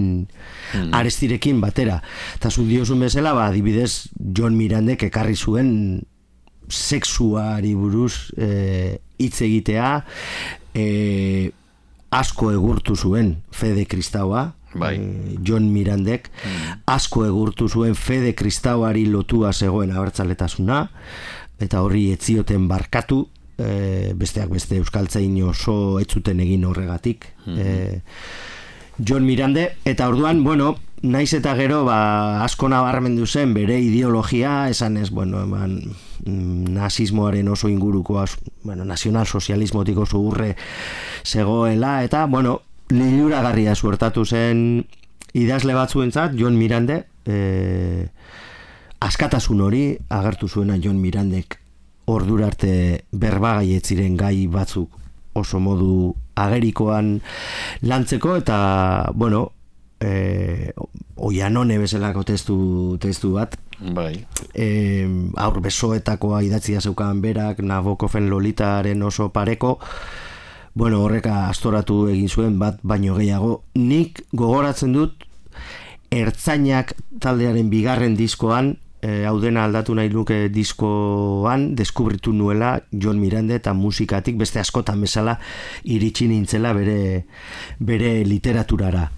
arestirekin 0.92 1.60
batera. 1.62 1.98
Eta 2.36 2.50
zu 2.50 2.66
diozun 2.68 3.00
bezala 3.00 3.32
ba 3.34 3.48
adibidez 3.48 4.10
John 4.14 4.56
Mirandek 4.56 5.08
ekarri 5.08 5.36
zuen 5.36 6.02
sexuari 6.68 7.72
buruz 7.74 8.28
hitz 8.36 9.40
egitea 9.40 9.92
eh, 10.76 11.50
asko 12.10 12.52
egurtu 12.52 12.96
zuen 12.96 13.36
fede 13.52 13.84
kristaua 13.86 14.52
Bai. 14.74 14.94
eh, 14.96 15.36
John 15.44 15.70
Mirandek 15.72 16.30
asko 16.86 17.24
egurtu 17.26 17.68
zuen 17.68 17.94
fede 17.94 18.34
kristauari 18.34 19.06
lotua 19.06 19.52
zegoen 19.52 19.92
abertzaletasuna 19.92 20.88
eta 21.60 21.82
horri 21.82 22.10
etzioten 22.12 22.68
barkatu 22.68 23.24
eh, 23.58 24.12
besteak 24.14 24.52
beste 24.54 24.76
euskaltzain 24.78 25.42
oso 25.42 25.98
ez 26.00 26.06
zuten 26.08 26.40
egin 26.40 26.64
horregatik 26.68 27.26
eh, 27.48 28.02
John 28.98 29.24
Mirande 29.24 29.76
eta 29.84 30.08
orduan, 30.08 30.42
bueno, 30.44 30.76
naiz 31.02 31.32
eta 31.34 31.54
gero 31.54 31.84
ba, 31.86 32.44
asko 32.44 32.68
nabarmendu 32.68 33.26
zen 33.26 33.54
bere 33.54 33.78
ideologia, 33.80 34.68
esan 34.68 34.96
ez, 34.96 35.10
bueno, 35.10 35.42
eman, 35.42 35.78
mm, 36.24 36.72
nazismoaren 36.74 37.48
oso 37.48 37.68
inguruko, 37.68 38.24
bueno, 38.64 38.84
nazionalsozialismotik 38.84 39.98
oso 39.98 40.18
urre 40.18 40.56
zegoela, 41.24 42.02
eta, 42.04 42.26
bueno, 42.26 42.62
liluragarria 42.90 43.74
suertatu 43.74 44.24
zen 44.24 44.86
idazle 45.34 45.74
batzuentzat, 45.74 46.34
John 46.38 46.58
Mirande, 46.58 47.04
eh, 47.26 48.08
askatasun 49.00 49.60
hori 49.60 49.82
agertu 50.08 50.48
zuena 50.48 50.78
John 50.82 50.98
Mirandek 51.00 51.58
ordura 52.08 52.48
arte 52.48 53.04
berbagai 53.12 53.76
ez 53.76 53.84
ziren 53.84 54.16
gai 54.16 54.46
batzuk 54.50 54.96
oso 55.38 55.60
modu 55.60 56.14
agerikoan 56.46 57.18
lantzeko 57.82 58.36
eta 58.40 58.58
bueno 59.14 59.52
eh, 60.00 60.72
oianone 61.16 61.78
bezalako 61.78 62.24
testu, 62.24 62.58
testu 63.00 63.32
bat. 63.34 63.56
Bai. 63.78 64.26
eh, 64.54 65.06
aur 65.36 65.60
besoetakoa 65.62 66.42
idatzia 66.42 66.80
zeukan 66.80 67.20
berak 67.22 67.60
Nabokofen 67.62 68.30
Lolitaren 68.30 69.02
oso 69.02 69.28
pareko. 69.30 69.78
Bueno, 70.74 71.02
horreka 71.02 71.48
astoratu 71.48 72.06
egin 72.08 72.28
zuen 72.28 72.58
bat 72.58 72.78
baino 72.82 73.16
gehiago. 73.16 73.64
Nik 73.74 74.22
gogoratzen 74.32 74.92
dut 74.92 75.24
ertzainak 76.10 76.94
taldearen 77.20 77.70
bigarren 77.70 78.14
diskoan 78.16 78.76
e, 79.02 79.24
hau 79.26 79.38
dena 79.40 79.64
aldatu 79.64 79.94
nahi 79.94 80.10
luke 80.10 80.48
diskoan 80.52 81.74
deskubritu 81.78 82.32
nuela 82.32 82.78
John 82.90 83.20
Miranda 83.20 83.54
eta 83.58 83.74
musikatik 83.74 84.38
beste 84.38 84.60
askotan 84.60 85.00
bezala 85.00 85.38
iritsi 85.84 86.28
nintzela 86.28 86.72
bere, 86.72 87.26
bere 87.78 88.24
literaturara. 88.26 89.08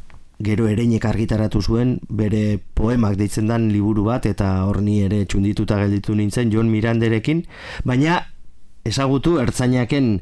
Gero 0.41 0.69
ereinek 0.71 1.05
argitaratu 1.05 1.61
zuen 1.61 1.99
bere 2.09 2.59
poemak 2.75 3.19
deitzen 3.21 3.51
dan 3.51 3.69
liburu 3.73 4.07
bat 4.09 4.25
eta 4.27 4.65
horni 4.65 5.03
ere 5.05 5.27
txundituta 5.29 5.77
gelditu 5.83 6.17
nintzen 6.17 6.53
John 6.53 6.71
Miranderekin. 6.73 7.45
Baina 7.85 8.23
ezagutu 8.89 9.37
ertzainaken 9.43 10.21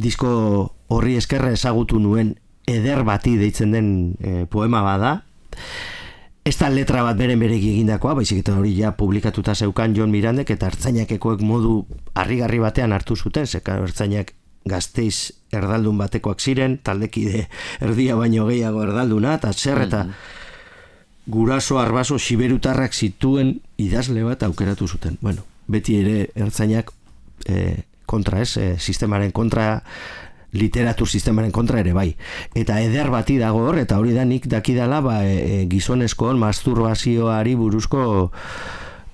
disko 0.00 0.72
horri 0.88 1.18
eskerra 1.20 1.52
ezagutu 1.52 2.00
nuen 2.00 2.34
eder 2.66 3.04
bati 3.04 3.36
deitzen 3.36 3.74
den 3.76 3.88
e, 4.20 4.46
poema 4.48 4.80
bada 4.86 5.18
ez 6.44 6.56
da 6.58 6.68
letra 6.70 7.04
bat 7.06 7.16
beren 7.18 7.38
beregi 7.38 7.70
egindakoa, 7.76 8.16
baizik 8.18 8.42
eta 8.42 8.56
hori 8.58 8.74
ja 8.78 8.92
publikatuta 8.98 9.54
zeukan 9.54 9.94
John 9.94 10.10
Mirandek 10.10 10.50
eta 10.50 10.66
ertzainakekoek 10.72 11.42
modu 11.46 11.82
harrigarri 12.18 12.58
batean 12.62 12.92
hartu 12.92 13.16
zuten, 13.16 13.46
zeka 13.46 13.78
ertzainak 13.84 14.34
gazteiz 14.66 15.32
erdaldun 15.54 15.98
batekoak 15.98 16.40
ziren, 16.40 16.78
taldekide 16.82 17.46
erdia 17.82 18.16
baino 18.18 18.46
gehiago 18.50 18.82
erdalduna, 18.82 19.36
eta 19.38 19.52
zer 19.52 19.84
eta 19.86 20.04
guraso 21.26 21.78
arbaso 21.78 22.18
siberutarrak 22.18 22.94
zituen 22.94 23.60
idazle 23.78 24.24
bat 24.26 24.42
aukeratu 24.42 24.88
zuten. 24.88 25.18
Bueno, 25.20 25.46
beti 25.70 26.00
ere 26.00 26.16
ertzainak 26.34 26.90
e, 27.46 27.82
kontra 28.06 28.42
ez, 28.42 28.56
e, 28.56 28.74
sistemaren 28.78 29.30
kontra 29.30 29.82
literatur 30.52 31.08
sistemaren 31.08 31.50
kontra 31.50 31.80
ere 31.80 31.92
bai. 31.96 32.10
Eta 32.54 32.80
eder 32.80 33.10
bati 33.10 33.38
dago 33.40 33.64
hor, 33.68 33.78
eta 33.80 33.98
hori 33.98 34.12
da 34.12 34.24
nik 34.24 34.46
dakidala 34.46 35.00
ba, 35.00 35.22
e, 35.24 35.62
e, 35.62 35.66
gizonezkoon 35.68 36.38
masturbazioari 36.38 37.54
buruzko 37.56 38.30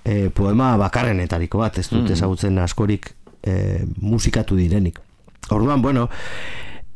e, 0.05 0.31
poema 0.35 0.77
bakarrenetariko 0.81 1.59
bat, 1.59 1.79
ez 1.79 1.89
dut 1.89 2.09
Mm. 2.09 2.13
ezagutzen 2.13 2.59
askorik 2.59 3.13
e, 3.43 3.85
musikatu 4.01 4.57
direnik. 4.57 4.99
Orduan, 5.51 5.83
bueno, 5.83 6.09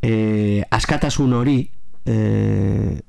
e, 0.03 0.65
askatasun 0.71 1.33
hori, 1.33 1.71
e, 2.07 3.01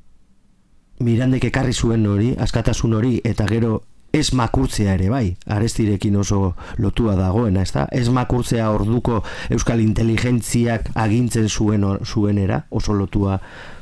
Mirandek 1.03 1.49
ekarri 1.49 1.73
zuen 1.73 2.05
hori, 2.07 2.35
askatasun 2.39 2.93
hori, 2.93 3.17
eta 3.25 3.47
gero 3.49 3.81
ez 4.13 4.29
makurtzea 4.37 4.93
ere 4.93 5.07
bai, 5.09 5.33
arestirekin 5.49 6.15
oso 6.21 6.53
lotua 6.77 7.15
dagoena, 7.17 7.63
ez 7.65 7.71
da? 7.73 7.87
Ez 7.89 8.11
makurtzea 8.13 8.67
orduko 8.69 9.23
euskal 9.53 9.81
inteligentziak 9.81 10.91
agintzen 11.01 11.49
zuen 11.49 11.85
zuenera, 12.05 12.63
oso 12.69 12.93
lotua 12.93 13.39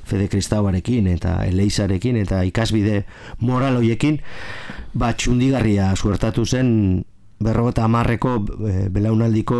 Fede 0.07 0.29
Kristauarekin 0.31 1.09
eta 1.11 1.41
Eleizarekin 1.45 2.21
eta 2.23 2.41
ikasbide 2.47 3.03
moraloiekin, 3.43 4.21
ba 4.95 5.11
txundigarria 5.11 5.91
suertatu 5.95 6.45
zen 6.45 6.71
berrogeta 7.43 7.83
amarreko 7.89 8.37
e, 8.39 8.87
belaunaldiko 8.93 9.59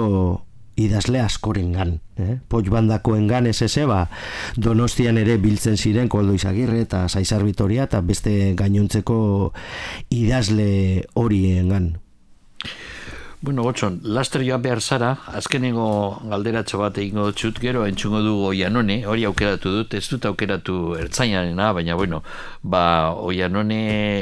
idazle 0.80 1.19
askorengan, 1.22 1.97
eh? 2.17 2.38
Poch 2.49 2.69
bandakoengan 2.72 3.47
ez 3.49 3.61
eze, 3.65 3.86
ba, 3.89 4.05
Donostian 4.55 5.17
ere 5.22 5.38
biltzen 5.41 5.78
ziren 5.78 6.09
Koldo 6.09 6.34
Izagirre 6.38 6.82
eta 6.86 7.07
Zaizar 7.09 7.43
Vitoria 7.43 7.89
eta 7.89 8.01
beste 8.05 8.53
gainontzeko 8.59 9.17
idazle 10.09 11.03
horiengan. 11.19 11.93
Bueno, 13.44 13.64
gotxon, 13.64 13.96
laster 14.04 14.44
joan 14.46 14.62
behar 14.62 14.84
zara, 14.86 15.08
azkenengo 15.34 15.86
galderatxo 16.30 16.78
bat 16.78 16.98
egingo 17.02 17.24
dutxut, 17.26 17.58
gero 17.58 17.88
entzungo 17.89 18.20
du 18.22 18.36
Oianone, 18.52 19.00
hori 19.10 19.24
aukeratu 19.26 19.72
dut, 19.80 19.96
ez 19.98 20.04
dut 20.12 20.28
aukeratu 20.30 20.76
ertzainarena, 21.02 21.72
baina 21.74 21.96
bueno, 21.98 22.20
ba, 22.62 22.84
Oianone 23.18 23.80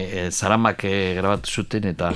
e, 0.08 0.24
zaramak 0.32 0.86
eh, 0.88 1.18
grabatu 1.18 1.52
zuten 1.52 1.90
eta 1.92 2.14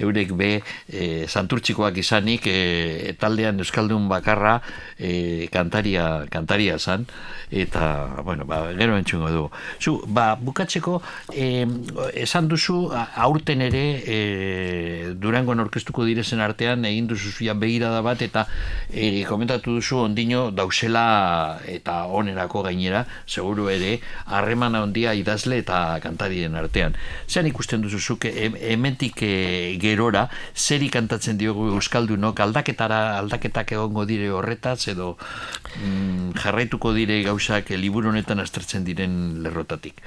eurek 0.00 0.32
be 0.32 0.48
e, 0.88 1.26
santurtzikoak 1.28 2.00
izanik 2.00 2.48
e, 2.48 3.12
taldean 3.20 3.60
Euskaldun 3.60 4.08
bakarra 4.08 4.54
e, 4.96 5.50
kantaria, 5.52 6.24
kantaria 6.32 6.78
zan, 6.78 7.04
eta, 7.50 8.22
bueno, 8.24 8.48
ba, 8.48 8.62
gero 8.80 8.96
entzungo 8.96 9.28
du. 9.28 9.44
Zu, 9.76 9.98
ba, 10.08 10.30
bukatzeko, 10.40 11.02
e, 11.36 11.66
esan 12.14 12.48
duzu, 12.48 12.80
aurten 13.28 13.68
ere, 13.68 13.86
e, 14.00 15.14
Durangoan 15.20 15.60
orkestuko 15.60 16.08
direzen 16.08 16.45
artean 16.46 16.84
egin 16.88 17.08
duzu 17.10 17.32
zuia 17.32 17.54
begirada 17.54 18.02
bat 18.06 18.22
eta 18.22 18.46
e, 18.90 19.24
komentatu 19.28 19.76
duzu 19.76 20.00
ondino 20.04 20.50
dausela 20.50 21.58
eta 21.66 22.04
onerako 22.06 22.62
gainera 22.66 23.04
seguru 23.26 23.68
ere 23.72 23.98
harremana 24.26 24.82
ondia 24.86 25.14
idazle 25.14 25.58
eta 25.64 25.98
kantarien 26.02 26.54
artean. 26.54 26.96
Zean 27.28 27.46
ikusten 27.50 27.82
duzu 27.82 28.00
zuk 28.00 28.28
em- 28.30 28.56
hementik 28.56 29.22
e, 29.22 29.76
gerora 29.82 30.26
zeri 30.54 30.88
kantatzen 30.92 31.38
diogu 31.38 31.68
euskaldunok 31.74 32.40
aldaketara 32.40 33.18
aldaketak 33.18 33.72
egongo 33.76 34.06
dire 34.06 34.30
horretaz 34.30 34.88
edo 34.88 35.16
mm, 35.16 36.36
jarraituko 36.42 36.92
dire 36.96 37.22
gauzak 37.26 37.70
e, 37.70 37.80
liburu 37.80 38.12
honetan 38.14 38.40
aztertzen 38.40 38.84
diren 38.84 39.42
lerrotatik. 39.42 40.02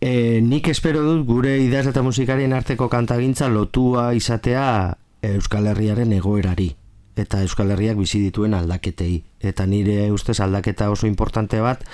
E, 0.00 0.40
nik 0.40 0.70
espero 0.72 1.02
dut 1.04 1.26
gure 1.28 1.58
idaz 1.60 1.84
eta 1.90 2.02
musikarien 2.02 2.54
arteko 2.56 2.88
kantagintza 2.88 3.50
lotua 3.52 4.14
izatea 4.16 4.96
Euskal 5.22 5.66
Herriaren 5.70 6.12
egoerari 6.16 6.74
eta 7.20 7.42
Euskal 7.44 7.70
Herriak 7.74 7.98
bizi 7.98 8.20
dituen 8.22 8.54
aldaketei. 8.54 9.22
Eta 9.40 9.66
nire 9.66 10.10
ustez 10.12 10.40
aldaketa 10.40 10.90
oso 10.90 11.06
importante 11.06 11.60
bat 11.60 11.84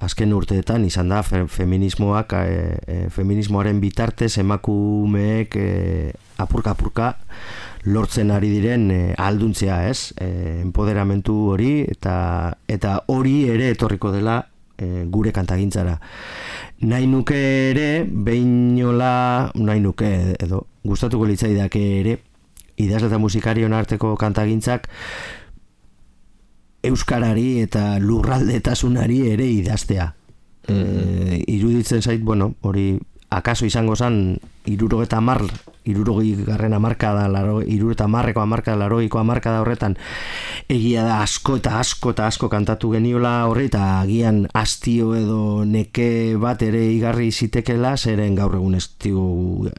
azken 0.00 0.32
urteetan 0.32 0.86
izan 0.88 1.10
da 1.12 1.20
fe, 1.22 1.42
feminismoak 1.44 2.32
e, 2.32 2.44
e, 2.86 2.98
feminismoaren 3.12 3.82
bitartez 3.82 4.32
emakumeek 4.40 5.56
e, 5.60 6.12
apurka 6.40 6.72
apurka 6.72 7.10
lortzen 7.84 8.32
ari 8.32 8.48
diren 8.54 8.88
e, 8.90 9.00
ahalduntzea, 9.18 9.82
ez? 9.90 10.14
E, 10.16 10.62
empoderamentu 10.62 11.36
hori 11.52 11.82
eta 11.84 12.14
eta 12.68 12.96
hori 13.12 13.50
ere 13.52 13.68
etorriko 13.74 14.12
dela 14.14 14.40
e, 14.78 15.04
gure 15.12 15.34
kantagintzara. 15.36 15.98
Nahi 16.80 17.04
nuke 17.06 17.36
ere, 17.70 18.06
behinola, 18.08 19.52
nahi 19.60 19.84
nuke 19.84 20.10
edo, 20.40 20.64
gustatuko 20.88 21.28
litzaidake 21.28 21.84
ere, 22.00 22.16
idazle 22.86 23.10
eta 23.10 23.20
musikarion 23.22 23.72
arteko 23.76 24.14
kantagintzak 24.20 24.88
euskarari 26.82 27.60
eta 27.60 27.98
lurraldetasunari 28.00 29.20
ere 29.34 29.46
idaztea. 29.52 30.14
E, 30.68 31.42
iruditzen 31.48 32.02
zait, 32.02 32.22
bueno, 32.24 32.54
hori 32.62 32.94
akaso 33.30 33.66
izango 33.66 33.94
zan 33.96 34.38
irurogeta 34.66 35.20
mar, 35.22 35.44
irurogei 35.88 36.34
garren 36.44 36.74
amarkada, 36.74 37.28
laro, 37.30 37.60
irurogeta 37.62 38.08
marreko 38.10 38.42
amarkada, 38.42 38.78
larogeiko 38.82 39.20
amarkada 39.20 39.60
horretan, 39.62 39.96
egia 40.68 41.04
da 41.06 41.20
asko 41.22 41.56
eta 41.60 41.78
asko 41.80 42.14
eta 42.16 42.26
asko 42.26 42.50
kantatu 42.52 42.90
geniola 42.96 43.46
horri, 43.48 43.68
eta 43.70 44.00
agian 44.00 44.44
astio 44.54 45.14
edo 45.18 45.64
neke 45.64 46.36
bat 46.40 46.62
ere 46.66 46.82
igarri 46.90 47.30
zitekela, 47.30 47.96
zeren 47.96 48.34
gaur 48.34 48.58
egun 48.58 48.74
ez 48.74 48.90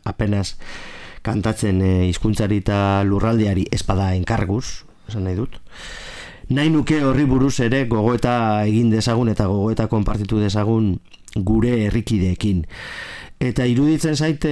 apenas 0.06 0.56
kantatzen 1.26 1.82
e, 1.82 1.92
hizkuntzari 2.10 2.62
eta 2.64 3.04
lurraldeari 3.08 3.68
espada 3.72 4.14
enkarguz, 4.16 4.86
esan 5.10 5.28
nahi 5.28 5.38
dut. 5.38 5.60
Nahi 6.52 6.72
nuke 6.74 7.00
horri 7.06 7.24
buruz 7.30 7.60
ere 7.64 7.86
gogoeta 7.88 8.66
egin 8.68 8.90
dezagun 8.92 9.32
eta 9.32 9.48
gogoeta 9.48 9.88
konpartitu 9.88 10.42
dezagun 10.42 10.98
gure 11.36 11.78
herrikideekin. 11.86 12.66
Eta 13.40 13.66
iruditzen 13.66 14.18
zaite 14.18 14.52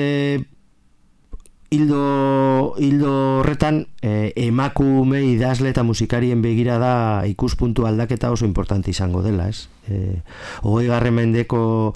hildo, 1.69 2.75
hildo 2.81 3.11
horretan 3.39 3.83
eh, 4.01 4.33
emakume 4.35 5.21
idazle 5.27 5.69
eta 5.73 5.83
musikarien 5.85 6.41
begira 6.41 6.79
da 6.81 6.93
ikuspuntu 7.29 7.85
aldaketa 7.85 8.31
oso 8.31 8.47
importante 8.47 8.89
izango 8.89 9.21
dela, 9.21 9.49
ez? 9.49 9.67
Eh, 9.89 10.21
hogei 10.63 10.87
garren 10.89 11.17
mendeko 11.19 11.93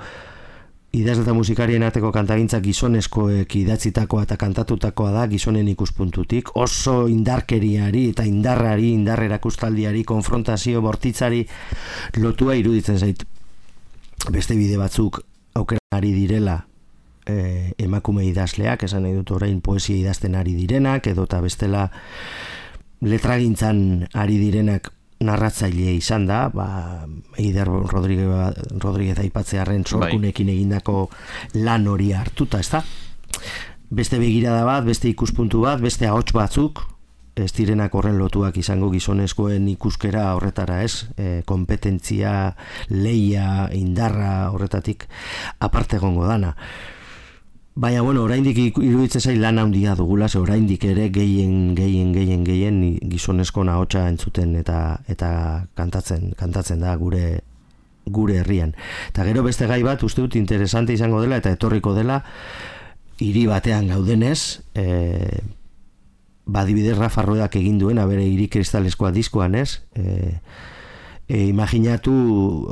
idazle 0.93 1.23
eta 1.25 1.33
musikarien 1.33 1.83
arteko 1.83 2.11
kantagintza 2.13 2.59
gizonezkoek 2.61 3.55
idatzitakoa 3.57 4.27
eta 4.27 4.37
kantatutakoa 4.37 5.11
da 5.15 5.23
gizonen 5.27 5.67
ikuspuntutik. 5.71 6.51
Oso 6.61 7.07
indarkeriari 7.09 8.05
eta 8.11 8.25
indarrari, 8.29 8.91
indar 8.93 9.23
erakustaldiari, 9.25 10.03
konfrontazio 10.05 10.83
bortitzari 10.85 11.41
lotua 12.21 12.55
iruditzen 12.59 12.99
zait. 13.01 13.25
Beste 14.31 14.55
bide 14.55 14.77
batzuk 14.77 15.23
aukera 15.57 15.81
ari 15.97 16.13
direla 16.13 16.59
e, 17.25 17.73
emakume 17.81 18.27
idazleak, 18.29 18.85
esan 18.85 19.07
nahi 19.07 19.17
dut 19.17 19.33
orain 19.33 19.59
poesia 19.65 19.97
idazten 19.97 20.37
ari 20.37 20.53
direnak, 20.53 21.09
edo 21.09 21.25
eta 21.25 21.41
bestela 21.41 21.87
letragintzan 23.01 24.09
ari 24.13 24.37
direnak 24.37 24.93
narratzaile 25.25 25.93
izan 25.97 26.27
da, 26.29 26.47
ba, 26.53 26.67
Eider 27.41 27.67
Rodríguez, 27.67 28.27
Rodríguez 28.83 29.17
aipatzearen 29.23 29.85
sorkunekin 29.85 30.49
egindako 30.53 31.07
lan 31.55 31.87
hori 31.87 32.11
hartuta, 32.13 32.59
ez 32.59 32.69
da? 32.73 32.83
Beste 33.93 34.17
begirada 34.21 34.63
bat, 34.65 34.85
beste 34.87 35.09
ikuspuntu 35.09 35.63
bat, 35.65 35.81
beste 35.81 36.07
ahots 36.09 36.33
batzuk, 36.33 36.83
ez 37.35 37.49
direnak 37.55 37.93
horren 37.97 38.19
lotuak 38.21 38.57
izango 38.61 38.91
gizonezkoen 38.93 39.67
ikuskera 39.71 40.27
horretara 40.35 40.81
ez, 40.85 41.07
e, 41.17 41.41
kompetentzia, 41.49 42.53
leia, 42.93 43.69
indarra 43.73 44.51
horretatik 44.53 45.07
aparte 45.59 45.97
egongo 45.97 46.27
dana. 46.29 46.53
Baina, 47.75 48.01
bueno, 48.01 48.21
oraindik 48.21 48.59
iruditzen 48.77 49.21
zail 49.21 49.39
lan 49.41 49.57
handia 49.57 49.95
dugula, 49.97 50.27
ze 50.29 50.37
oraindik 50.37 50.83
ere 50.85 51.07
gehien, 51.09 51.73
gehien, 51.75 52.11
gehien, 52.13 52.43
gehien 52.45 52.77
gizonezko 53.09 53.63
nahotsa 53.65 54.05
entzuten 54.11 54.53
eta 54.59 54.99
eta 55.09 55.29
kantatzen, 55.73 56.35
kantatzen 56.37 56.85
da 56.85 56.93
gure 57.01 57.41
gure 58.05 58.37
herrian. 58.37 58.75
Eta 59.09 59.25
gero 59.25 59.41
beste 59.43 59.65
gai 59.65 59.81
bat 59.81 60.03
uste 60.03 60.21
dut 60.21 60.35
interesante 60.35 60.93
izango 60.93 61.21
dela 61.23 61.39
eta 61.41 61.55
etorriko 61.55 61.95
dela 61.97 62.21
hiri 63.17 63.47
batean 63.49 63.89
gaudenez, 63.89 64.61
e, 64.75 65.41
badibidez 66.45 66.97
Rafa 66.99 67.23
Ruedak 67.25 67.55
egin 67.57 67.79
duen, 67.79 67.97
bere 68.07 68.27
hiri 68.27 68.49
kristaleskoa 68.53 69.11
diskoan 69.15 69.55
ez, 69.55 69.81
e, 69.95 70.37
e, 71.33 71.47
imaginatu 71.49 72.13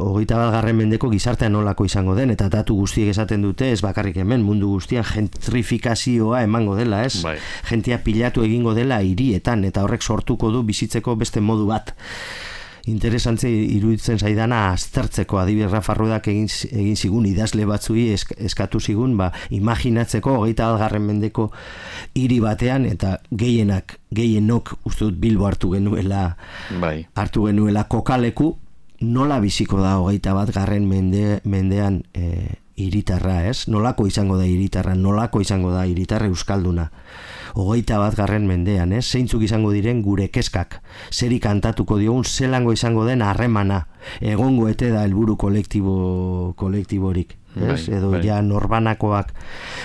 hogeita 0.06 0.38
bat 0.38 0.54
garren 0.54 0.78
mendeko 0.78 1.10
gizartea 1.10 1.50
nolako 1.50 1.88
izango 1.90 2.14
den, 2.18 2.30
eta 2.36 2.48
datu 2.54 2.78
guztiek 2.78 3.10
esaten 3.10 3.42
dute, 3.48 3.72
ez 3.74 3.82
bakarrik 3.82 4.22
hemen, 4.22 4.46
mundu 4.46 4.70
guztian 4.76 5.08
gentrifikazioa 5.08 6.44
emango 6.46 6.78
dela, 6.78 7.02
ez? 7.08 7.24
Bai. 7.26 7.38
Gentia 7.70 7.98
pilatu 8.06 8.46
egingo 8.46 8.76
dela 8.78 9.02
hirietan 9.02 9.66
eta 9.66 9.86
horrek 9.88 10.06
sortuko 10.06 10.54
du 10.54 10.62
bizitzeko 10.68 11.18
beste 11.18 11.42
modu 11.42 11.66
bat 11.74 11.96
interesantze 12.90 13.50
iruditzen 13.50 14.20
zaidana 14.20 14.72
aztertzeko 14.72 15.40
adibidez 15.42 15.72
Rafa 15.72 15.94
Ruedak 15.94 16.28
egin, 16.32 16.48
egin 16.72 16.96
zigun 16.96 17.26
idazle 17.30 17.66
batzui 17.70 18.08
esk, 18.14 18.34
eskatu 18.38 18.80
zigun 18.80 19.18
ba, 19.18 19.32
imaginatzeko 19.50 20.40
hogeita 20.40 20.70
algarren 20.72 21.06
mendeko 21.06 21.52
hiri 22.16 22.40
batean 22.42 22.86
eta 22.90 23.18
gehienak 23.32 23.98
gehienok 24.12 24.76
uste 24.86 25.06
dut 25.06 25.22
bilbo 25.22 25.46
hartu 25.48 25.72
genuela 25.76 26.36
Bai. 26.82 27.08
hartu 27.16 27.46
genuela 27.48 27.84
kokaleku 27.84 28.56
nola 29.02 29.40
biziko 29.42 29.82
da 29.82 29.98
hogeita 29.98 30.34
bat 30.38 30.52
garren 30.54 30.88
mende, 30.88 31.42
mendean 31.44 32.04
e, 32.14 32.62
iritarra, 32.82 33.46
ez? 33.50 33.68
Nolako 33.68 34.08
izango 34.08 34.38
da 34.38 34.46
iritarra, 34.46 34.96
nolako 34.96 35.42
izango 35.42 35.72
da 35.74 35.86
iritarra 35.90 36.30
euskalduna. 36.32 36.90
Hogeita 37.54 37.98
bat 38.00 38.16
garren 38.16 38.48
mendean, 38.48 38.94
ez? 38.94 39.04
Zeintzuk 39.06 39.44
izango 39.44 39.72
diren 39.76 40.02
gure 40.06 40.30
keskak. 40.30 40.80
Zeri 41.12 41.40
kantatuko 41.40 41.98
diogun, 42.00 42.24
zelango 42.24 42.74
izango 42.74 43.06
den 43.06 43.22
harremana. 43.22 43.86
Egongo 44.22 44.70
ete 44.72 44.90
da 44.94 45.04
helburu 45.06 45.36
kolektibo, 45.38 46.54
kolektiborik. 46.58 47.38
Ez? 47.56 47.88
Bai, 47.88 47.98
Edo 47.98 48.12
bai. 48.14 48.22
ja 48.24 48.42
norbanakoak 48.42 49.34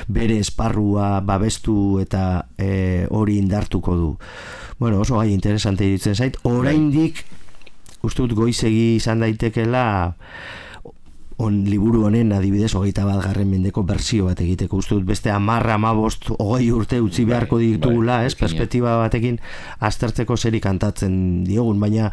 bere 0.07 0.39
esparrua 0.39 1.21
babestu 1.27 1.99
eta 1.99 2.47
e, 2.59 3.07
hori 3.11 3.41
indartuko 3.43 3.97
du. 3.97 4.13
Bueno, 4.79 5.01
oso 5.01 5.19
gai 5.19 5.33
interesante 5.33 5.85
iruditzen 5.85 6.15
zait. 6.15 6.39
Oraindik 6.45 7.25
uste 8.07 8.23
dut 8.23 8.37
goizegi 8.39 8.97
izan 9.01 9.25
daitekela 9.25 10.15
on 11.39 11.65
liburu 11.69 12.07
honen 12.07 12.31
adibidez 12.33 12.71
hogeita 12.75 13.05
bat 13.05 13.19
garren 13.21 13.51
mendeko 13.51 13.83
berzio 13.85 14.25
bat 14.25 14.39
egiteko 14.41 14.79
uste 14.81 14.95
dut 14.95 15.05
beste 15.05 15.29
amarra 15.31 15.75
amabost 15.77 16.31
hogei 16.39 16.71
urte 16.73 17.01
utzi 17.05 17.25
Bai, 17.25 17.31
beharko 17.35 17.59
ditugula 17.61 18.17
bai, 18.23 18.27
ez, 18.31 18.35
perspektiba 18.41 18.95
batekin 19.03 19.37
aztertzeko 19.85 20.37
zeri 20.37 20.61
kantatzen 20.65 21.45
diogun 21.45 21.79
baina 21.81 22.11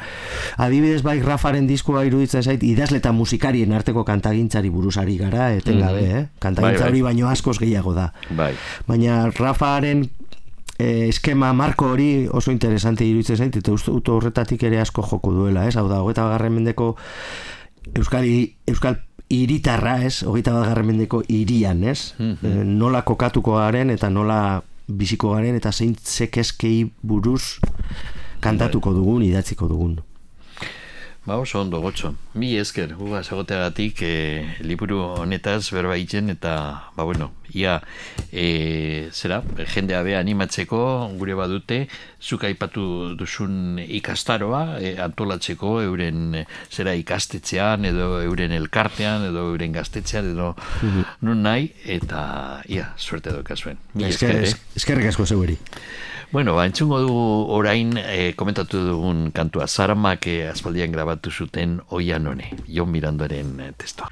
adibidez 0.58 1.02
bai 1.08 1.22
Rafaren 1.24 1.68
diskoa 1.68 2.04
iruditzen 2.06 2.44
zait 2.44 2.64
idazle 2.68 2.98
eta 3.00 3.14
musikarien 3.16 3.72
arteko 3.72 4.04
kantagintzari 4.04 4.70
buruzari 4.70 5.18
gara 5.18 5.54
etengabe, 5.56 6.02
Mhm. 6.02 6.18
eh? 6.18 6.28
kantagintza 6.40 6.84
Bai, 6.84 6.84
bai. 6.84 6.90
hori 6.91 7.02
baino 7.02 7.30
askoz 7.30 7.58
gehiago 7.60 7.94
da 7.94 8.12
Bai. 8.30 8.54
baina 8.88 9.30
Rafaren 9.32 10.10
eh, 10.80 11.08
eskema 11.08 11.54
marko 11.54 11.91
hori 11.94 12.28
oso 12.30 12.52
interesante 12.52 13.06
iruditzen 13.06 13.38
zait 13.38 13.56
eta 13.56 13.72
uste 13.72 13.91
horretatik 14.12 14.64
ere 14.64 14.80
asko 14.82 15.02
joko 15.04 15.32
duela, 15.32 15.68
ez? 15.68 15.78
Hau 15.78 15.88
da, 15.88 16.02
hogeita 16.02 16.24
bat 16.24 16.32
garren 16.40 16.54
mendeko 16.56 16.95
Euskal, 17.91 18.26
Euskal 18.68 19.01
iritarra, 19.34 19.97
ez? 20.03 20.23
Hogeita 20.23 20.53
bat 20.55 20.69
garren 20.69 20.88
mendeko 20.88 21.23
irian, 21.27 21.84
ez? 21.84 22.14
Eh, 22.19 22.64
nola 22.64 23.03
kokatuko 23.03 23.57
garen 23.60 23.93
eta 23.93 24.10
nola 24.10 24.61
biziko 24.88 25.34
garen 25.35 25.55
eta 25.55 25.72
zein 25.72 25.95
zekeskei 25.95 26.91
buruz 27.01 27.60
kantatuko 28.43 28.93
dugun, 28.93 29.23
idatziko 29.23 29.68
dugun. 29.68 29.99
Ba, 31.26 31.38
oso 31.40 31.62
ondo 31.62 31.80
gotxo. 31.80 32.10
Mi 32.36 32.50
esker, 32.60 32.98
uga 33.00 33.22
segoteagatik 33.24 34.02
e, 34.04 34.16
liburu 34.68 34.98
honetaz 35.22 35.72
berbaitzen 35.72 36.28
eta, 36.34 36.56
ba, 36.98 37.06
bueno, 37.08 37.30
ia, 37.56 37.78
e, 38.28 39.08
zera, 39.16 39.40
jendea 39.72 40.02
be 40.04 40.18
animatzeko 40.20 40.82
gure 41.16 41.38
badute, 41.40 41.86
zuk 42.20 42.44
aipatu 42.44 43.16
duzun 43.16 43.80
ikastaroa 43.80 44.82
e, 44.84 44.98
antolatzeko 45.00 45.78
euren, 45.86 46.41
zera, 46.68 46.91
ikastetxean, 47.00 47.88
edo 47.88 48.18
euren 48.20 48.52
elkartean, 48.60 49.24
edo 49.32 49.48
euren 49.54 49.80
gaztetxean, 49.80 50.34
edo 50.36 50.52
nun 51.24 51.48
nahi, 51.48 51.72
eta, 51.88 52.26
ia, 52.68 52.91
suerte 52.98 53.32
dokazuen. 53.32 53.80
Mi 53.95 54.12
Esker, 54.12 54.41
esker, 54.44 54.60
eh? 54.60 54.76
eskerrik 54.76 55.14
asko 55.14 55.32
zeueri. 55.32 55.56
Bueno, 56.34 56.55
ba, 56.55 56.65
entzungo 56.65 56.97
dugu 56.97 57.26
orain 57.53 57.91
eh, 57.93 58.34
komentatu 58.34 58.80
dugun 58.88 59.30
kantua 59.30 59.68
Zaramak 59.69 60.26
eh, 60.26 60.49
aspaldian 60.49 60.89
grabatu 60.89 61.30
zuten 61.30 61.77
oian 61.93 62.26
hone, 62.26 62.49
Jon 62.65 62.89
Mirandoren 62.89 63.60
eh, 63.61 63.69
testoa. 63.77 64.10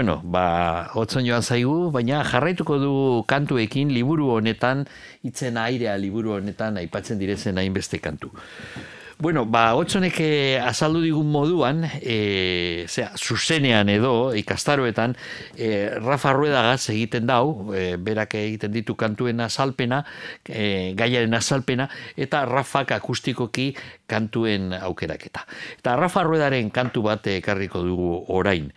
Bueno, 0.00 0.22
ba, 0.24 0.88
hotzen 0.96 1.26
joan 1.28 1.42
zaigu, 1.44 1.90
baina 1.92 2.22
jarraituko 2.24 2.78
du 2.80 2.92
kantuekin 3.28 3.90
liburu 3.92 4.30
honetan, 4.32 4.86
itzen 5.28 5.58
airea 5.60 5.98
liburu 6.00 6.38
honetan 6.38 6.78
aipatzen 6.80 7.18
direzen 7.20 7.60
hainbeste 7.60 7.98
kantu. 8.00 8.30
Bueno, 9.20 9.42
ba, 9.44 9.74
otzonek 9.76 10.16
eh, 10.24 10.56
azaldu 10.56 11.02
digun 11.04 11.28
moduan, 11.28 11.82
e, 12.00 12.86
zera, 12.88 13.10
zuzenean 13.20 13.90
edo, 13.92 14.32
ikastaroetan, 14.32 15.18
e, 15.52 15.68
Rafa 16.00 16.32
Ruedagaz 16.32 16.88
egiten 16.94 17.28
dau, 17.28 17.74
e, 17.76 17.98
berak 18.00 18.38
egiten 18.40 18.72
ditu 18.72 18.96
kantuen 18.96 19.44
azalpena, 19.44 20.00
e, 20.48 20.94
gaiaren 20.96 21.36
azalpena, 21.36 21.90
eta 22.16 22.46
Rafak 22.48 22.96
akustikoki 22.96 23.74
kantuen 24.08 24.72
aukeraketa. 24.80 25.44
Eta 25.76 26.00
Rafa 26.00 26.24
Ruedaren 26.24 26.72
kantu 26.72 27.04
bat 27.10 27.28
ekarriko 27.36 27.84
dugu 27.84 28.14
orain 28.40 28.72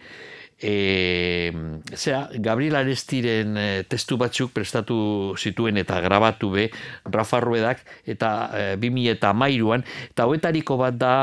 e, 0.64 1.52
zera, 1.94 2.30
Gabriel 2.40 2.78
Arestiren 2.80 3.58
e, 3.60 3.68
testu 3.84 4.16
batzuk 4.18 4.54
prestatu 4.56 4.96
zituen 5.36 5.78
eta 5.82 6.00
grabatu 6.02 6.54
be 6.56 6.70
Rafa 7.04 7.42
Ruedak 7.44 7.84
eta 8.08 8.32
e, 8.56 8.64
2000 8.80 9.18
eta 9.18 9.34
mairuan 9.36 9.84
eta 10.08 10.30
hoetariko 10.30 10.80
bat 10.80 10.96
da 10.96 11.14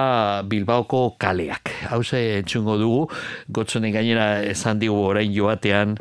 Bilbaoko 0.44 1.16
kaleak. 1.18 1.72
Hau 1.88 2.02
ze 2.04 2.42
entzungo 2.42 2.76
dugu, 2.76 3.08
gotzonen 3.48 3.96
gainera 3.96 4.44
esan 4.44 4.78
digu 4.78 5.00
orain 5.08 5.32
joatean 5.32 5.96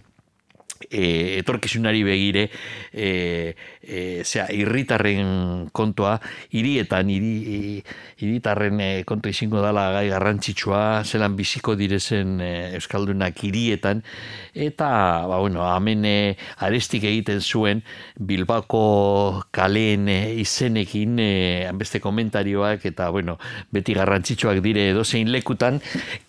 e, 0.90 1.40
etorkizunari 1.40 2.03
begire 2.03 2.49
e, 2.91 3.56
e, 3.81 4.23
zera, 4.26 4.47
irritarren 4.53 5.69
kontua 5.76 6.18
hirietan 6.56 7.10
hiri, 7.10 7.81
hiritarren 8.19 8.80
e, 8.84 8.89
kontu 9.07 9.31
izango 9.31 9.64
dala 9.64 9.89
gai 9.95 10.07
garrantzitsua 10.11 11.03
zelan 11.06 11.38
biziko 11.39 11.76
direzen 11.80 12.39
e, 12.43 12.51
Euskaldunak 12.80 13.39
hirietan. 13.43 14.03
Eta 14.53 14.89
ba, 15.30 15.39
bueno, 15.39 15.64
hemen 15.68 16.06
e, 16.06 16.35
arestik 16.65 17.06
egiten 17.07 17.41
zuen 17.41 17.84
Bilbako 18.19 19.43
kaleen 19.56 20.10
e, 20.11 20.19
izenekin 20.43 21.19
e, 21.23 21.31
beste 21.80 22.01
komentarioak 22.03 22.85
eta 22.89 23.10
bueno, 23.15 23.38
beti 23.72 23.95
garrantzitsuak 23.97 24.61
dire 24.65 24.89
edozein 24.91 25.31
lekutan 25.31 25.80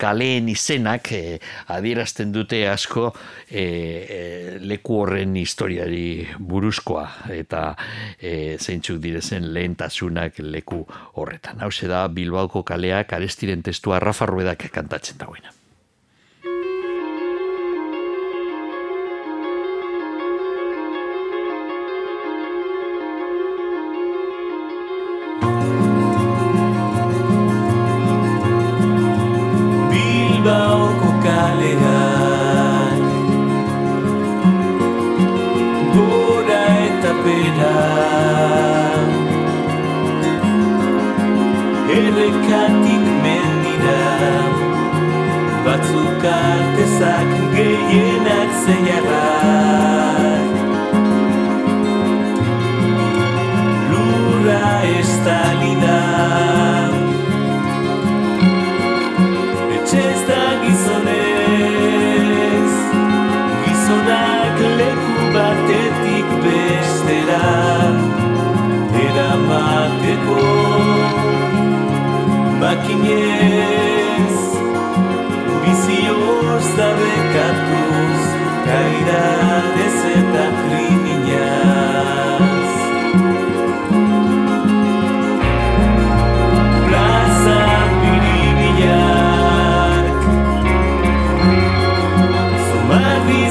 kaleen 0.01 0.49
izenak 0.51 1.11
e, 1.17 1.39
adierazten 1.73 2.31
dute 2.31 2.63
asko 2.69 3.11
e, 3.49 3.63
e, 3.63 4.21
leku 4.63 5.01
horren 5.01 5.35
historiari 5.41 6.27
buruzkoa 6.39 7.07
eta 7.45 7.75
e, 8.19 8.57
zeintzuk 8.57 9.01
direzen 9.03 9.51
lehentasunak 9.53 10.39
leku 10.43 10.83
horretan. 11.15 11.61
Hau 11.61 11.71
da 11.87 12.07
Bilbaoko 12.07 12.63
kaleak 12.63 13.13
arestiren 13.13 13.63
testua 13.63 13.99
Rafa 13.99 14.25
Ruedak 14.25 14.69
kantatzen 14.71 15.17
dagoena. 15.17 15.60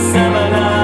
seminar. 0.00 0.79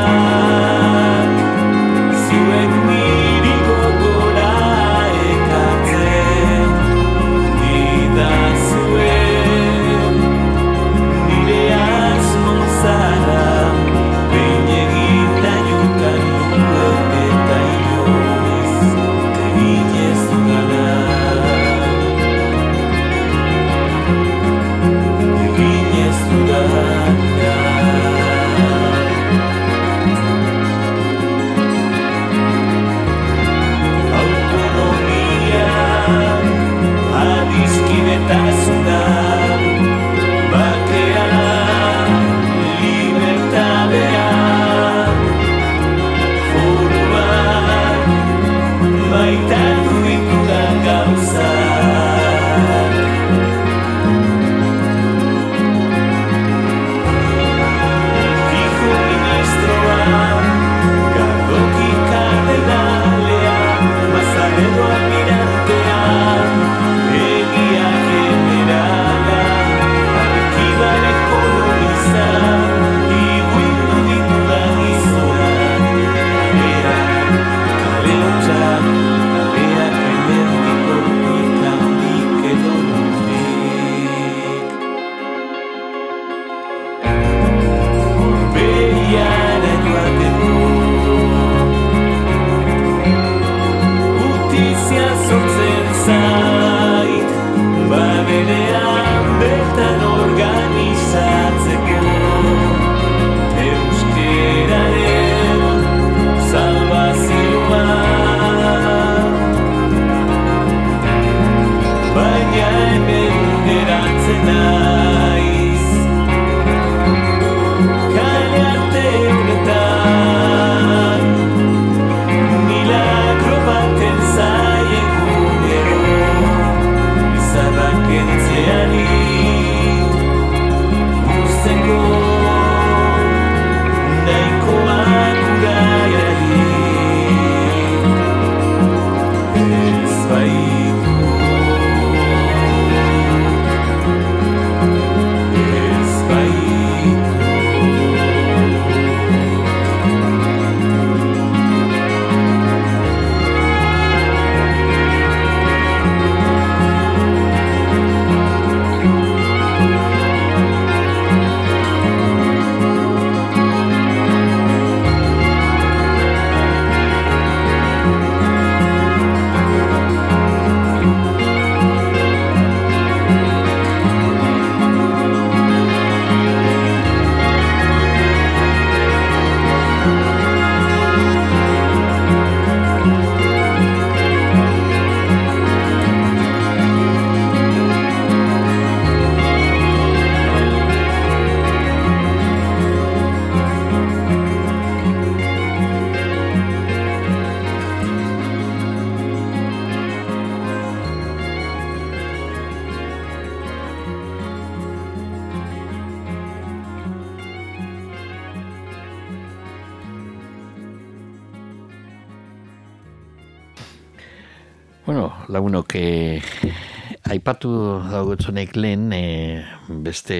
Aipatu 217.47 218.03
daugotzonek 218.11 218.73
lehen, 218.75 219.13
eh, 219.15 219.63
beste 220.03 220.35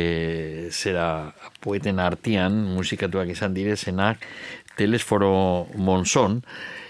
zera 0.73 1.31
poeten 1.63 2.01
artean, 2.03 2.57
musikatuak 2.75 3.31
izan 3.31 3.55
direzenak, 3.55 4.19
Telesforo 4.75 5.69
Monzon, 5.79 6.43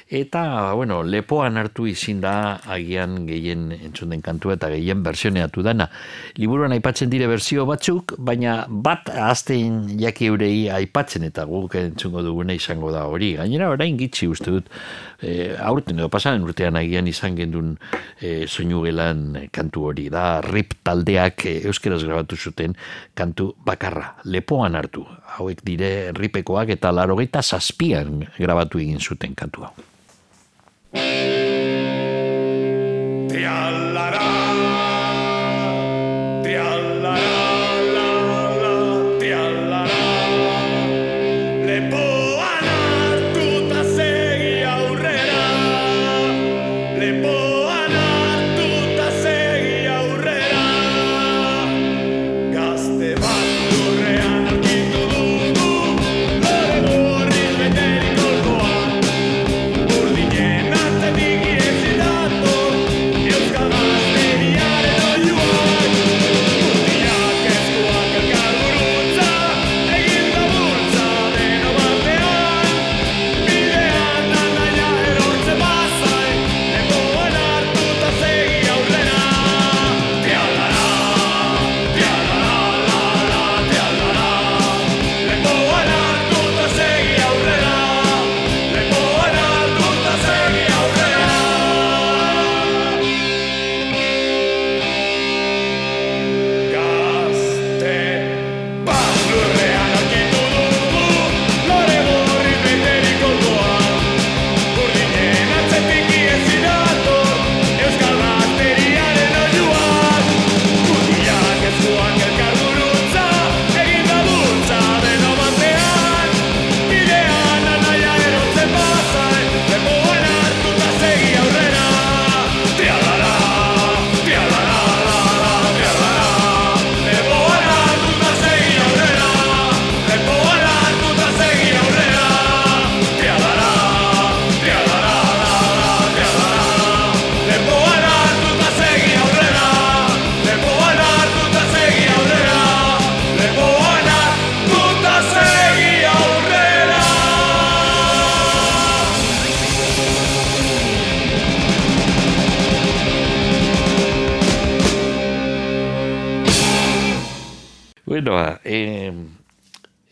eta, 0.09 0.73
bueno, 0.73 1.03
lepoan 1.03 1.57
hartu 1.59 1.87
izin 1.91 2.21
da 2.23 2.61
agian 2.71 3.25
gehien 3.27 3.73
entzun 3.75 4.13
den 4.15 4.23
kantua 4.23 4.55
eta 4.55 4.69
gehien 4.71 5.03
versioneatu 5.03 5.65
dana. 5.67 5.89
Liburuan 6.39 6.71
aipatzen 6.77 7.11
dire 7.11 7.27
berzio 7.27 7.67
batzuk, 7.67 8.15
baina 8.19 8.67
bat 8.71 9.11
azten 9.11 9.99
jaki 9.99 10.29
eurei 10.31 10.69
aipatzen 10.71 11.27
eta 11.27 11.45
guk 11.51 11.75
entzungo 11.81 12.23
duguna 12.23 12.55
izango 12.55 12.93
da 12.95 13.07
hori. 13.11 13.33
Gainera 13.41 13.71
orain 13.75 13.99
gitxi 13.99 14.29
uste 14.31 14.55
dut, 14.55 14.71
e, 15.21 15.57
aurten 15.59 15.99
edo 15.99 16.09
pasanen 16.13 16.47
urtean 16.47 16.79
agian 16.79 17.11
izan 17.11 17.35
gendun 17.35 17.75
e, 18.21 18.47
gelan 18.47 19.49
kantu 19.51 19.89
hori. 19.91 20.09
Da 20.09 20.41
rip 20.41 20.79
taldeak 20.85 21.47
e, 21.47 21.57
euskeraz 21.67 22.05
grabatu 22.05 22.37
zuten 22.37 22.77
kantu 23.15 23.55
bakarra. 23.67 24.15
Lepoan 24.25 24.77
hartu. 24.77 25.05
Hauek 25.37 25.65
dire 25.65 26.13
ripekoak 26.13 26.71
eta 26.79 26.93
larogeita 26.93 27.43
zazpian 27.43 28.25
grabatu 28.39 28.79
egin 28.79 29.01
zuten 29.01 29.35
kantu 29.35 29.67
hau. 29.67 29.75
Ti 30.93 31.01
alla 33.45 34.09
radio 34.11 34.26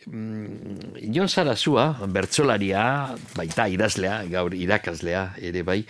Mm, 0.07 1.01
Jon 1.15 1.28
Sarazua, 1.28 1.95
bertsolaria, 2.12 3.15
baita 3.36 3.69
idazlea, 3.73 4.19
gaur 4.28 4.53
irakaslea 4.55 5.31
ere 5.41 5.62
bai, 5.65 5.81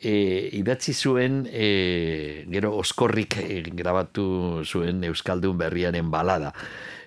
e, 0.00 0.14
idatzi 0.58 0.94
zuen, 0.94 1.44
e, 1.46 2.44
gero 2.50 2.74
oskorrik 2.80 3.36
e, 3.44 3.60
grabatu 3.70 4.64
zuen 4.64 5.04
Euskaldun 5.06 5.58
berriaren 5.60 6.10
balada. 6.10 6.52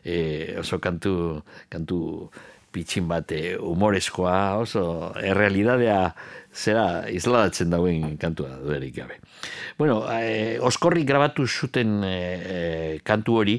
E, 0.04 0.56
oso 0.60 0.80
kantu, 0.80 1.44
kantu 1.72 2.30
pitxin 2.74 3.10
bat 3.12 3.32
e, 3.36 3.58
humoreskoa, 3.60 4.60
oso 4.64 4.86
errealidadea 5.20 6.14
zera 6.54 7.10
isladatzen 7.10 7.74
dauen 7.74 8.16
kantua 8.22 8.56
duerik 8.64 8.96
gabe. 9.02 9.20
Bueno, 9.78 10.04
e, 10.16 10.60
oskorrik 10.64 11.08
grabatu 11.10 11.48
zuten 11.48 12.00
e, 12.08 12.14
e, 12.14 13.00
kantu 13.04 13.42
hori, 13.42 13.58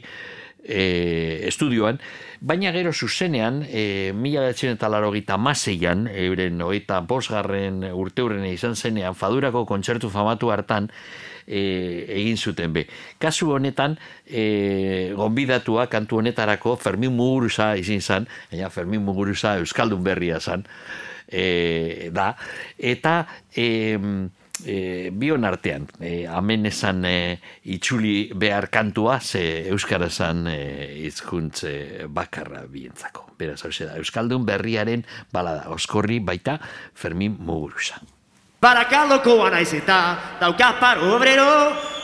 e, 0.64 1.44
estudioan, 1.48 2.00
baina 2.40 2.72
gero 2.72 2.92
zuzenean, 2.92 3.62
e, 3.68 4.12
mila 4.14 4.48
eta 4.50 4.88
laro 4.88 5.12
gita 5.12 5.36
maseian, 5.36 6.08
euren 6.08 6.60
hogeita 6.60 7.00
bosgarren 7.00 7.84
urteurren 7.92 8.44
izan 8.48 8.74
zenean, 8.74 9.14
fadurako 9.14 9.64
kontzertu 9.66 10.10
famatu 10.10 10.50
hartan, 10.50 10.90
e, 11.46 12.06
egin 12.08 12.36
zuten 12.36 12.72
be. 12.72 12.86
Kasu 13.18 13.52
honetan, 13.52 13.98
e, 14.26 15.12
gonbidatua 15.16 15.86
kantu 15.92 16.18
honetarako 16.22 16.76
Fermin 16.76 17.12
Muguruza 17.12 17.74
izin 17.76 18.00
zan, 18.00 18.28
baina 18.50 18.70
Fermin 18.70 19.04
Muguruza 19.04 19.58
Euskaldun 19.60 20.04
berria 20.04 20.40
zan, 20.40 20.64
e, 21.28 22.08
da, 22.12 22.34
eta 22.78 23.26
e, 23.54 23.68
e, 24.62 25.10
bion 25.12 25.44
artean, 25.44 25.88
e, 26.00 26.26
amen 26.26 26.66
esan 26.70 27.04
e, 27.04 27.40
itxuli 27.74 28.30
behar 28.34 28.68
kantua, 28.70 29.18
ze 29.20 29.66
Euskara 29.68 30.10
zan 30.10 30.46
e, 30.48 30.58
izkuntze 31.06 32.06
bakarra 32.08 32.64
bientzako. 32.70 33.32
Beraz, 33.38 33.62
hau 33.64 33.72
da, 33.74 33.96
Euskaldun 33.98 34.46
berriaren 34.46 35.04
balada, 35.32 35.68
oskorri 35.74 36.20
baita 36.20 36.58
Fermin 36.94 37.36
Muguruza. 37.40 38.00
Barakaldokoa 38.64 39.50
naiz 39.52 39.74
eta 39.76 39.98
dauka 40.40 40.70
paro 40.80 41.10
obrero 41.18 41.48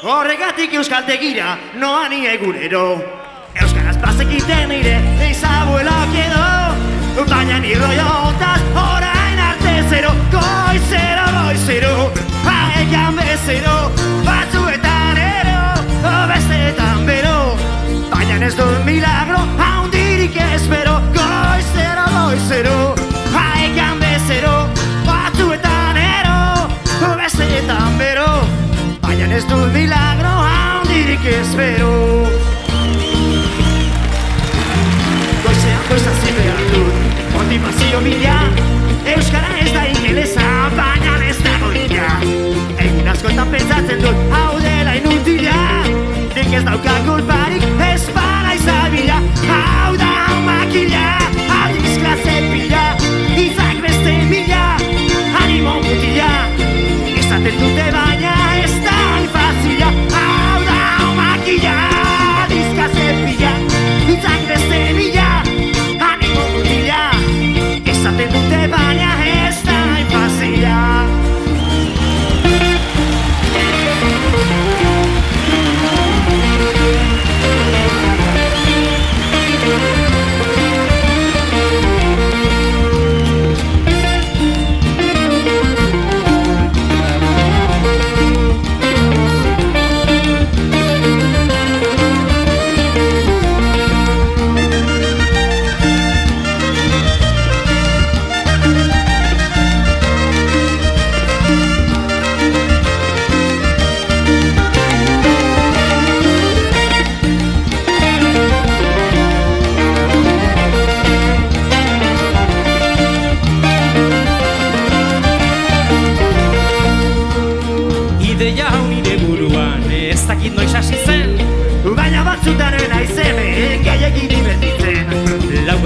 Horregatik 0.05 0.74
euskaltegira 0.77 1.55
noa 1.81 2.09
ni 2.12 2.27
egunero 2.28 2.85
Euskaraz 3.56 3.97
bazekiten 4.02 4.77
ire 4.77 4.98
eizabuela 5.28 5.97
kedo 6.12 7.24
Baina 7.31 7.59
ni 7.64 7.74
roiotaz 7.74 8.90
orain 9.91 10.05
arte 10.05 10.31
zero 10.31 10.31
Goizero, 10.31 11.25
goizero, 11.33 12.12
haekan 12.45 13.17
bezero 13.17 13.91
Batzuetan 14.25 15.19
ero, 15.19 15.61
besteetan 16.29 17.07
bero. 17.07 17.57
Baina 18.11 18.47
ez 18.47 18.55
dut 18.57 18.85
milagro, 18.85 19.39
haundirik 19.59 20.37
espero 20.55 21.01
Goizero, 21.15 22.05
goizero, 22.15 22.95
haekan 23.35 23.99
bezero 24.01 24.69
Batzuetan 25.07 25.97
ero, 25.97 26.69
besteetan 27.17 27.99
bero. 27.99 28.31
Baina 29.03 29.35
ez 29.35 29.45
dut 29.49 29.73
milagro, 29.73 30.31
haundirik 30.31 31.25
espero 31.25 32.60
Goizean 35.91 36.15
goizan 36.15 36.35
behar 36.37 36.61
Motivazio 37.33 38.01
mila 38.01 38.37
Euskara 39.15 39.57
ez 39.59 39.73
da 39.75 39.83
ingelesa 39.91 40.45
Baina 40.77 41.17
ez 41.27 41.39
da 41.43 41.55
goia 41.62 42.11
Egun 42.79 43.09
askotan 43.11 43.51
pentsatzen 43.51 44.05
dut 44.05 44.21
Hau 44.31 44.61
dela 44.62 44.95
inutila 45.01 45.57
Nik 46.37 46.55
ez 46.55 46.62
dauka 46.69 46.95
kulparik 47.09 47.67
Ez 47.89 48.07
bana 48.15 48.55
izabila 48.55 49.19
Hau 49.49 49.97
da 49.99 50.15
makila 50.47 51.30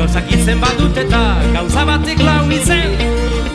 Gauzak 0.05 0.33
izen 0.37 0.59
badut 0.61 0.99
eta 1.01 1.19
gauza 1.55 1.83
batek 1.89 2.19
lau 2.21 2.43
izen. 2.53 2.91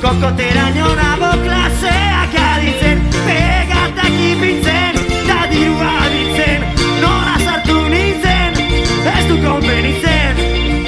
Kokotera 0.01 0.63
nionabo 0.73 1.27
klaseak 1.43 2.33
aditzen 2.41 3.03
Pegatak 3.13 4.15
ipintzen, 4.29 4.97
da 5.27 5.35
dirua 5.51 5.91
aditzen 6.07 6.65
Nola 7.03 7.35
sartu 7.43 7.75
nintzen, 7.91 8.57
ez 9.11 9.27
du 9.27 9.37
konbenitzen. 9.43 10.41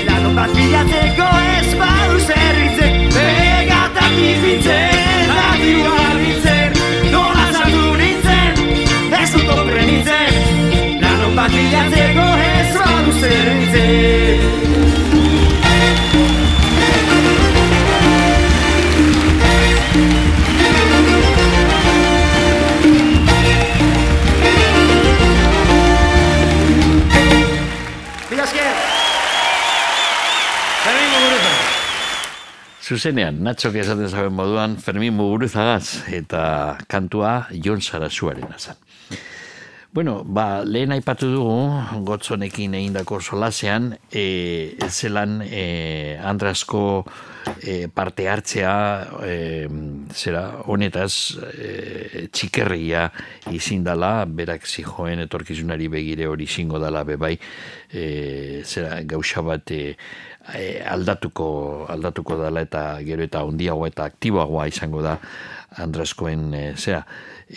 Lanon 0.07 0.33
bat 0.39 0.55
bilatzeko 0.57 1.29
ez 1.51 1.75
badu 1.83 2.17
zerritzen 2.25 2.97
Pegatak 3.19 4.17
ipintzen, 4.31 5.29
da 5.29 5.45
dirua 5.61 6.07
aditzen 6.07 6.81
Nola 7.13 7.45
sartu 7.51 7.85
nintzen, 8.01 8.65
ez 9.21 9.29
du 9.37 9.45
konbenitzen. 9.51 10.41
Lanon 11.05 11.37
bat 11.37 11.53
bilatzeko 11.59 12.27
ez 12.49 12.67
badu 12.81 13.15
zerritzen 13.21 14.20
Zuzenean, 32.91 33.37
Natxok 33.39 33.77
esaten 33.79 34.09
zaben 34.11 34.33
moduan, 34.35 34.73
Fermin 34.75 35.13
Muguruzagaz 35.15 36.09
eta 36.11 36.41
kantua 36.91 37.45
Jon 37.63 37.79
Sarasuaren 37.79 38.51
azan. 38.51 38.75
Bueno, 39.93 40.21
ba, 40.23 40.63
lehen 40.63 40.91
aipatu 40.95 41.27
dugu, 41.31 41.55
gotzonekin 42.07 42.75
egindako 42.79 43.17
solasean, 43.19 43.89
e, 44.11 44.75
zelan 44.87 45.41
e, 45.43 46.17
Andrasko 46.19 46.83
e, 47.59 47.89
parte 47.91 48.27
hartzea, 48.31 48.75
e, 49.27 49.35
zera, 50.15 50.45
honetaz, 50.71 51.11
e, 51.51 52.27
txikerria 52.31 53.09
izindala, 53.51 54.13
berak 54.27 54.63
zijoen 54.67 55.25
etorkizunari 55.27 55.91
begire 55.91 56.27
hori 56.31 56.47
zingo 56.47 56.79
dala 56.79 57.03
bebai, 57.07 57.33
e, 57.91 58.63
zera, 58.63 59.01
gauza 59.03 59.43
bat 59.43 59.75
e, 59.75 59.83
e, 60.55 60.81
aldatuko, 60.83 61.85
aldatuko 61.89 62.37
dala 62.39 62.63
eta 62.65 62.83
gero 63.05 63.23
eta 63.23 63.43
ondiagoa 63.47 63.91
eta 63.91 64.07
aktiboagoa 64.09 64.67
izango 64.71 65.01
da 65.05 65.17
Andraskoen 65.81 66.53
e, 66.53 66.63
zera, 66.75 67.05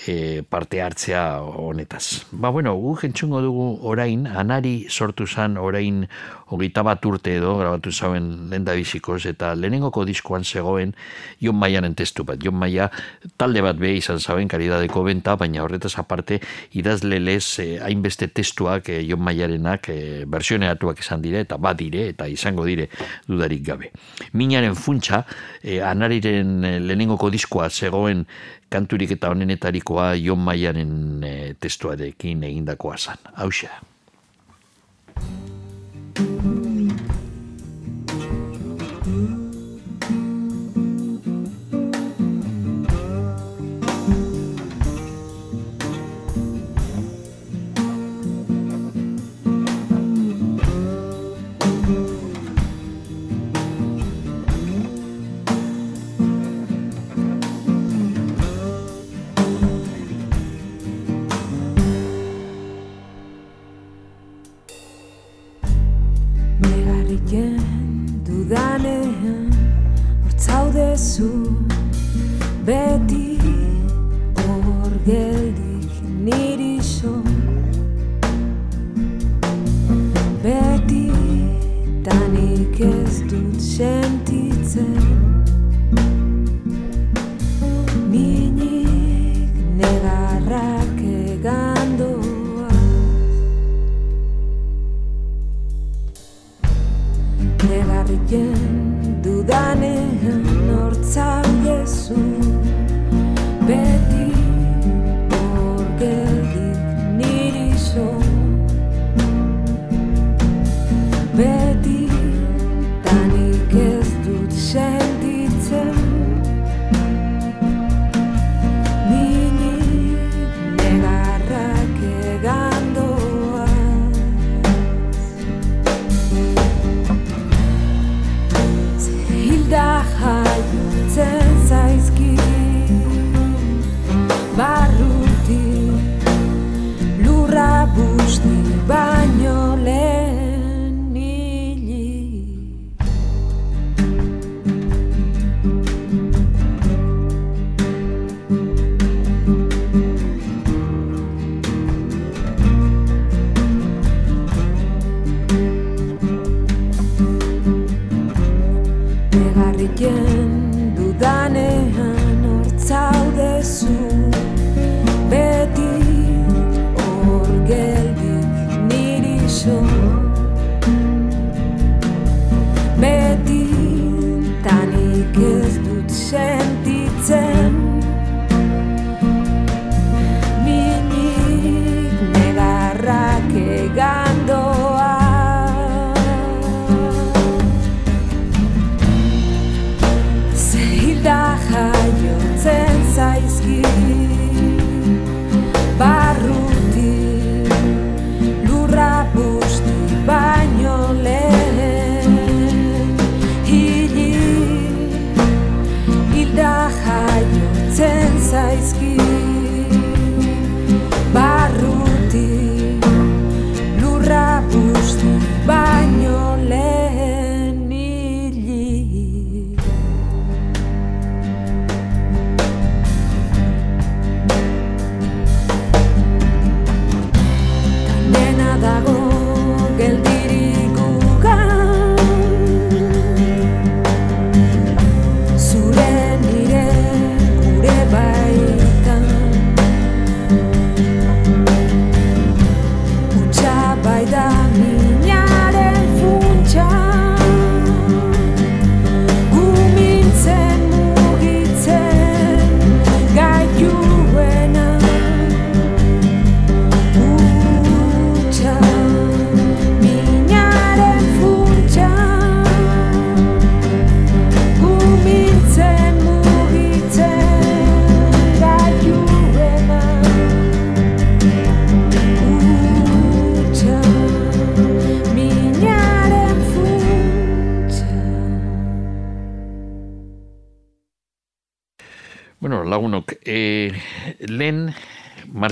e, 0.06 0.42
parte 0.48 0.80
hartzea 0.82 1.40
honetaz. 1.42 2.24
Ba 2.30 2.50
bueno, 2.54 2.74
gu 2.78 2.94
jentzungo 3.02 3.40
dugu 3.42 3.66
orain, 3.82 4.26
anari 4.26 4.86
sortu 4.88 5.26
zan 5.26 5.56
orain 5.58 6.06
hogeita 6.54 6.84
bat 6.86 7.04
urte 7.06 7.36
edo 7.38 7.56
grabatu 7.58 7.92
zauen 7.92 8.48
lenda 8.50 8.74
bizikoz 8.78 9.24
eta 9.30 9.52
lehenengoko 9.58 10.04
diskoan 10.08 10.44
zegoen 10.44 10.94
Jon 11.42 11.58
Maianen 11.58 11.94
testu 11.94 12.24
bat. 12.24 12.40
Jon 12.42 12.56
Maia 12.58 12.88
talde 13.36 13.62
bat 13.64 13.78
be 13.78 13.94
izan 13.98 14.20
zauen 14.20 14.48
karidadeko 14.48 15.04
benta, 15.04 15.36
baina 15.36 15.62
horretaz 15.64 15.94
aparte 15.98 16.40
idazle 16.72 17.20
lez 17.20 17.58
eh, 17.62 17.78
hainbeste 17.82 18.28
testuak 18.32 18.88
eh, 18.88 19.02
Jon 19.08 19.22
Maiarenak 19.24 19.90
eh, 19.92 20.24
versioneatuak 20.30 21.04
izan 21.04 21.22
dire 21.24 21.44
eta 21.44 21.58
bat 21.58 21.78
dire 21.78 22.08
eta 22.14 22.28
izango 22.30 22.64
dire 22.64 22.88
dudarik 23.28 23.64
gabe. 23.66 23.90
Minaren 24.32 24.74
funtsa, 24.74 25.24
eh, 25.62 25.80
anariren 25.84 26.64
eh, 26.64 26.78
lehenengoko 26.80 27.30
diskoa 27.30 27.70
zegoen 27.70 28.24
kanturik 28.68 29.14
eta 29.16 29.30
honenetarikoa 29.30 30.12
Jon 30.20 30.44
Maiaren 30.44 30.94
eh, 31.24 31.54
testuarekin 31.60 32.44
egindakoa 32.50 32.98
zan. 32.98 33.34
Hauxa. 33.34 33.72
Thank 36.24 36.44
you. 36.44 36.53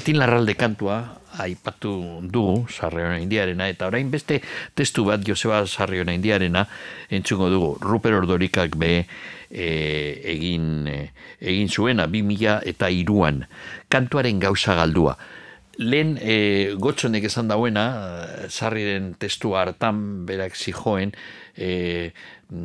Martin 0.02 0.18
Larralde 0.18 0.56
kantua 0.58 1.22
aipatu 1.38 2.18
dugu 2.26 2.66
Sarriona 2.66 3.20
Indiarena 3.22 3.68
eta 3.70 3.86
orain 3.86 4.08
beste 4.10 4.40
testu 4.74 5.04
bat 5.06 5.22
Joseba 5.22 5.60
Sarriona 5.62 6.10
Indiarena 6.10 6.64
entzungo 7.06 7.46
dugu. 7.46 7.68
Ruper 7.78 8.16
Ordorikak 8.18 8.74
be 8.74 9.04
e, 9.46 9.68
egin 10.32 10.88
e, 10.90 10.96
egin 11.38 11.70
zuena 11.70 12.08
2000 12.10 12.66
eta 12.66 12.88
iruan 12.90 13.44
kantuaren 13.94 14.40
gauza 14.42 14.74
galdua. 14.74 15.14
Lehen 15.78 16.16
e, 16.18 16.74
gotxonek 16.82 17.28
esan 17.30 17.52
dauena 17.52 17.84
sarriren 18.48 19.12
testu 19.22 19.54
hartan 19.54 20.26
berak 20.26 20.58
zijoen 20.58 21.14
e, 21.54 22.10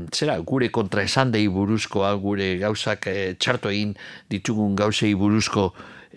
zera, 0.10 0.40
gure 0.42 0.72
kontra 0.74 1.06
esan 1.06 1.30
dei 1.38 1.46
buruzkoa, 1.46 2.16
gure 2.18 2.56
gauzak 2.66 3.06
e, 3.14 3.38
txarto 3.38 3.70
egin 3.70 3.94
ditugun 4.34 4.74
gauzei 4.74 5.14
buruzko 5.14 5.68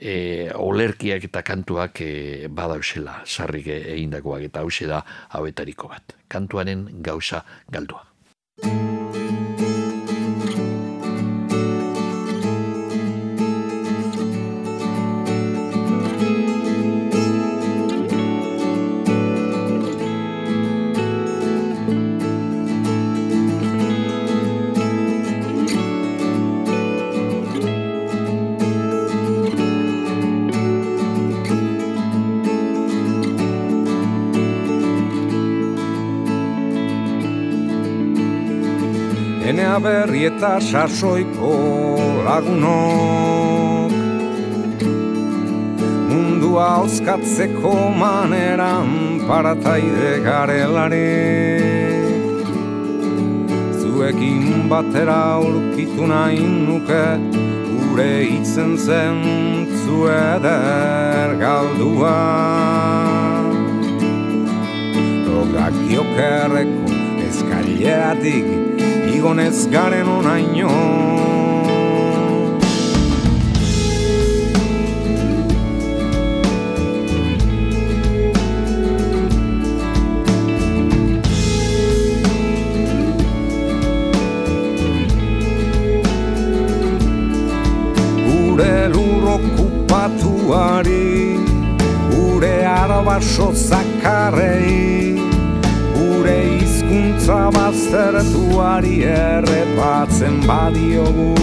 e, 0.01 0.51
olerkiak 0.57 1.29
eta 1.31 1.43
kantuak 1.47 2.01
e, 2.05 2.49
badausela 2.49 3.21
sarrik 3.27 3.69
egindakoak 3.77 4.49
eta 4.51 4.65
hause 4.65 4.89
da 4.91 5.05
hauetariko 5.37 5.93
bat. 5.93 6.17
Kantuaren 6.29 6.89
gauza 7.05 7.45
galdua. 7.71 8.07
Berri 39.81 40.27
eta 40.29 40.61
sasoiko 40.61 41.53
lagunok. 42.27 43.93
Mundua 46.11 46.67
oskatzeko 46.85 47.73
maneran 47.97 48.91
parataide 49.29 50.13
garelarik 50.27 52.05
Zuekin 53.81 54.69
batera 54.69 55.19
aurkitu 55.41 56.07
nahi 56.13 56.45
nuke 56.45 57.05
Ure 57.91 58.13
hitzen 58.31 58.77
zen 58.79 59.21
zueder 59.85 61.37
galdua. 61.41 62.19
Logak 65.25 65.77
jokerreko 65.89 66.99
eskaileatik 67.29 68.70
igonez 69.21 69.69
garen 69.69 70.09
onaino 70.09 70.71
Gure 88.25 88.89
lur 88.95 89.25
okupatuari 89.37 91.37
Gure 92.11 92.57
arabaso 92.65 93.53
zakarrei 93.53 95.13
Gure 95.13 95.20
hizkuntza 96.91 97.51
baztertuari 97.51 99.03
errepatzen 99.05 100.41
badiogu. 100.47 101.35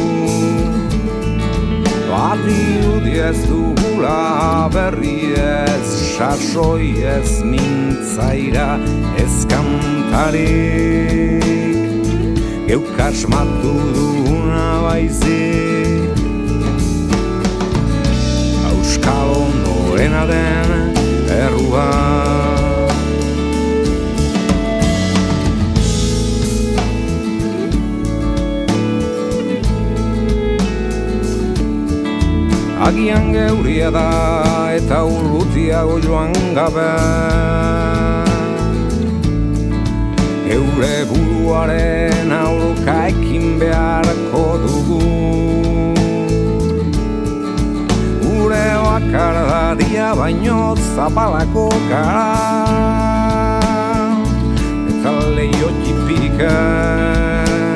Badirudi 2.10 3.20
ez 3.20 3.40
dugula 3.48 4.70
berri 4.74 5.34
ez 5.36 5.88
sasoi 6.18 7.04
ez 7.04 7.44
mintzaira 7.44 8.80
ez 9.18 9.46
kantarik 9.52 11.44
Geuk 12.68 13.00
asmatu 13.00 13.74
duguna 13.96 14.82
baizik. 14.84 16.12
Auskalo 18.68 19.48
norena 19.64 20.24
den 20.28 20.70
errua 21.32 22.47
Agian 32.88 33.34
geuria 33.36 33.90
da 33.92 34.72
eta 34.72 35.04
urrutiago 35.04 35.98
joan 36.00 36.32
gabe. 36.56 36.86
Geure 40.46 40.94
buruaren 41.10 42.32
aurka 42.32 42.96
ekin 43.10 43.60
beharko 43.60 44.44
dugu. 44.64 45.02
Gure 48.24 48.68
bakardadia 48.86 50.08
baino 50.22 50.62
zapalako 50.94 51.68
gara. 51.92 52.24
Eta 54.94 55.12
leio 55.36 55.70
txipik 55.82 56.40
ez 56.48 57.68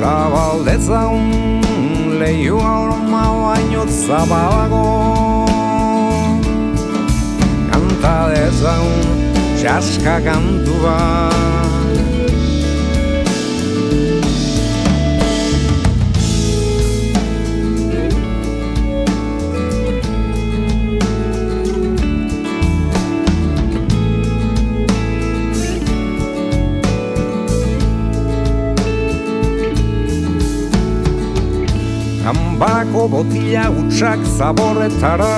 Zabaldetzaun 0.00 1.39
leio 2.30 2.58
aurma 2.60 3.22
baino 3.42 3.82
zabalago 4.06 4.84
Kanta 7.70 8.14
dezaun 8.32 9.08
txaska 9.58 10.16
kantu 10.26 10.76
bat 32.60 32.68
Kanbarako 32.68 33.08
botila 33.08 33.70
utxak 33.70 34.20
zaborretara 34.36 35.36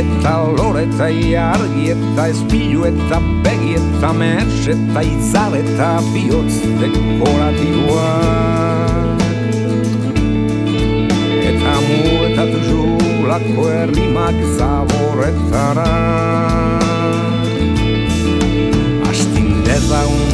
Eta 0.00 0.34
lore 0.56 0.82
eta 0.84 1.04
argi 1.04 1.90
eta 1.94 2.26
espilu 2.28 2.84
eta 2.84 3.20
begi 3.44 3.74
eta 3.80 4.12
mers 4.12 4.68
eta 4.74 5.02
izar 5.02 5.56
eta 5.56 5.88
bihotz 6.12 6.60
dekoratiboa. 6.80 8.12
Eta 11.50 11.74
mu 11.86 12.00
eta 12.28 12.44
tuzulako 12.52 13.68
errimak 13.82 14.36
zaborretara 14.58 15.92
Astin 19.10 19.54
dezaun 19.64 20.26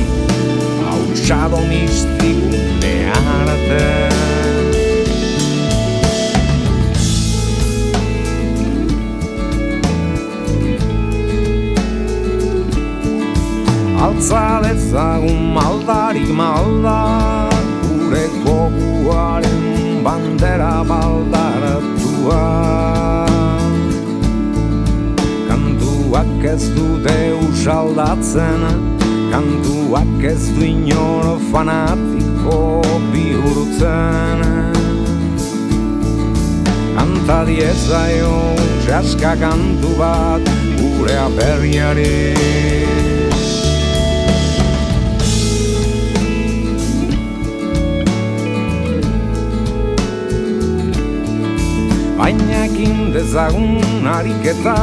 hautsado 0.90 1.62
mistiku 1.70 2.56
neharate 2.56 2.75
Altza 14.06 14.60
dezagun 14.62 15.52
maldarik 15.56 16.28
malda 16.30 17.00
Gure 17.84 18.26
goguaren 18.44 19.64
bandera 20.04 20.84
baldaratua 20.90 22.44
Kantuak 25.48 26.44
ez 26.54 26.64
dute 26.76 27.18
usaldatzen 27.48 28.62
Kantuak 29.32 30.24
ez 30.32 30.42
du 30.54 30.64
inor 30.64 31.40
fanatiko 31.50 32.35
asko 32.46 32.82
bihurtzen 33.12 34.40
Anta 36.96 37.42
ez 37.50 37.88
zaio 37.88 38.56
jaska 38.86 39.36
kantu 39.36 39.90
bat 39.98 40.40
gure 40.78 41.16
aperriari. 41.18 42.34
Baina 52.16 52.64
ekin 52.64 53.12
dezagun 53.12 54.06
ariketa 54.08 54.76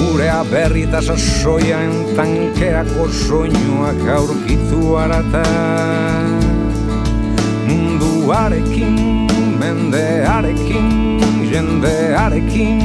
Gure 0.00 0.28
aberri 0.28 0.82
eta 0.88 1.00
sasoian 1.00 1.92
tankerako 2.16 3.06
soinuak 3.08 4.02
aurkitu 4.16 4.96
aratak 4.98 6.19
Munduarekin, 8.30 9.26
mendearekin, 9.58 11.18
jendearekin 11.50 12.78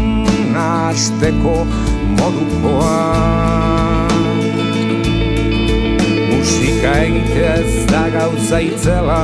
Nasteko 0.53 1.67
modukoa. 2.17 4.07
Musika 6.31 6.95
egitea 6.97 7.53
ez 7.61 7.85
da 7.91 8.07
gauza 8.09 8.59
itzela 8.59 9.21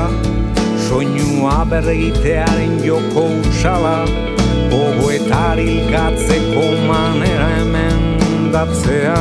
Soinua 0.85 1.65
berregitearen 1.65 2.77
joko 2.85 3.25
usala 3.41 4.05
Gogoetar 4.69 5.57
hilgatzeko 5.57 6.69
manera 6.85 7.49
hemen 7.57 8.51
datzea. 8.53 9.19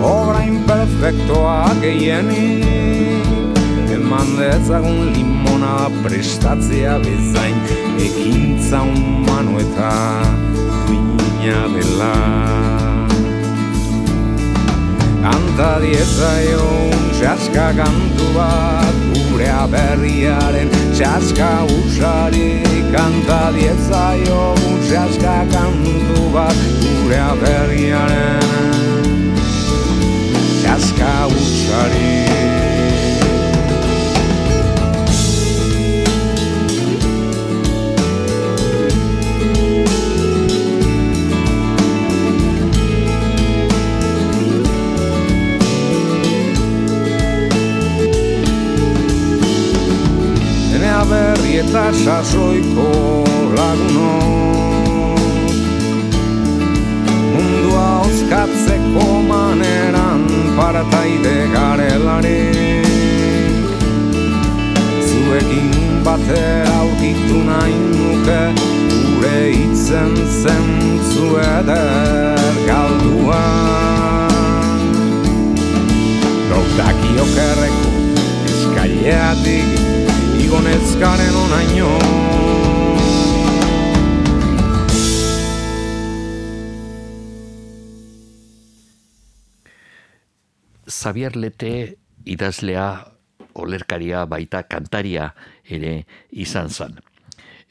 Obra 0.00 0.46
imperfektoa 0.48 1.58
gehienik 1.84 2.71
Eman 4.12 4.36
dezagun 4.36 5.06
limona 5.14 5.88
prestatzea 6.04 6.98
bezain 7.00 7.54
Ekintza 7.96 8.82
humano 8.84 9.56
eta 9.56 9.92
duina 10.84 11.62
dela. 11.72 12.10
Kanta 15.22 15.70
diezaio 15.80 16.66
txaska 17.16 17.70
kantu 17.78 18.28
bat 18.36 19.00
Gure 19.14 19.48
berriaren 19.72 20.68
txaska 20.92 21.50
usari. 21.78 22.50
Kanta 22.92 23.40
diezaio 23.56 24.42
txaska 24.90 25.38
kantu 25.54 26.26
bat 26.36 26.60
Gure 26.84 27.24
berriaren 27.40 28.52
txaska 30.60 31.14
usari 31.32 32.61
eta 51.62 51.92
sasoiko 52.04 52.88
laguno. 53.56 54.12
Mundua 57.32 57.86
oskatzeko 58.06 59.06
maneran 59.28 60.24
parataide 60.56 61.36
garelari. 61.54 62.40
Zuekin 65.08 65.70
batera 66.04 66.74
aurkitu 66.80 67.38
nahi 67.50 67.78
nuke 67.94 68.42
Gure 68.92 69.38
itzen 69.62 70.18
zentzu 70.42 71.30
eder 71.44 72.58
galdua. 72.66 73.44
Gaudaki 76.50 77.14
okerreko 77.26 77.96
eskaileatik 78.50 79.91
Igonezkaren 80.42 81.34
onaino 81.44 81.90
Xavier 91.02 91.36
Lete 91.36 91.96
idazlea, 92.24 92.86
olerkaria, 93.54 94.26
baita 94.26 94.62
kantaria 94.70 95.30
ere 95.64 96.04
izan 96.30 96.70
zen. 96.70 97.00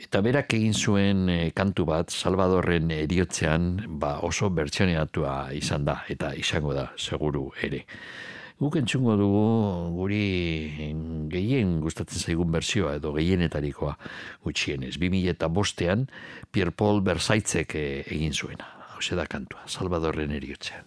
Eta 0.02 0.24
berak 0.26 0.56
egin 0.58 0.74
zuen 0.74 1.30
eh, 1.30 1.52
kantu 1.54 1.86
bat, 1.86 2.10
Salvadorren 2.10 2.90
eriotzean, 2.96 3.70
ba 4.02 4.16
oso 4.26 4.50
bertsioneatua 4.50 5.54
izan 5.54 5.86
da, 5.86 6.02
eta 6.10 6.34
izango 6.36 6.74
da, 6.74 6.90
seguru 6.98 7.52
ere. 7.62 7.84
Guk 8.62 8.76
entzungo 8.78 9.16
dugu 9.18 9.46
guri 9.96 10.26
gehien 11.34 11.80
gustatzen 11.82 12.22
zaigun 12.22 12.52
bersioa 12.54 12.94
edo 13.00 13.16
gehienetarikoa 13.16 13.96
gutxienez. 14.46 15.00
2000 15.02 15.34
eta 15.34 15.50
bostean 15.50 16.06
Pierre 16.52 16.70
Paul 16.70 17.02
Bersaitzek 17.02 17.74
eh, 17.80 18.06
egin 18.06 18.38
zuena. 18.38 18.70
Hau 18.94 19.02
da 19.18 19.26
kantua, 19.26 19.66
Salvadorren 19.66 20.38
eriotzean. 20.38 20.86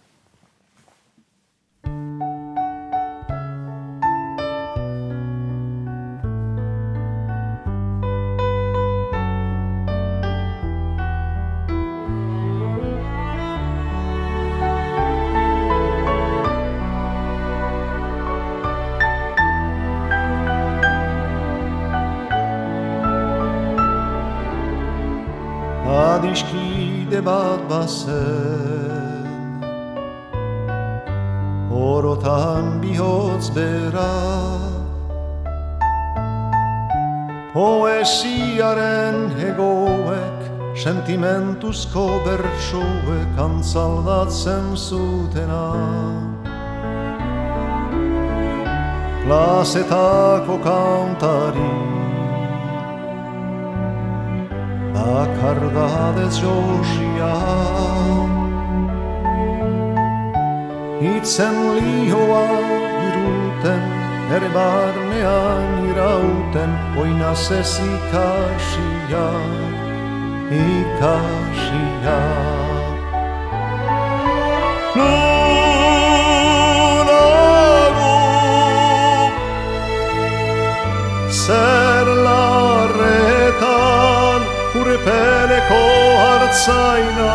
Adiskide 25.95 27.21
bat 27.23 27.61
bazen 27.71 29.62
Orotan 31.71 32.81
bihotz 32.83 33.55
bera 33.55 34.11
Poesiaren 37.55 39.31
hegoek 39.39 40.41
Sentimentuzko 40.75 42.07
bertsoek 42.27 43.39
Antzaldatzen 43.47 44.75
zutena 44.75 45.66
Klasetako 49.23 50.59
kantari 50.59 52.03
bakardadez 54.95 56.37
josia 56.43 57.35
Itzen 61.15 61.57
lioa 61.77 62.45
iruten, 63.07 63.85
ere 64.37 64.51
barnean 64.57 65.71
irauten 65.91 66.71
Oinaz 67.03 67.45
ez 67.61 67.73
ikasia, 67.91 69.27
ikasia. 70.62 72.21
Nunago 74.97 76.05
Zer 81.43 82.07
larretan 82.25 82.74
urpeleko 85.05 85.85
hartzaina 86.24 87.32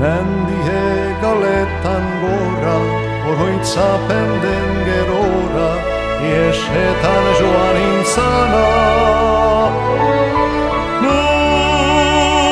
Mendie 0.00 0.84
galetan 1.20 2.04
gora, 2.22 2.78
oroitzapen 3.30 4.30
den 4.44 4.70
gerora 4.86 5.70
Iesetan 6.20 7.24
joan 7.40 7.76
intzana. 7.82 8.68
Nunago 11.02 12.48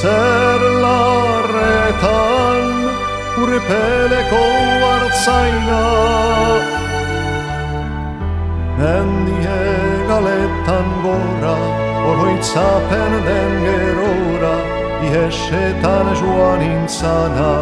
Zer 0.00 0.62
larretan 0.82 2.62
urpeleko 3.42 4.44
hartzaina 4.82 6.79
Mendie 8.80 9.60
galetan 10.08 10.88
gora, 11.04 11.56
oroitzapen 12.10 13.12
den 13.26 13.52
gerora, 13.64 14.56
Iesetan 15.04 16.06
joan 16.20 16.62
intzana. 16.72 17.52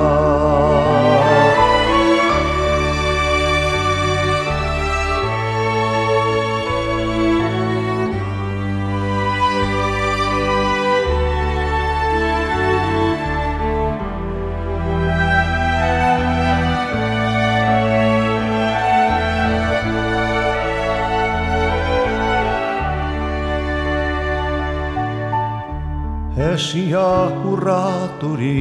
Esia 26.39 27.35
urraturik. 27.43 28.55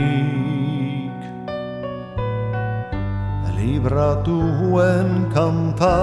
Libratuen 3.58 5.30
kanta 5.34 5.98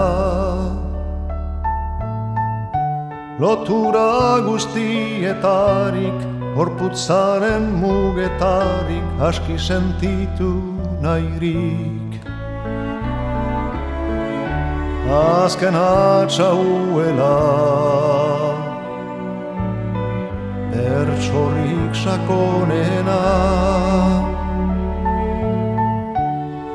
Lotura 3.38 4.38
guztietarik, 4.46 6.18
horputzaren 6.54 7.66
mugetarik, 7.82 9.02
aski 9.18 9.58
sentitu 9.58 10.78
nahirik. 11.02 12.14
Azken 15.10 15.74
atxauela, 15.74 17.34
bertsorik 20.84 21.94
sakonena, 22.04 23.20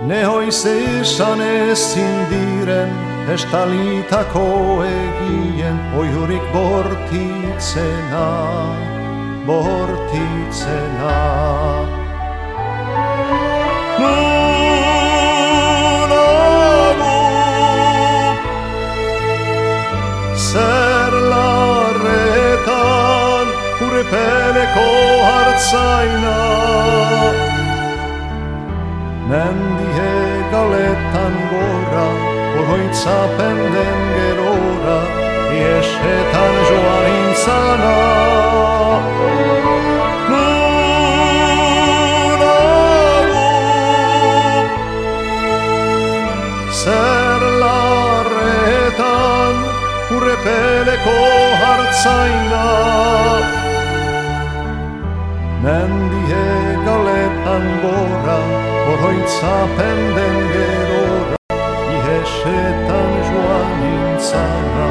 Nehoiz 0.10 0.66
esan 0.66 1.42
ezin 1.46 2.16
diren 2.32 2.90
estalitako 3.34 4.48
egien 4.88 5.78
oiurik 6.02 6.46
bortitzena, 6.54 8.30
bortitzena. 9.46 11.18
Nun 14.02 14.50
agu, 16.98 17.16
zer 20.50 20.89
urepeleko 24.00 24.90
hartzaina, 25.28 26.36
Mendie 29.30 30.14
galetan 30.52 31.36
gora, 31.52 32.08
oroitzapen 32.60 33.58
den 33.76 34.00
gerora, 34.16 35.00
iesetan 35.58 36.56
joan 36.70 37.06
intzana. 37.18 37.98
Nun 40.30 40.48
agu, 42.56 43.50
zer 46.82 47.42
larretan, 47.64 49.56
urrepeleko 50.16 51.20
hartzaina. 51.66 53.29
Mendie 55.60 56.46
galetan 56.88 57.66
gora, 57.84 58.38
oroitzapen 58.94 59.98
den 60.16 60.38
gerora, 60.54 61.40
iesetan 61.98 63.12
joan 63.28 63.82
intzana. 63.90 64.88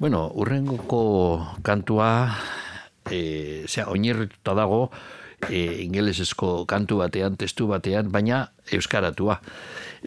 Bueno, 0.00 0.32
urrengoko 0.32 1.04
kantua, 1.60 2.32
e, 3.12 3.68
zera, 3.68 3.92
oinirrituta 3.92 4.56
dago, 4.56 4.86
e, 5.52 5.84
ingelesezko 5.84 6.64
kantu 6.64 7.04
batean, 7.04 7.36
testu 7.36 7.68
batean, 7.68 8.08
baina 8.08 8.46
euskaratua. 8.72 9.36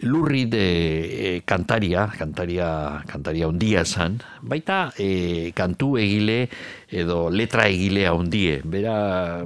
Lurri 0.04 0.44
de 0.44 0.66
e, 1.08 1.40
kantaria, 1.48 2.04
kantaria, 2.18 3.00
kantaria 3.08 3.48
ondia 3.48 3.84
zan, 3.88 4.18
baita 4.44 4.90
e, 5.00 5.52
kantu 5.56 5.94
egile 5.96 6.50
edo 6.92 7.30
letra 7.32 7.64
egilea 7.72 8.12
ondie. 8.12 8.58
Bera 8.60 9.40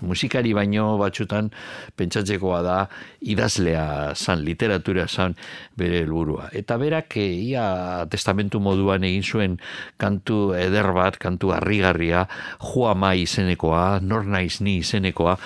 musikari 0.00 0.54
baino 0.56 0.96
batzutan 0.96 1.50
pentsatzekoa 1.92 2.62
da 2.64 2.78
idazlea 3.20 4.14
zan, 4.16 4.46
literatura 4.46 5.04
zan 5.08 5.36
bere 5.76 6.00
helburua. 6.06 6.48
Eta 6.56 6.80
berak 6.80 7.18
e, 7.20 7.28
ia 7.52 7.66
testamentu 8.08 8.64
moduan 8.64 9.04
egin 9.04 9.28
zuen 9.28 9.60
kantu 10.00 10.54
eder 10.56 10.88
bat, 10.96 11.20
kantu 11.20 11.52
harrigarria, 11.52 12.24
joa 12.64 12.96
mai 12.96 13.26
izenekoa, 13.26 14.00
nor 14.00 14.24
naiz 14.24 14.62
ni 14.64 14.78
izenekoa, 14.80 15.36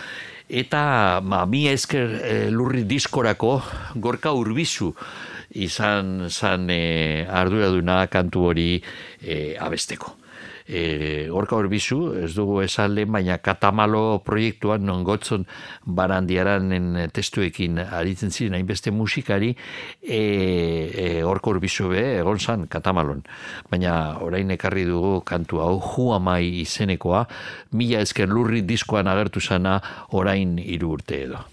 eta 0.48 1.20
ma, 1.22 1.44
mi 1.46 1.66
esker 1.68 2.20
e, 2.22 2.34
lurri 2.50 2.84
diskorako 2.86 3.60
gorka 3.94 4.32
urbizu 4.32 4.92
izan 5.50 6.28
zan 6.30 6.70
e, 6.70 7.26
arduraduna 7.26 8.06
kantu 8.06 8.46
hori 8.50 8.70
e, 9.22 9.56
abesteko. 9.58 10.16
E, 10.66 11.28
gorka 11.30 11.56
urbizu, 11.56 11.98
ez 12.24 12.32
dugu 12.34 12.60
esan 12.64 12.94
lehen, 12.96 13.12
baina 13.14 13.38
katamalo 13.38 14.18
proiektuan 14.26 14.82
non 14.86 15.04
gotzon 15.06 15.46
barandiaranen 15.86 17.08
testuekin 17.14 17.78
aritzen 17.84 18.34
ziren 18.34 18.58
hainbeste 18.58 18.90
musikari 18.90 19.52
e, 20.02 20.18
e, 20.18 21.06
gorka 21.22 21.52
urbizu 21.54 21.90
be, 21.94 22.04
egon 22.20 22.42
zan 22.42 22.66
katamalon. 22.66 23.22
Baina 23.70 24.18
orain 24.26 24.50
ekarri 24.56 24.86
dugu 24.88 25.20
kantu 25.26 25.62
hau 25.62 25.76
juamai 25.80 26.62
izenekoa, 26.64 27.26
mila 27.72 28.02
esker 28.02 28.28
lurri 28.28 28.64
diskoan 28.66 29.06
agertu 29.12 29.40
zana 29.40 29.78
orain 30.18 30.58
hiru 30.58 30.96
urte 30.98 31.22
edo. 31.28 31.44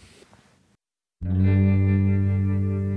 Batzutan 1.24 2.93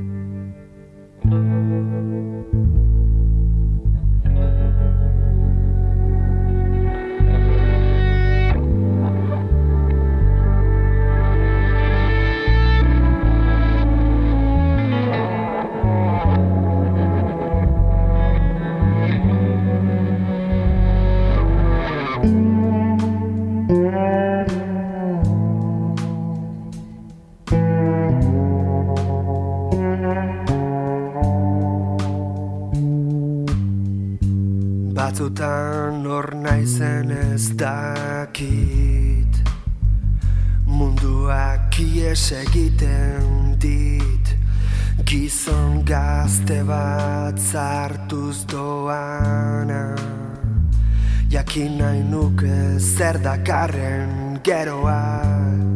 dakarren 53.26 54.38
geroak. 54.46 55.74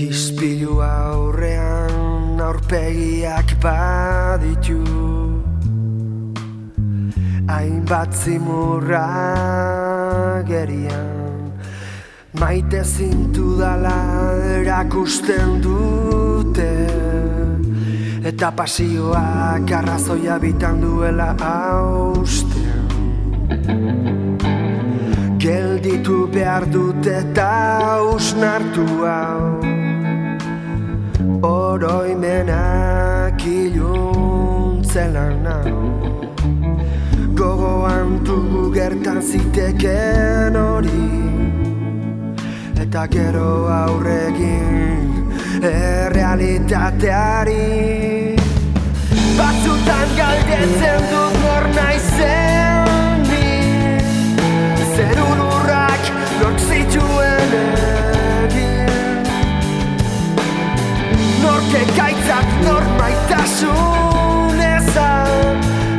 Ispilu 0.00 0.80
aurrean 0.80 2.40
aurpegiak 2.40 3.52
baditu. 3.60 4.80
Hainbat 7.52 8.16
zimurra 8.16 9.04
gerian. 10.48 11.52
Maite 12.40 12.80
zintu 12.84 13.58
dala 13.60 14.00
erakusten 14.56 15.60
dute. 15.60 16.72
Eta 18.24 18.50
pasioak 18.56 19.68
arrazoia 19.80 20.40
bitan 20.40 20.80
duela 20.80 21.30
hausten 21.38 22.56
Gelditu 25.38 26.26
behar 26.32 26.64
dute 26.72 27.12
eta 27.20 28.00
usnartu 28.14 28.86
hau. 29.04 29.60
Oroimenak 31.44 33.42
iluntzela 33.44 35.28
nau 35.44 35.76
gogoan 37.36 38.24
dugu 38.24 38.72
gertan 38.72 39.20
ziteken 39.20 40.56
hori. 40.56 41.04
Eta 42.80 43.06
gero 43.12 43.68
aurregin 43.68 45.10
errealitateari. 45.72 47.66
Batzutan 49.36 50.08
galdetzen 50.20 51.02
dut 51.12 51.34
nor 51.42 51.64
naizen 51.76 52.65
to 56.96 57.04
an 57.30 57.52
here 58.56 59.24
Norke 61.42 61.82
gaitzak 61.98 62.48
normaitasun 62.64 64.60
ezan 64.72 65.56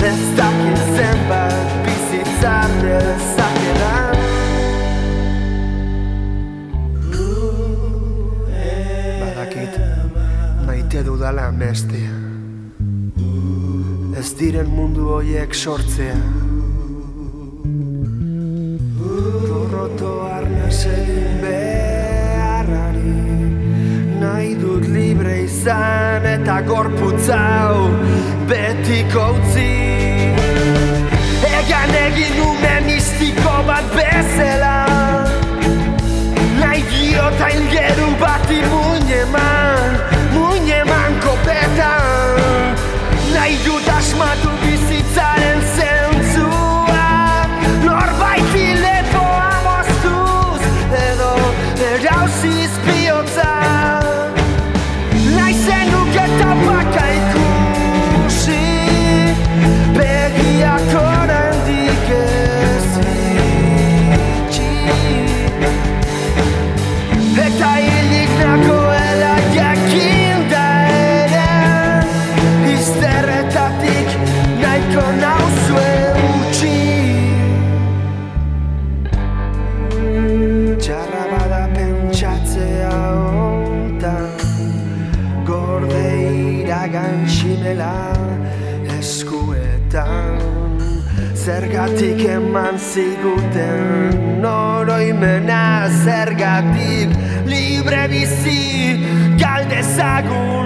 Ez 0.09 0.23
dakit 0.39 0.81
zenbat 0.97 1.69
bizitzan 1.85 2.71
dezakeran 2.83 4.17
Badakit 9.21 9.73
maite 10.65 10.99
dudala 11.09 11.51
mestea 11.51 12.15
Ez 14.17 14.31
diren 14.33 14.69
mundu 14.73 15.11
hoiek 15.13 15.53
sortzea. 15.53 16.15
Izan 25.67 26.25
eta 26.25 26.61
gorputzau 26.63 27.91
betiko 28.47 29.23
utzi 29.35 29.65
Egan 31.43 31.91
egin 32.05 32.39
ume 32.45 32.75
mistiko 32.85 33.55
bat 33.67 33.89
bezala 33.97 34.77
Nahi 36.61 36.79
diot 36.91 37.43
aingeru 37.49 38.07
ziguten 92.97 94.45
oroimena 94.45 95.87
Zergatik 96.03 97.13
libre 97.45 98.03
bizi 98.13 98.97
galdezagun 99.41 100.56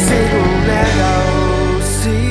zigunera 0.07 1.13
uzi 1.77 2.23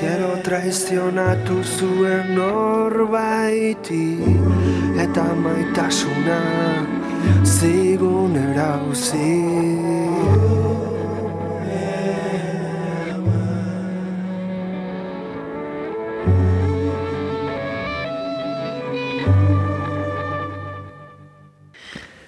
Gero 0.00 0.32
traizionatu 0.42 1.62
zuen 1.62 2.34
norbaiti 2.34 4.06
Eta 4.98 5.24
maitasuna 5.44 6.40
zigunera 7.44 8.70
uzi 8.90 10.75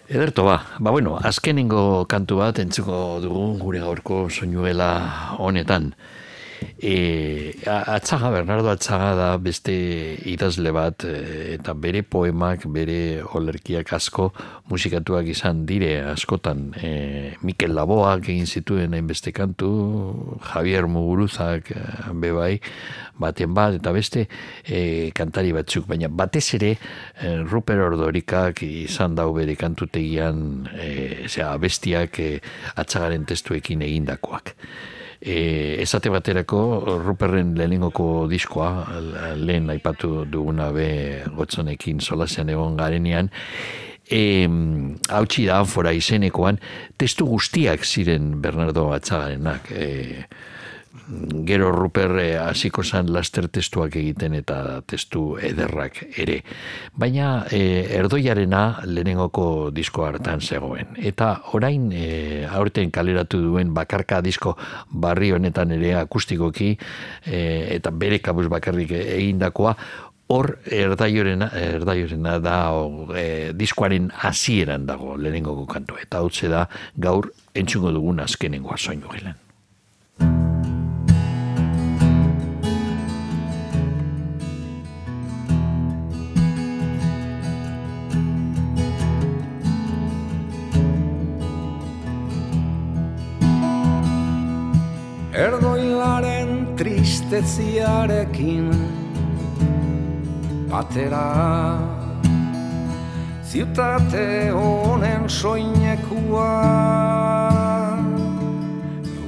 Ederto 0.09 0.41
ba, 0.45 0.65
ba 0.81 0.89
bueno, 0.91 1.19
azkenengo 1.21 2.09
kantu 2.09 2.39
bat 2.41 2.57
entzuko 2.63 3.21
dugu 3.21 3.43
gure 3.61 3.81
gaurko 3.85 4.31
soinuela 4.33 4.87
honetan. 5.37 5.93
E, 6.79 7.55
atzaga, 7.67 8.31
Bernardo 8.31 8.71
Atzaga 8.71 9.15
da 9.19 9.29
beste 9.43 9.75
idazle 10.31 10.71
bat 10.75 11.05
e, 11.05 11.55
eta 11.57 11.75
bere 11.75 12.05
poemak, 12.07 12.67
bere 12.71 13.23
olerkiak 13.35 13.93
asko 13.97 14.29
musikatuak 14.71 15.27
izan 15.33 15.65
dire 15.67 15.97
askotan. 16.13 16.69
E, 16.79 17.35
Mikel 17.43 17.75
Laboak 17.75 18.29
egin 18.31 18.47
zituen 18.47 18.95
hainbeste 18.95 19.33
kantu, 19.35 19.71
Javier 20.53 20.87
Muguruzak 20.87 21.73
e, 21.75 21.83
bebai, 22.15 22.61
baten 23.19 23.55
bat, 23.55 23.79
eta 23.81 23.93
beste 23.95 24.29
e, 24.65 25.11
kantari 25.19 25.51
batzuk, 25.57 25.89
baina 25.91 26.11
batez 26.11 26.47
ere 26.59 26.77
e, 26.77 27.35
Ruper 27.43 27.83
Ordorikak 27.89 28.63
izan 28.67 29.19
dau 29.19 29.33
bere 29.37 29.59
kantutegian 29.59 30.69
e, 30.75 30.93
zera, 31.27 31.57
bestiak 31.59 32.23
e, 32.23 32.31
atzagaren 32.79 33.27
testuekin 33.27 33.83
egindakoak. 33.83 34.55
E, 35.21 35.83
esate 35.83 36.13
baterako 36.15 37.01
Ruperren 37.03 37.57
lehenengoko 37.59 38.29
diskoa 38.31 38.87
lehen 39.35 39.71
aipatu 39.71 40.25
duguna 40.31 40.71
be 40.73 41.25
gotzonekin 41.35 42.01
solasean 42.01 42.51
egon 42.55 42.77
garenean. 42.79 43.31
E, 44.09 44.23
hautsi 45.13 45.45
da 45.49 45.59
anfora 45.61 45.93
izenekoan 45.93 46.61
testu 46.97 47.27
guztiak 47.29 47.85
ziren 47.85 48.39
Bernardo 48.41 48.87
Atzagarenak 48.95 49.73
e, 49.75 49.91
gero 51.45 51.71
Ruper 51.73 52.19
eh, 52.21 52.37
hasiko 52.39 52.83
zan 52.85 53.13
laster 53.13 53.49
testuak 53.49 53.97
egiten 53.97 54.35
eta 54.37 54.81
testu 54.87 55.39
ederrak 55.41 56.03
ere. 56.21 56.43
Baina 56.99 57.47
e, 57.51 57.87
erdoiarena 57.99 58.83
lehenengoko 58.85 59.71
disko 59.75 60.05
hartan 60.05 60.41
zegoen. 60.41 60.97
Eta 60.99 61.31
orain 61.57 61.89
e, 61.93 62.45
aurten 62.49 62.93
kaleratu 62.93 63.41
duen 63.41 63.73
bakarka 63.75 64.21
disko 64.25 64.57
barri 64.91 65.33
honetan 65.33 65.73
ere 65.79 65.95
akustikoki 66.03 66.75
e, 67.25 67.41
eta 67.79 67.91
bere 67.91 68.21
kabuz 68.21 68.49
bakarrik 68.53 68.93
egindakoa 68.99 69.75
hor 70.29 70.59
erdaiorena, 70.69 71.49
erdaiorena 71.57 72.37
da 72.45 72.59
o, 72.77 73.09
e, 73.17 73.55
diskoaren 73.57 74.11
hasieran 74.13 74.85
dago 74.87 75.17
lehenengoko 75.17 75.65
kantu. 75.73 75.97
Eta 76.03 76.21
hau 76.21 76.29
da 76.53 76.69
gaur 76.97 77.33
entzungo 77.55 77.93
dugun 77.93 78.21
azkenengoa 78.21 78.77
soinu 78.77 79.09
gelan. 79.17 80.58
Tristeziarekin 97.29 98.73
Batera. 100.71 101.79
Ziutate 103.45 104.51
honen 104.53 105.29
soinekua 105.29 106.53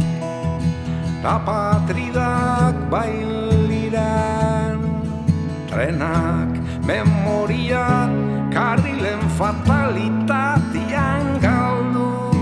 Ta 1.26 1.42
patridak 1.42 2.78
bailiren 2.86 4.78
Trenak, 5.66 6.54
memoriak, 6.86 8.14
karrilen 8.54 9.18
fatalitatean 9.34 11.42
galduz 11.42 12.38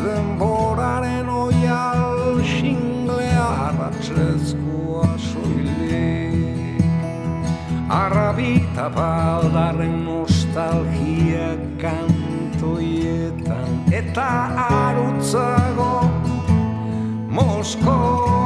Denboraren 0.00 1.28
oial 1.28 2.40
xinglea 2.56 3.68
arratxezkoa 3.68 5.12
soilik. 5.28 6.80
Arrabita 7.92 8.88
baldarren 8.96 10.08
nostalgia 10.08 11.52
kantoietan 11.76 13.68
Eta 13.92 14.56
arutzago 14.72 15.67
Moscow. 17.76 18.37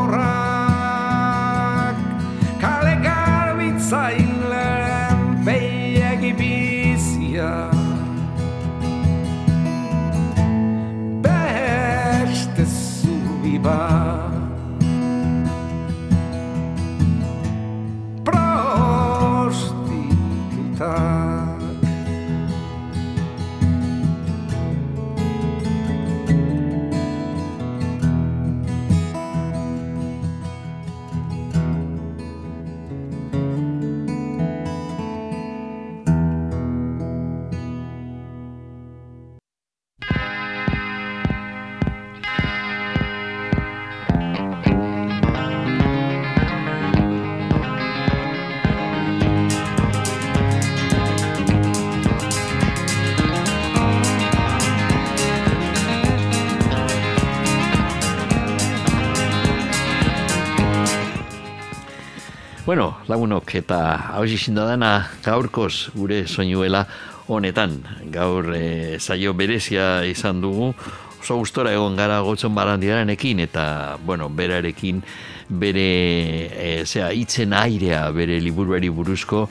Lagunok 63.12 63.54
eta 63.60 63.78
hau 64.16 64.24
da 64.24 64.64
dana 64.72 64.90
gaurkoz 65.24 65.90
gure 65.94 66.26
soinuela 66.26 66.86
honetan. 67.28 67.82
Gaur 68.10 68.54
e, 68.56 68.98
saio 68.98 69.34
berezia 69.34 70.04
izan 70.08 70.40
dugu, 70.40 70.72
oso 71.20 71.36
gustora 71.36 71.72
egon 71.72 71.96
gara 71.96 72.20
gotzon 72.20 72.54
barandiaranekin 72.54 73.40
eta, 73.44 73.98
bueno, 74.04 74.28
berarekin 74.28 75.02
bere, 75.48 76.48
e, 76.56 76.84
zera, 76.86 77.12
itzen 77.12 77.52
airea 77.52 78.08
bere 78.16 78.40
liburuari 78.40 78.88
buruzko 78.88 79.48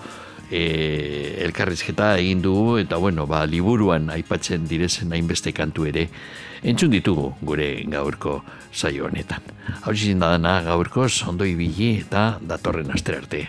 e, 0.50 0.64
elkarrizketa 1.46 2.16
egin 2.18 2.42
dugu 2.42 2.80
eta, 2.82 2.98
bueno, 2.98 3.28
ba, 3.28 3.46
liburuan 3.46 4.10
aipatzen 4.10 4.66
direzen 4.68 5.14
hainbeste 5.14 5.54
kantu 5.54 5.86
ere 5.92 6.10
entzun 6.64 6.92
ditugu 6.94 7.32
gure 7.42 7.70
gaurko 7.90 8.42
saio 8.72 9.06
honetan. 9.08 9.42
Hau 9.82 9.94
zizindadana 9.94 10.62
gaurkoz, 10.66 11.24
ondo 11.28 11.46
ibili 11.46 11.98
eta 12.02 12.38
datorren 12.42 12.92
astre 12.96 13.22
arte. 13.24 13.48